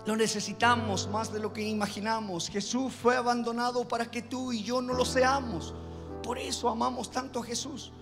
Lo 0.05 0.17
necesitamos 0.17 1.09
más 1.09 1.33
de 1.33 1.39
lo 1.39 1.53
que 1.53 1.63
imaginamos. 1.63 2.49
Jesús 2.49 2.93
fue 2.93 3.17
abandonado 3.17 3.87
para 3.87 4.11
que 4.11 4.23
tú 4.23 4.53
y 4.53 4.63
yo 4.63 4.83
no 4.83 4.95
lo 4.95 5.05
seamos. 5.05 5.75
Por 6.23 6.39
eso 6.39 6.69
amamos 6.69 7.11
tanto 7.11 7.41
a 7.41 7.45
Jesús. 7.45 7.93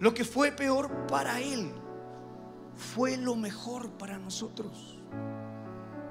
Lo 0.00 0.12
que 0.12 0.24
fue 0.24 0.50
peor 0.50 1.06
para 1.06 1.40
Él 1.40 1.72
fue 2.76 3.16
lo 3.16 3.36
mejor 3.36 3.90
para 3.90 4.18
nosotros. 4.18 4.98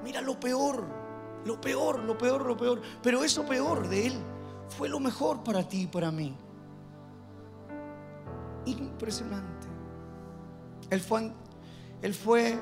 Mira 0.02 0.22
lo 0.22 0.40
peor, 0.40 0.86
lo 1.44 1.60
peor, 1.60 2.00
lo 2.00 2.16
peor, 2.16 2.46
lo 2.46 2.56
peor. 2.56 2.80
Pero 3.02 3.22
eso 3.22 3.44
peor 3.44 3.88
de 3.88 4.06
Él 4.06 4.14
fue 4.68 4.88
lo 4.88 4.98
mejor 4.98 5.44
para 5.44 5.68
ti 5.68 5.82
y 5.82 5.86
para 5.86 6.10
mí. 6.10 6.34
Impresionante. 8.64 9.66
Él 10.88 11.00
fue, 11.00 11.30
él 12.00 12.14
fue 12.14 12.58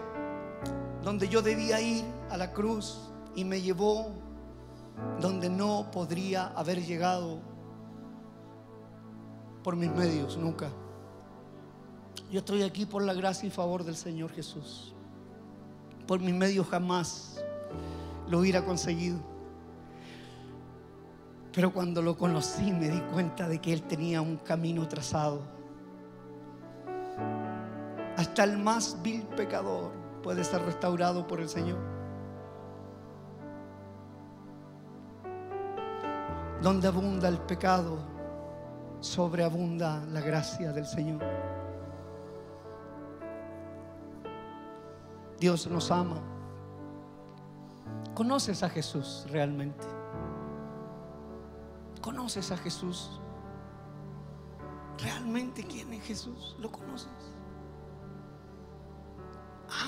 donde 1.03 1.29
yo 1.29 1.43
debía 1.43 1.81
ir 1.81 2.05
a 2.33 2.39
la 2.39 2.53
cruz 2.53 3.11
y 3.35 3.45
me 3.45 3.61
llevó 3.61 4.11
donde 5.21 5.51
no 5.51 5.91
podría 5.91 6.47
haber 6.49 6.83
llegado 6.83 7.41
por 9.63 9.77
mis 9.77 9.91
medios 9.91 10.39
nunca. 10.39 10.71
Yo 12.31 12.39
estoy 12.39 12.63
aquí 12.63 12.87
por 12.87 13.03
la 13.03 13.13
gracia 13.13 13.47
y 13.47 13.51
favor 13.51 13.85
del 13.85 13.97
Señor 13.97 14.33
Jesús. 14.33 14.95
Por 16.07 16.21
mis 16.21 16.35
medios 16.35 16.67
jamás 16.69 17.45
lo 18.29 18.39
hubiera 18.39 18.65
conseguido. 18.65 19.19
Pero 21.53 21.71
cuando 21.71 22.01
lo 22.01 22.17
conocí 22.17 22.73
me 22.73 22.89
di 22.89 23.01
cuenta 23.13 23.47
de 23.47 23.61
que 23.61 23.75
Él 23.75 23.83
tenía 23.83 24.23
un 24.23 24.39
camino 24.39 24.89
trazado. 24.89 25.43
Hasta 28.17 28.45
el 28.45 28.57
más 28.57 28.97
vil 29.03 29.23
pecador 29.37 29.93
puede 30.23 30.45
ser 30.45 30.63
restaurado 30.63 31.27
por 31.27 31.39
el 31.41 31.51
Señor. 31.51 31.92
Donde 36.63 36.87
abunda 36.87 37.29
el 37.29 37.39
pecado, 37.39 37.99
sobreabunda 39.01 40.05
la 40.07 40.21
gracia 40.21 40.73
del 40.73 40.87
Señor. 40.87 41.21
Dios 45.41 45.67
nos 45.67 45.91
ama. 45.91 46.23
¿Conoces 48.15 48.63
a 48.63 48.69
Jesús 48.69 49.27
realmente? 49.29 49.85
¿Conoces 52.01 52.53
a 52.53 52.57
Jesús? 52.57 53.21
¿Realmente 54.99 55.65
quién 55.65 55.93
es 55.95 56.05
Jesús? 56.05 56.55
¿Lo 56.61 56.71
conoces? 56.71 57.11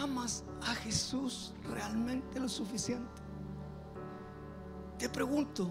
¿Amas 0.01 0.45
a 0.63 0.75
Jesús 0.75 1.55
realmente 1.71 2.41
lo 2.41 2.49
suficiente? 2.49 3.23
Te 4.99 5.09
pregunto, 5.09 5.69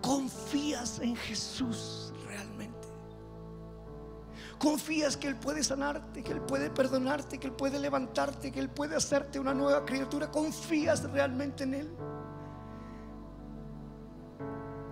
¿confías 0.00 0.98
en 1.00 1.16
Jesús 1.16 2.12
realmente? 2.26 2.88
¿Confías 4.58 5.16
que 5.16 5.28
Él 5.28 5.36
puede 5.36 5.64
sanarte, 5.64 6.22
que 6.22 6.32
Él 6.32 6.42
puede 6.42 6.70
perdonarte, 6.70 7.38
que 7.38 7.46
Él 7.46 7.54
puede 7.54 7.78
levantarte, 7.78 8.52
que 8.52 8.60
Él 8.60 8.68
puede 8.68 8.94
hacerte 8.94 9.38
una 9.38 9.54
nueva 9.54 9.84
criatura? 9.84 10.30
¿Confías 10.30 11.02
realmente 11.10 11.64
en 11.64 11.74
Él? 11.74 11.90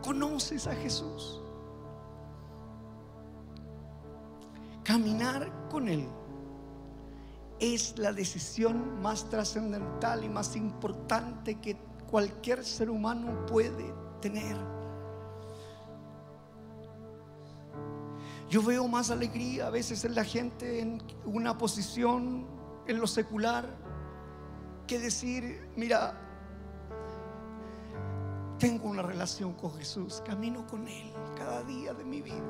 ¿Conoces 0.03 0.67
a 0.67 0.75
Jesús? 0.75 1.43
Caminar 4.85 5.69
con 5.69 5.87
Él 5.89 6.09
es 7.61 7.99
la 7.99 8.13
decisión 8.13 9.03
más 9.03 9.29
trascendental 9.29 10.25
y 10.25 10.29
más 10.29 10.57
importante 10.57 11.57
que 11.61 11.77
cualquier 12.11 12.65
ser 12.65 12.89
humano 12.89 13.45
puede 13.47 13.93
tener. 14.21 14.78
Yo 18.49 18.63
veo 18.63 18.89
más 18.89 19.11
alegría 19.11 19.67
a 19.67 19.71
veces 19.71 20.05
en 20.05 20.15
la 20.15 20.25
gente 20.25 20.81
en 20.81 21.03
una 21.27 21.59
posición 21.59 22.47
en 22.87 22.99
lo 22.99 23.07
secular 23.07 23.69
que 24.87 24.99
decir, 24.99 25.69
mira, 25.77 26.19
tengo 28.59 28.89
una 28.89 29.03
relación 29.03 29.53
con 29.53 29.73
Jesús, 29.75 30.23
camino 30.25 30.67
con 30.67 30.89
Él 30.89 31.13
cada 31.37 31.63
día 31.63 31.93
de 31.93 32.05
mi 32.05 32.23
vida. 32.23 32.43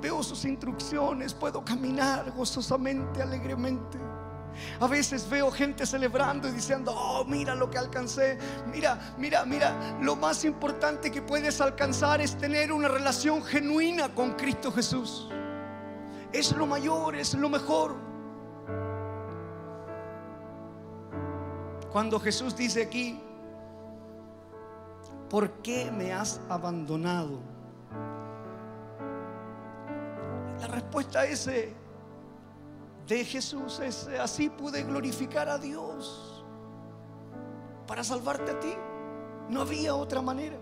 Veo 0.00 0.22
sus 0.22 0.44
instrucciones, 0.44 1.32
puedo 1.32 1.64
caminar 1.64 2.32
gozosamente, 2.32 3.22
alegremente. 3.22 3.98
A 4.80 4.86
veces 4.86 5.28
veo 5.28 5.50
gente 5.50 5.86
celebrando 5.86 6.48
y 6.48 6.52
diciendo, 6.52 6.92
oh, 6.96 7.24
mira 7.24 7.54
lo 7.54 7.70
que 7.70 7.78
alcancé. 7.78 8.38
Mira, 8.66 9.14
mira, 9.18 9.44
mira, 9.44 9.98
lo 10.00 10.16
más 10.16 10.44
importante 10.44 11.10
que 11.10 11.22
puedes 11.22 11.60
alcanzar 11.60 12.20
es 12.20 12.36
tener 12.36 12.72
una 12.72 12.88
relación 12.88 13.42
genuina 13.42 14.14
con 14.14 14.32
Cristo 14.32 14.72
Jesús. 14.72 15.28
Es 16.32 16.52
lo 16.52 16.66
mayor, 16.66 17.16
es 17.16 17.34
lo 17.34 17.48
mejor. 17.48 17.96
Cuando 21.90 22.20
Jesús 22.20 22.54
dice 22.56 22.82
aquí, 22.82 23.20
¿por 25.30 25.50
qué 25.62 25.90
me 25.90 26.12
has 26.12 26.40
abandonado? 26.48 27.40
La 30.60 30.66
respuesta 30.66 31.24
es 31.24 31.48
de 33.06 33.24
Jesús 33.24 33.78
es 33.80 34.08
así 34.20 34.50
pude 34.50 34.82
glorificar 34.82 35.48
a 35.48 35.58
Dios 35.58 36.44
para 37.86 38.02
salvarte 38.02 38.50
a 38.50 38.60
ti. 38.60 38.74
No 39.48 39.60
había 39.60 39.94
otra 39.94 40.20
manera. 40.20 40.58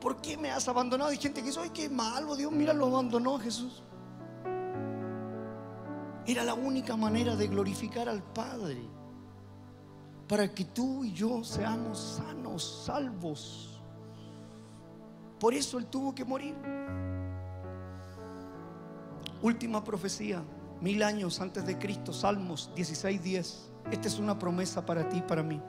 ¿Por 0.00 0.20
qué 0.20 0.36
me 0.36 0.50
has 0.50 0.68
abandonado? 0.68 1.10
Hay 1.10 1.18
gente 1.18 1.40
que 1.40 1.48
dice, 1.48 1.60
ay, 1.60 1.70
qué 1.70 1.88
malo, 1.88 2.36
Dios, 2.36 2.52
mira, 2.52 2.72
lo 2.72 2.86
abandonó 2.86 3.38
Jesús. 3.38 3.82
Era 6.26 6.44
la 6.44 6.54
única 6.54 6.96
manera 6.96 7.36
de 7.36 7.48
glorificar 7.48 8.08
al 8.08 8.22
Padre 8.22 8.80
para 10.28 10.54
que 10.54 10.64
tú 10.64 11.04
y 11.04 11.12
yo 11.12 11.42
seamos 11.42 11.98
sanos, 12.18 12.84
salvos. 12.86 13.80
Por 15.38 15.54
eso 15.54 15.78
Él 15.78 15.86
tuvo 15.86 16.14
que 16.14 16.24
morir. 16.24 16.54
Última 19.42 19.82
profecía, 19.82 20.42
mil 20.80 21.02
años 21.02 21.40
antes 21.40 21.66
de 21.66 21.78
Cristo, 21.78 22.12
Salmos 22.12 22.70
16:10. 22.74 23.70
Esta 23.90 24.08
es 24.08 24.18
una 24.18 24.38
promesa 24.38 24.84
para 24.84 25.08
ti 25.08 25.18
y 25.18 25.22
para 25.22 25.42
mí. 25.42 25.60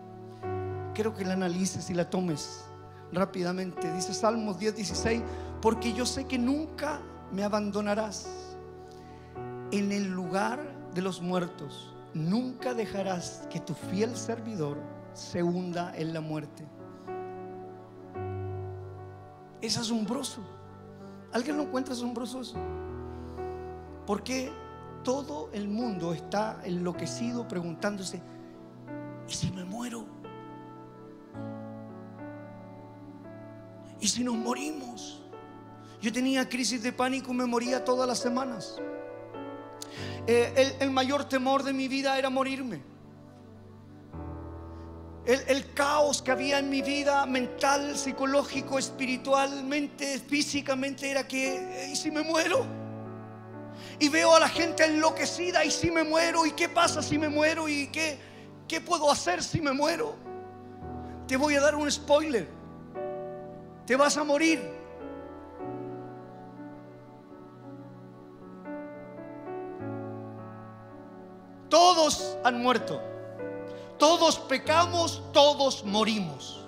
Quiero 0.94 1.14
que 1.14 1.26
la 1.26 1.34
analices 1.34 1.90
y 1.90 1.94
la 1.94 2.10
tomes 2.10 2.66
rápidamente. 3.12 3.92
Dice 3.94 4.14
Salmos 4.14 4.60
10:16, 4.60 5.24
porque 5.62 5.94
yo 5.94 6.06
sé 6.06 6.26
que 6.26 6.38
nunca 6.38 7.02
me 7.32 7.44
abandonarás 7.44 8.28
en 9.72 9.92
el 9.92 10.12
lugar 10.12 10.60
de 10.94 11.02
los 11.02 11.22
muertos. 11.22 11.94
Nunca 12.14 12.74
dejarás 12.74 13.48
que 13.50 13.60
tu 13.60 13.74
fiel 13.74 14.16
servidor 14.18 14.78
se 15.14 15.42
hunda 15.42 15.94
en 15.96 16.14
la 16.14 16.22
muerte. 16.22 16.68
Es 19.62 19.78
asombroso. 19.78 20.42
¿Alguien 21.32 21.56
lo 21.56 21.64
encuentra 21.64 21.94
asombroso 21.94 22.42
eso? 22.42 22.58
Porque 24.06 24.52
todo 25.04 25.50
el 25.54 25.68
mundo 25.68 26.14
está 26.14 26.62
enloquecido 26.64 27.48
preguntándose, 27.48 28.22
¿y 29.28 29.34
si 29.34 29.52
me 29.52 29.64
muero? 29.64 30.06
¿Y 34.00 34.08
si 34.08 34.24
nos 34.24 34.36
morimos? 34.36 35.22
Yo 36.02 36.12
tenía 36.12 36.50
crisis 36.50 36.82
de 36.82 36.92
pánico, 36.92 37.34
me 37.34 37.46
moría 37.46 37.86
todas 37.86 38.08
las 38.08 38.18
semanas. 38.18 38.78
Eh, 40.26 40.78
el, 40.80 40.92
mayor 40.92 41.26
temor 41.26 41.64
de 41.64 41.74
mi 41.74 41.88
vida 41.88 42.18
era 42.18 42.30
morirme. 42.30 42.82
El, 45.26 45.40
el, 45.48 45.74
caos 45.74 46.22
que 46.24 46.32
había 46.32 46.58
en 46.58 46.70
mi 46.70 46.82
vida 46.82 47.26
mental, 47.28 47.96
psicológico, 47.96 48.80
espiritualmente, 48.80 50.18
físicamente, 50.20 51.12
era 51.12 51.28
que, 51.28 51.90
¿y 51.92 51.96
si 51.96 52.10
me 52.10 52.24
muero? 52.24 52.81
Y 54.02 54.10
veo 54.10 54.36
a 54.36 54.40
la 54.40 54.50
gente 54.50 54.84
enloquecida 54.84 55.64
y 55.64 55.70
si 55.70 55.92
me 55.92 56.04
muero 56.04 56.44
y 56.48 56.54
qué 56.54 56.68
pasa 56.68 57.04
si 57.04 57.20
me 57.20 57.30
muero 57.30 57.70
y 57.70 57.86
qué, 57.92 58.18
qué 58.68 58.82
puedo 58.82 59.12
hacer 59.12 59.44
si 59.44 59.62
me 59.62 59.74
muero. 59.74 60.16
Te 61.28 61.38
voy 61.38 61.54
a 61.54 61.62
dar 61.62 61.76
un 61.76 61.90
spoiler. 61.90 62.48
Te 63.86 63.96
vas 63.96 64.18
a 64.18 64.24
morir. 64.24 64.60
Todos 71.70 72.40
han 72.44 72.60
muerto. 72.60 73.00
Todos 74.00 74.40
pecamos, 74.40 75.22
todos 75.32 75.86
morimos. 75.86 76.66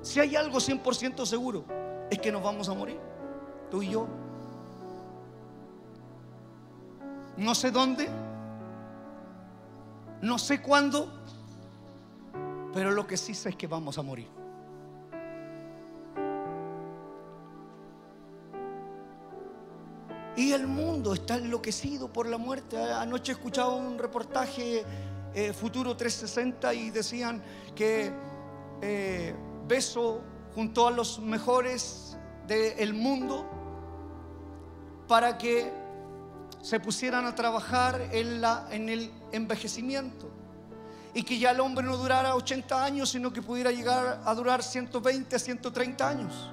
Si 0.00 0.18
hay 0.18 0.34
algo 0.34 0.60
100% 0.60 1.26
seguro, 1.26 1.66
es 2.10 2.18
que 2.18 2.32
nos 2.32 2.42
vamos 2.42 2.70
a 2.70 2.72
morir. 2.72 2.98
Tú 3.70 3.82
y 3.82 3.90
yo. 3.90 4.08
No 7.40 7.54
sé 7.54 7.70
dónde, 7.70 8.06
no 10.20 10.38
sé 10.38 10.60
cuándo, 10.60 11.10
pero 12.74 12.90
lo 12.90 13.06
que 13.06 13.16
sí 13.16 13.32
sé 13.32 13.48
es 13.48 13.56
que 13.56 13.66
vamos 13.66 13.96
a 13.96 14.02
morir. 14.02 14.28
Y 20.36 20.52
el 20.52 20.66
mundo 20.66 21.14
está 21.14 21.36
enloquecido 21.36 22.12
por 22.12 22.28
la 22.28 22.36
muerte. 22.36 22.76
Anoche 22.76 23.32
escuchaba 23.32 23.74
un 23.74 23.98
reportaje 23.98 24.84
eh, 25.34 25.54
Futuro 25.54 25.96
360 25.96 26.74
y 26.74 26.90
decían 26.90 27.42
que 27.74 28.12
eh, 28.82 29.34
Beso 29.66 30.20
junto 30.54 30.86
a 30.86 30.90
los 30.90 31.18
mejores 31.18 32.18
del 32.46 32.92
mundo 32.92 33.48
para 35.08 35.38
que 35.38 35.79
se 36.62 36.78
pusieran 36.80 37.24
a 37.26 37.34
trabajar 37.34 38.08
en, 38.12 38.88
el 38.88 39.10
envejecimiento. 39.32 40.30
Y 41.12 41.22
que 41.22 41.38
ya 41.38 41.50
el 41.50 41.60
hombre 41.60 41.84
no 41.84 41.96
durara 41.96 42.34
80 42.36 42.84
años, 42.84 43.10
sino 43.10 43.32
que 43.32 43.42
pudiera 43.42 43.72
llegar 43.72 44.20
a 44.24 44.34
durar 44.34 44.62
120, 44.62 45.38
130 45.38 46.08
años. 46.08 46.50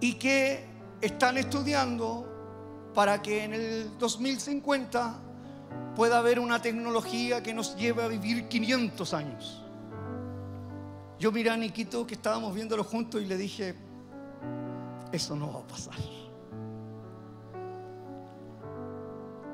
Y 0.00 0.14
que 0.14 0.66
están 1.00 1.36
estudiando 1.36 2.90
para 2.94 3.20
que 3.20 3.44
en 3.44 3.52
el 3.52 3.98
2050 3.98 5.20
pueda 5.94 6.18
haber 6.18 6.38
una 6.38 6.62
tecnología 6.62 7.42
que 7.42 7.52
nos 7.52 7.76
lleve 7.76 8.02
a 8.02 8.08
vivir 8.08 8.48
500 8.48 9.14
años. 9.14 9.62
Yo 11.18 11.32
miré 11.32 11.50
a 11.50 11.56
Niquito 11.56 12.06
que 12.06 12.14
estábamos 12.14 12.54
viéndolo 12.54 12.84
juntos 12.84 13.20
y 13.20 13.26
le 13.26 13.36
dije, 13.36 13.74
eso 15.12 15.34
no 15.34 15.52
va 15.52 15.60
a 15.60 15.66
pasar. 15.66 16.27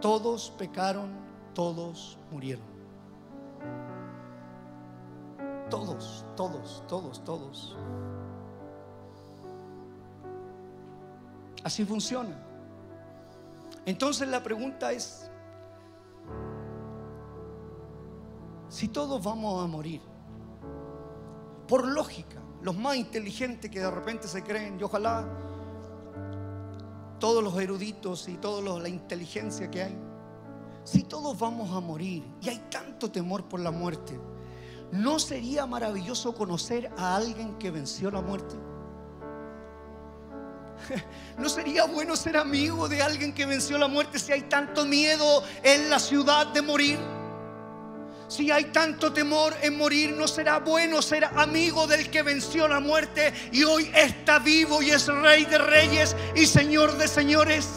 Todos 0.04 0.52
pecaron, 0.58 1.10
todos 1.54 2.18
murieron. 2.30 2.66
Todos, 5.70 6.26
todos, 6.36 6.84
todos, 6.86 7.24
todos. 7.24 7.74
Así 11.64 11.86
funciona. 11.86 12.36
Entonces 13.86 14.28
la 14.28 14.42
pregunta 14.42 14.92
es, 14.92 15.30
si 18.68 18.88
todos 18.88 19.24
vamos 19.24 19.64
a 19.64 19.66
morir, 19.66 20.02
por 21.66 21.88
lógica, 21.88 22.42
los 22.60 22.76
más 22.76 22.96
inteligentes 22.96 23.70
que 23.70 23.80
de 23.80 23.90
repente 23.90 24.28
se 24.28 24.42
creen, 24.42 24.78
y 24.78 24.82
ojalá 24.82 25.26
todos 27.24 27.42
los 27.42 27.58
eruditos 27.58 28.28
y 28.28 28.34
toda 28.34 28.78
la 28.78 28.86
inteligencia 28.86 29.70
que 29.70 29.82
hay, 29.82 29.96
si 30.84 31.04
todos 31.04 31.38
vamos 31.38 31.74
a 31.74 31.80
morir 31.80 32.22
y 32.42 32.50
hay 32.50 32.58
tanto 32.70 33.10
temor 33.10 33.48
por 33.48 33.60
la 33.60 33.70
muerte, 33.70 34.20
¿no 34.92 35.18
sería 35.18 35.64
maravilloso 35.64 36.34
conocer 36.34 36.92
a 36.98 37.16
alguien 37.16 37.56
que 37.56 37.70
venció 37.70 38.10
la 38.10 38.20
muerte? 38.20 38.56
¿No 41.38 41.48
sería 41.48 41.86
bueno 41.86 42.14
ser 42.14 42.36
amigo 42.36 42.90
de 42.90 43.00
alguien 43.00 43.32
que 43.32 43.46
venció 43.46 43.78
la 43.78 43.88
muerte 43.88 44.18
si 44.18 44.30
hay 44.30 44.42
tanto 44.42 44.84
miedo 44.84 45.42
en 45.62 45.88
la 45.88 45.98
ciudad 45.98 46.48
de 46.48 46.60
morir? 46.60 46.98
Si 48.28 48.50
hay 48.50 48.64
tanto 48.66 49.12
temor 49.12 49.54
en 49.62 49.76
morir, 49.76 50.12
no 50.12 50.26
será 50.26 50.58
bueno 50.58 51.02
ser 51.02 51.24
amigo 51.24 51.86
del 51.86 52.10
que 52.10 52.22
venció 52.22 52.66
la 52.66 52.80
muerte 52.80 53.32
y 53.52 53.64
hoy 53.64 53.90
está 53.94 54.38
vivo 54.38 54.82
y 54.82 54.90
es 54.90 55.06
rey 55.06 55.44
de 55.44 55.58
reyes 55.58 56.16
y 56.34 56.46
señor 56.46 56.96
de 56.96 57.06
señores. 57.06 57.68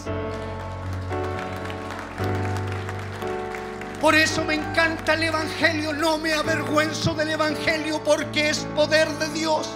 Por 4.00 4.16
eso 4.16 4.46
me 4.46 4.54
encanta 4.54 5.16
el 5.16 5.24
Evangelio, 5.24 5.92
no 5.92 6.18
me 6.18 6.34
avergüenzo 6.34 7.14
del 7.14 7.32
Evangelio 7.32 8.02
porque 8.04 8.50
es 8.50 8.60
poder 8.76 9.10
de 9.10 9.30
Dios. 9.30 9.68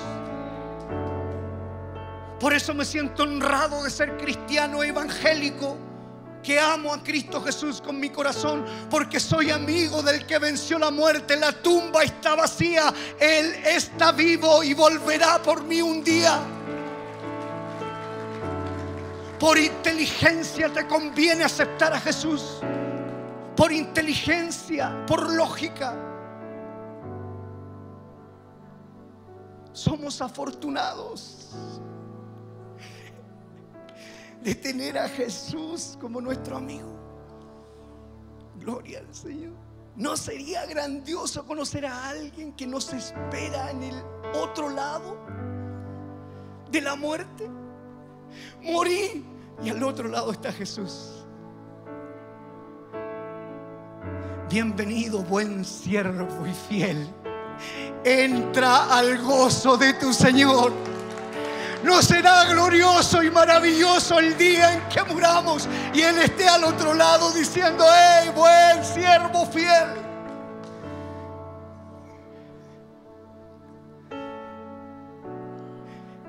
Por 2.40 2.54
eso 2.54 2.74
me 2.74 2.86
siento 2.86 3.24
honrado 3.24 3.84
de 3.84 3.90
ser 3.90 4.18
cristiano 4.18 4.84
evangélico 4.84 5.78
que 6.44 6.60
amo 6.60 6.94
a 6.94 7.04
Cristo 7.04 7.42
Jesús 7.42 7.82
con 7.82 8.00
mi 8.00 8.10
corazón, 8.10 8.66
porque 8.90 9.20
soy 9.20 9.52
amigo 9.52 10.02
del 10.02 10.26
que 10.26 10.40
venció 10.40 10.80
la 10.80 10.92
muerte. 10.92 11.38
La 11.38 11.52
tumba 11.52 12.04
está 12.04 12.36
vacía, 12.36 12.94
Él 13.20 13.56
está 13.66 14.12
vivo 14.12 14.64
y 14.64 14.74
volverá 14.74 15.42
por 15.42 15.64
mí 15.64 15.82
un 15.82 16.04
día. 16.04 16.40
Por 19.40 19.58
inteligencia 19.58 20.70
te 20.70 20.86
conviene 20.88 21.44
aceptar 21.44 21.94
a 21.94 22.00
Jesús 22.00 22.62
por 23.56 23.72
inteligencia, 23.72 25.06
por 25.06 25.32
lógica. 25.32 25.94
Somos 29.72 30.22
afortunados 30.22 31.52
de 34.44 34.56
tener 34.56 34.98
a 34.98 35.08
Jesús 35.08 35.98
como 36.00 36.20
nuestro 36.20 36.58
amigo. 36.58 36.90
Gloria 38.60 39.00
al 39.00 39.14
Señor. 39.14 39.54
¿No 39.96 40.16
sería 40.16 40.66
grandioso 40.66 41.46
conocer 41.46 41.86
a 41.86 42.10
alguien 42.10 42.54
que 42.54 42.66
nos 42.66 42.94
espera 42.94 43.72
en 43.72 43.84
el 43.84 44.04
otro 44.34 44.70
lado 44.70 45.18
de 46.72 46.82
la 46.82 46.96
muerte? 46.96 47.50
Morí 48.62 49.26
y 49.62 49.70
al 49.70 49.84
otro 49.84 50.08
lado 50.08 50.32
está 50.32 50.52
Jesús. 50.52 51.26
Bienvenido, 54.50 55.24
buen 55.24 55.64
siervo 55.64 56.46
y 56.48 56.54
fiel. 56.54 57.08
Entra 58.04 58.98
al 58.98 59.22
gozo 59.22 59.78
de 59.78 59.94
tu 59.94 60.14
Señor. 60.14 60.91
No 61.84 62.02
será 62.02 62.46
glorioso 62.46 63.24
y 63.24 63.32
maravilloso 63.32 64.20
el 64.20 64.38
día 64.38 64.74
en 64.74 64.90
que 64.90 65.04
muramos 65.04 65.68
y 65.94 66.02
Él 66.02 66.18
esté 66.20 66.48
al 66.48 66.64
otro 66.64 66.94
lado 66.94 67.32
diciendo, 67.32 67.84
hey, 67.88 68.32
buen 68.36 68.86
siervo 68.86 69.46
fiel. 69.48 70.02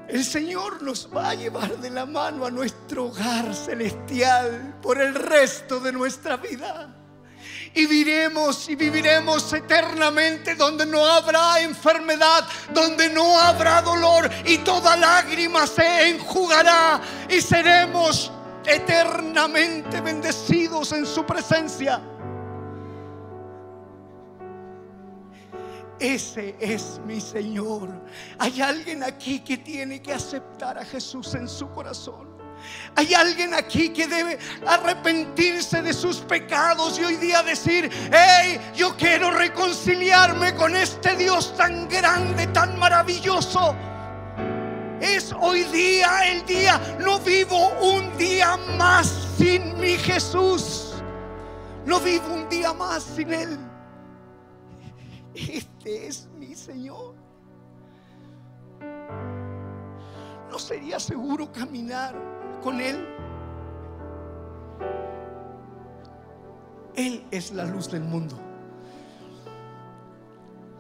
El 0.08 0.24
Señor 0.24 0.82
nos 0.82 1.08
va 1.14 1.30
a 1.30 1.34
llevar 1.34 1.78
de 1.78 1.90
la 1.90 2.04
mano 2.04 2.44
a 2.44 2.50
nuestro 2.50 3.06
hogar 3.06 3.54
celestial 3.54 4.78
por 4.82 5.00
el 5.00 5.14
resto 5.14 5.80
de 5.80 5.92
nuestra 5.92 6.36
vida 6.36 7.01
y 7.74 7.86
viviremos 7.86 8.68
y 8.68 8.74
viviremos 8.74 9.52
eternamente 9.52 10.54
donde 10.54 10.84
no 10.84 11.04
habrá 11.06 11.60
enfermedad, 11.60 12.46
donde 12.72 13.08
no 13.08 13.38
habrá 13.38 13.80
dolor 13.82 14.30
y 14.44 14.58
toda 14.58 14.96
lágrima 14.96 15.66
se 15.66 16.10
enjugará 16.10 17.00
y 17.28 17.40
seremos 17.40 18.30
eternamente 18.66 20.00
bendecidos 20.00 20.92
en 20.92 21.06
su 21.06 21.24
presencia. 21.24 22.00
Ese 25.98 26.56
es 26.58 27.00
mi 27.06 27.20
Señor. 27.20 27.88
Hay 28.38 28.60
alguien 28.60 29.04
aquí 29.04 29.38
que 29.38 29.56
tiene 29.56 30.02
que 30.02 30.12
aceptar 30.12 30.76
a 30.76 30.84
Jesús 30.84 31.34
en 31.34 31.48
su 31.48 31.70
corazón. 31.70 32.31
Hay 32.96 33.14
alguien 33.14 33.54
aquí 33.54 33.90
que 33.90 34.06
debe 34.06 34.38
arrepentirse 34.66 35.82
de 35.82 35.92
sus 35.92 36.18
pecados 36.18 36.98
y 36.98 37.04
hoy 37.04 37.16
día 37.16 37.42
decir, 37.42 37.90
hey, 38.12 38.60
yo 38.74 38.96
quiero 38.96 39.30
reconciliarme 39.30 40.54
con 40.54 40.76
este 40.76 41.16
Dios 41.16 41.56
tan 41.56 41.88
grande, 41.88 42.46
tan 42.48 42.78
maravilloso. 42.78 43.74
Es 45.00 45.34
hoy 45.40 45.64
día 45.64 46.30
el 46.30 46.44
día, 46.46 46.80
no 47.00 47.18
vivo 47.18 47.70
un 47.80 48.16
día 48.16 48.56
más 48.78 49.28
sin 49.36 49.78
mi 49.80 49.96
Jesús. 49.96 50.94
No 51.84 51.98
vivo 51.98 52.32
un 52.32 52.48
día 52.48 52.72
más 52.72 53.02
sin 53.02 53.32
Él. 53.32 53.58
Este 55.34 56.06
es 56.06 56.28
mi 56.38 56.54
Señor. 56.54 57.14
¿No 60.50 60.58
sería 60.58 61.00
seguro 61.00 61.50
caminar 61.50 62.14
con 62.62 62.80
Él? 62.80 63.06
Él 66.94 67.26
es 67.30 67.52
la 67.52 67.64
luz 67.64 67.90
del 67.90 68.02
mundo. 68.02 68.36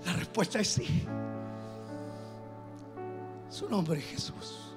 La 0.06 0.12
respuesta 0.14 0.60
es 0.60 0.68
sí. 0.68 1.06
Su 3.48 3.68
nombre 3.68 3.98
es 3.98 4.06
Jesús. 4.06 4.74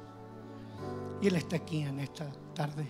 Y 1.22 1.28
Él 1.28 1.36
está 1.36 1.58
aquí 1.58 1.84
en 1.84 2.00
esta 2.00 2.30
tarde 2.54 2.86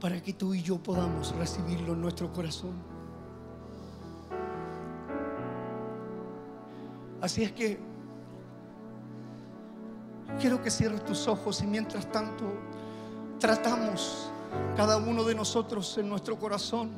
para 0.00 0.22
que 0.22 0.34
tú 0.34 0.52
y 0.52 0.62
yo 0.62 0.76
podamos 0.82 1.34
recibirlo 1.36 1.94
en 1.94 2.02
nuestro 2.02 2.30
corazón. 2.32 2.74
Así 7.22 7.42
es 7.42 7.52
que 7.52 7.93
quiero 10.40 10.62
que 10.62 10.70
cierres 10.70 11.04
tus 11.04 11.26
ojos 11.28 11.62
y 11.62 11.66
mientras 11.66 12.10
tanto 12.10 12.44
tratamos 13.38 14.30
cada 14.76 14.96
uno 14.96 15.24
de 15.24 15.34
nosotros 15.34 15.96
en 15.98 16.08
nuestro 16.08 16.38
corazón. 16.38 16.90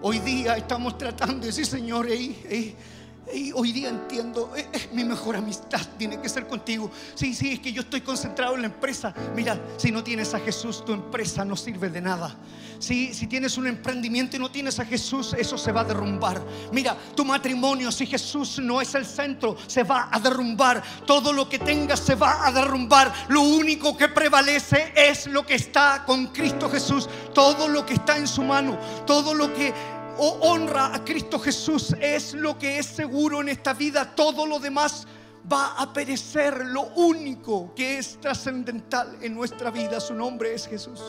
Hoy 0.00 0.18
día 0.18 0.56
estamos 0.56 0.98
tratando 0.98 1.40
de 1.40 1.46
decir, 1.46 1.66
Señor, 1.66 2.08
y 3.34 3.52
hoy 3.52 3.72
día 3.72 3.88
entiendo, 3.88 4.52
es, 4.72 4.92
mi 4.92 5.04
mejor 5.04 5.36
amistad 5.36 5.80
tiene 5.98 6.20
que 6.20 6.28
ser 6.28 6.46
contigo. 6.46 6.90
Sí, 7.14 7.34
sí, 7.34 7.52
es 7.52 7.60
que 7.60 7.72
yo 7.72 7.82
estoy 7.82 8.02
concentrado 8.02 8.54
en 8.54 8.62
la 8.62 8.66
empresa. 8.66 9.14
Mira, 9.34 9.58
si 9.76 9.90
no 9.90 10.04
tienes 10.04 10.34
a 10.34 10.40
Jesús, 10.40 10.84
tu 10.84 10.92
empresa 10.92 11.44
no 11.44 11.56
sirve 11.56 11.88
de 11.88 12.00
nada. 12.00 12.34
Si, 12.78 13.14
si 13.14 13.26
tienes 13.26 13.56
un 13.56 13.66
emprendimiento 13.66 14.36
y 14.36 14.40
no 14.40 14.50
tienes 14.50 14.78
a 14.80 14.84
Jesús, 14.84 15.34
eso 15.38 15.56
se 15.56 15.72
va 15.72 15.82
a 15.82 15.84
derrumbar. 15.84 16.44
Mira, 16.72 16.96
tu 17.14 17.24
matrimonio, 17.24 17.92
si 17.92 18.06
Jesús 18.06 18.58
no 18.58 18.80
es 18.80 18.94
el 18.94 19.06
centro, 19.06 19.56
se 19.66 19.84
va 19.84 20.08
a 20.10 20.18
derrumbar. 20.18 20.82
Todo 21.06 21.32
lo 21.32 21.48
que 21.48 21.58
tengas 21.58 22.00
se 22.00 22.14
va 22.14 22.46
a 22.46 22.52
derrumbar. 22.52 23.12
Lo 23.28 23.42
único 23.42 23.96
que 23.96 24.08
prevalece 24.08 24.92
es 24.96 25.26
lo 25.26 25.46
que 25.46 25.54
está 25.54 26.04
con 26.04 26.26
Cristo 26.28 26.68
Jesús. 26.68 27.08
Todo 27.32 27.68
lo 27.68 27.86
que 27.86 27.94
está 27.94 28.16
en 28.16 28.26
su 28.26 28.42
mano, 28.42 28.78
todo 29.06 29.34
lo 29.34 29.54
que 29.54 29.72
o 30.18 30.38
honra 30.42 30.94
a 30.94 31.04
Cristo 31.04 31.38
Jesús 31.38 31.94
es 32.00 32.34
lo 32.34 32.58
que 32.58 32.78
es 32.78 32.86
seguro 32.86 33.40
en 33.40 33.48
esta 33.48 33.72
vida. 33.74 34.14
Todo 34.14 34.46
lo 34.46 34.58
demás 34.58 35.06
va 35.50 35.74
a 35.74 35.92
perecer. 35.92 36.66
Lo 36.66 36.82
único 36.94 37.74
que 37.74 37.98
es 37.98 38.20
trascendental 38.20 39.18
en 39.20 39.34
nuestra 39.34 39.70
vida, 39.70 40.00
su 40.00 40.14
nombre 40.14 40.54
es 40.54 40.66
Jesús. 40.66 41.00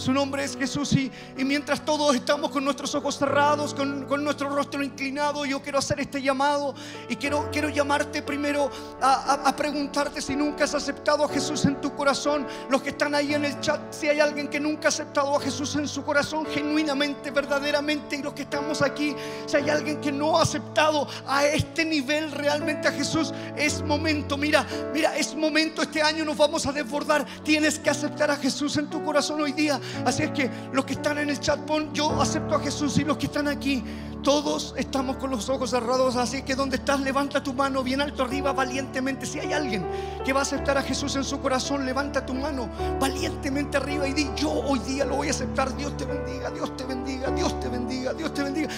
Su 0.00 0.14
nombre 0.14 0.42
es 0.42 0.56
Jesús 0.56 0.94
y, 0.94 1.12
mientras 1.36 1.84
todos 1.84 2.16
estamos 2.16 2.50
con 2.50 2.64
nuestros 2.64 2.94
ojos 2.94 3.18
cerrados, 3.18 3.74
con, 3.74 4.24
nuestro 4.24 4.48
rostro 4.48 4.82
inclinado, 4.82 5.44
yo 5.44 5.60
quiero 5.60 5.78
hacer 5.78 6.00
este 6.00 6.22
llamado 6.22 6.74
y 7.10 7.16
quiero, 7.16 7.50
quiero 7.52 7.68
llamarte 7.68 8.22
primero 8.22 8.70
a, 9.02 9.54
preguntarte 9.54 10.22
si 10.22 10.34
nunca 10.34 10.64
has 10.64 10.74
aceptado 10.74 11.22
a 11.22 11.28
Jesús 11.28 11.66
en 11.66 11.82
tu 11.82 11.94
corazón. 11.94 12.46
Los 12.70 12.80
que 12.80 12.90
están 12.90 13.14
ahí 13.14 13.34
en 13.34 13.44
el 13.44 13.60
chat, 13.60 13.78
si 13.92 14.08
hay 14.08 14.20
alguien 14.20 14.48
que 14.48 14.58
nunca 14.58 14.86
ha 14.86 14.88
aceptado 14.88 15.36
a 15.36 15.40
Jesús 15.40 15.76
en 15.76 15.86
su 15.86 16.02
corazón 16.02 16.46
genuinamente, 16.46 17.30
verdaderamente, 17.30 18.16
y 18.16 18.22
los 18.22 18.32
que 18.32 18.42
estamos 18.42 18.80
aquí, 18.80 19.14
si 19.44 19.58
hay 19.58 19.68
alguien 19.68 20.00
que 20.00 20.10
no 20.10 20.38
ha 20.38 20.44
aceptado 20.44 21.06
a 21.26 21.44
este 21.44 21.84
nivel 21.84 22.32
realmente 22.32 22.88
a 22.88 22.92
Jesús, 22.92 23.34
es 23.54 23.82
momento, 23.82 24.38
mira, 24.38 24.66
mira, 24.94 25.14
es 25.18 25.34
momento, 25.34 25.82
este 25.82 26.00
año 26.00 26.24
nos 26.24 26.38
vamos 26.38 26.64
a 26.64 26.72
desbordar. 26.72 27.26
Tienes 27.44 27.78
que 27.78 27.90
aceptar 27.90 28.30
a 28.30 28.36
Jesús 28.36 28.78
en 28.78 28.88
tu 28.88 29.04
corazón 29.04 29.42
hoy 29.42 29.52
día. 29.52 29.78
Así 30.04 30.22
es 30.22 30.30
que 30.30 30.50
los 30.72 30.84
que 30.84 30.94
están 30.94 31.18
en 31.18 31.30
el 31.30 31.40
chat, 31.40 31.60
yo 31.92 32.20
acepto 32.20 32.54
a 32.54 32.60
Jesús 32.60 32.98
y 32.98 33.04
los 33.04 33.16
que 33.16 33.26
están 33.26 33.48
aquí, 33.48 33.82
todos 34.22 34.74
estamos 34.76 35.16
con 35.16 35.30
los 35.30 35.48
ojos 35.48 35.70
cerrados. 35.70 36.16
Así 36.16 36.42
que 36.42 36.54
donde 36.54 36.76
estás, 36.76 37.00
levanta 37.00 37.42
tu 37.42 37.52
mano 37.52 37.82
bien 37.82 38.00
alto 38.00 38.24
arriba 38.24 38.52
valientemente. 38.52 39.26
Si 39.26 39.38
hay 39.38 39.52
alguien 39.52 39.86
que 40.24 40.32
va 40.32 40.40
a 40.40 40.42
aceptar 40.42 40.76
a 40.78 40.82
Jesús 40.82 41.16
en 41.16 41.24
su 41.24 41.40
corazón, 41.40 41.84
levanta 41.84 42.24
tu 42.24 42.34
mano 42.34 42.68
valientemente 42.98 43.76
arriba 43.76 44.06
y 44.06 44.12
di, 44.12 44.30
yo 44.36 44.50
hoy 44.50 44.78
día 44.80 45.04
lo 45.04 45.16
voy 45.16 45.28
a 45.28 45.30
aceptar. 45.30 45.74
Dios 45.76 45.96
te 45.96 46.04
bendiga, 46.04 46.50
Dios 46.50 46.76
te 46.76 46.84
bendiga, 46.84 47.30
Dios 47.30 47.60
te 47.60 47.68
bendiga, 47.68 48.12
Dios 48.12 48.34
te 48.34 48.42
bendiga. 48.42 48.68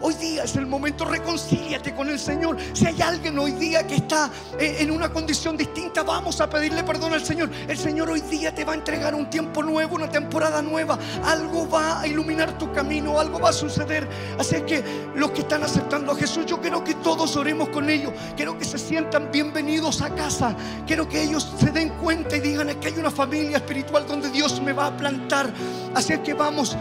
Hoy 0.00 0.14
día 0.14 0.44
es 0.44 0.56
el 0.56 0.66
momento, 0.66 1.04
reconcíliate 1.04 1.94
con 1.94 2.08
el 2.08 2.18
Señor. 2.18 2.56
Si 2.72 2.86
hay 2.86 3.00
alguien 3.02 3.38
hoy 3.38 3.52
día 3.52 3.86
que 3.86 3.96
está 3.96 4.30
eh, 4.58 4.76
en 4.80 4.90
una 4.90 5.12
condición 5.12 5.56
distinta, 5.56 6.02
vamos 6.02 6.40
a 6.40 6.48
pedirle 6.48 6.84
perdón 6.84 7.12
al 7.12 7.24
Señor. 7.24 7.50
El 7.68 7.76
Señor 7.76 8.10
hoy 8.10 8.20
día 8.22 8.54
te 8.54 8.64
va 8.64 8.72
a 8.72 8.76
entregar 8.76 9.14
un 9.14 9.28
tiempo 9.28 9.62
nuevo, 9.62 9.96
una 9.96 10.08
temporada 10.08 10.62
nueva. 10.62 10.98
Algo 11.24 11.68
va 11.68 12.00
a 12.00 12.06
iluminar 12.06 12.56
tu 12.58 12.72
camino, 12.72 13.18
algo 13.18 13.38
va 13.38 13.50
a 13.50 13.52
suceder. 13.52 14.08
Así 14.38 14.60
que 14.62 14.69
los 15.14 15.30
que 15.32 15.40
están 15.40 15.62
aceptando 15.62 16.12
a 16.12 16.16
Jesús, 16.16 16.46
yo 16.46 16.60
quiero 16.60 16.82
que 16.84 16.94
todos 16.94 17.36
oremos 17.36 17.68
con 17.68 17.90
ellos. 17.90 18.12
Quiero 18.36 18.58
que 18.58 18.64
se 18.64 18.78
sientan 18.78 19.30
bienvenidos 19.30 20.02
a 20.02 20.14
casa. 20.14 20.54
Quiero 20.86 21.08
que 21.08 21.22
ellos 21.22 21.52
se 21.58 21.70
den 21.70 21.90
cuenta 21.90 22.36
y 22.36 22.40
digan 22.40 22.68
que 22.80 22.88
hay 22.88 22.98
una 22.98 23.10
familia 23.10 23.58
espiritual 23.58 24.06
donde 24.06 24.30
Dios 24.30 24.60
me 24.60 24.72
va 24.72 24.86
a 24.86 24.96
plantar. 24.96 25.52
Así 25.94 26.16
que 26.18 26.34
vamos 26.34 26.76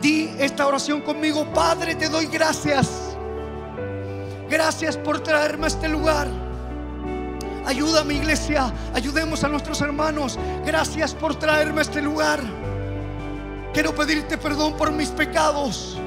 Di 0.00 0.30
esta 0.38 0.66
oración 0.66 1.00
conmigo. 1.00 1.44
Padre, 1.52 1.94
te 1.94 2.08
doy 2.08 2.26
gracias. 2.26 3.16
Gracias 4.48 4.96
por 4.96 5.20
traerme 5.20 5.64
a 5.64 5.68
este 5.68 5.88
lugar. 5.88 6.28
Ayúdame 7.66 8.14
iglesia, 8.14 8.72
ayudemos 8.94 9.44
a 9.44 9.48
nuestros 9.48 9.80
hermanos. 9.82 10.38
Gracias 10.64 11.14
por 11.14 11.36
traerme 11.36 11.80
a 11.80 11.82
este 11.82 12.00
lugar. 12.00 12.40
Quiero 13.74 13.94
pedirte 13.94 14.38
perdón 14.38 14.74
por 14.76 14.92
mis 14.92 15.08
pecados. 15.08 15.98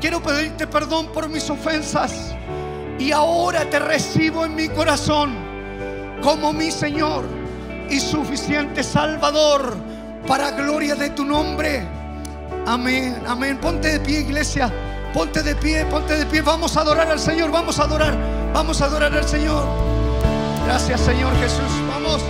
Quiero 0.00 0.22
pedirte 0.22 0.66
perdón 0.66 1.08
por 1.08 1.28
mis 1.28 1.48
ofensas. 1.50 2.34
Y 2.98 3.12
ahora 3.12 3.68
te 3.68 3.78
recibo 3.78 4.44
en 4.44 4.54
mi 4.54 4.68
corazón 4.68 5.34
como 6.22 6.52
mi 6.52 6.70
Señor 6.70 7.24
y 7.90 8.00
suficiente 8.00 8.82
Salvador 8.82 9.76
para 10.26 10.50
gloria 10.52 10.94
de 10.94 11.10
tu 11.10 11.24
nombre. 11.24 11.86
Amén, 12.66 13.16
amén. 13.26 13.58
Ponte 13.58 13.92
de 13.92 14.00
pie, 14.00 14.20
iglesia. 14.20 14.72
Ponte 15.14 15.42
de 15.42 15.54
pie, 15.54 15.84
ponte 15.86 16.16
de 16.16 16.26
pie. 16.26 16.42
Vamos 16.42 16.76
a 16.76 16.80
adorar 16.80 17.08
al 17.08 17.20
Señor, 17.20 17.50
vamos 17.50 17.78
a 17.78 17.84
adorar, 17.84 18.14
vamos 18.52 18.80
a 18.82 18.86
adorar 18.86 19.14
al 19.14 19.26
Señor. 19.26 19.64
Gracias, 20.66 21.00
Señor 21.00 21.34
Jesús. 21.38 21.70
Vamos. 21.88 22.22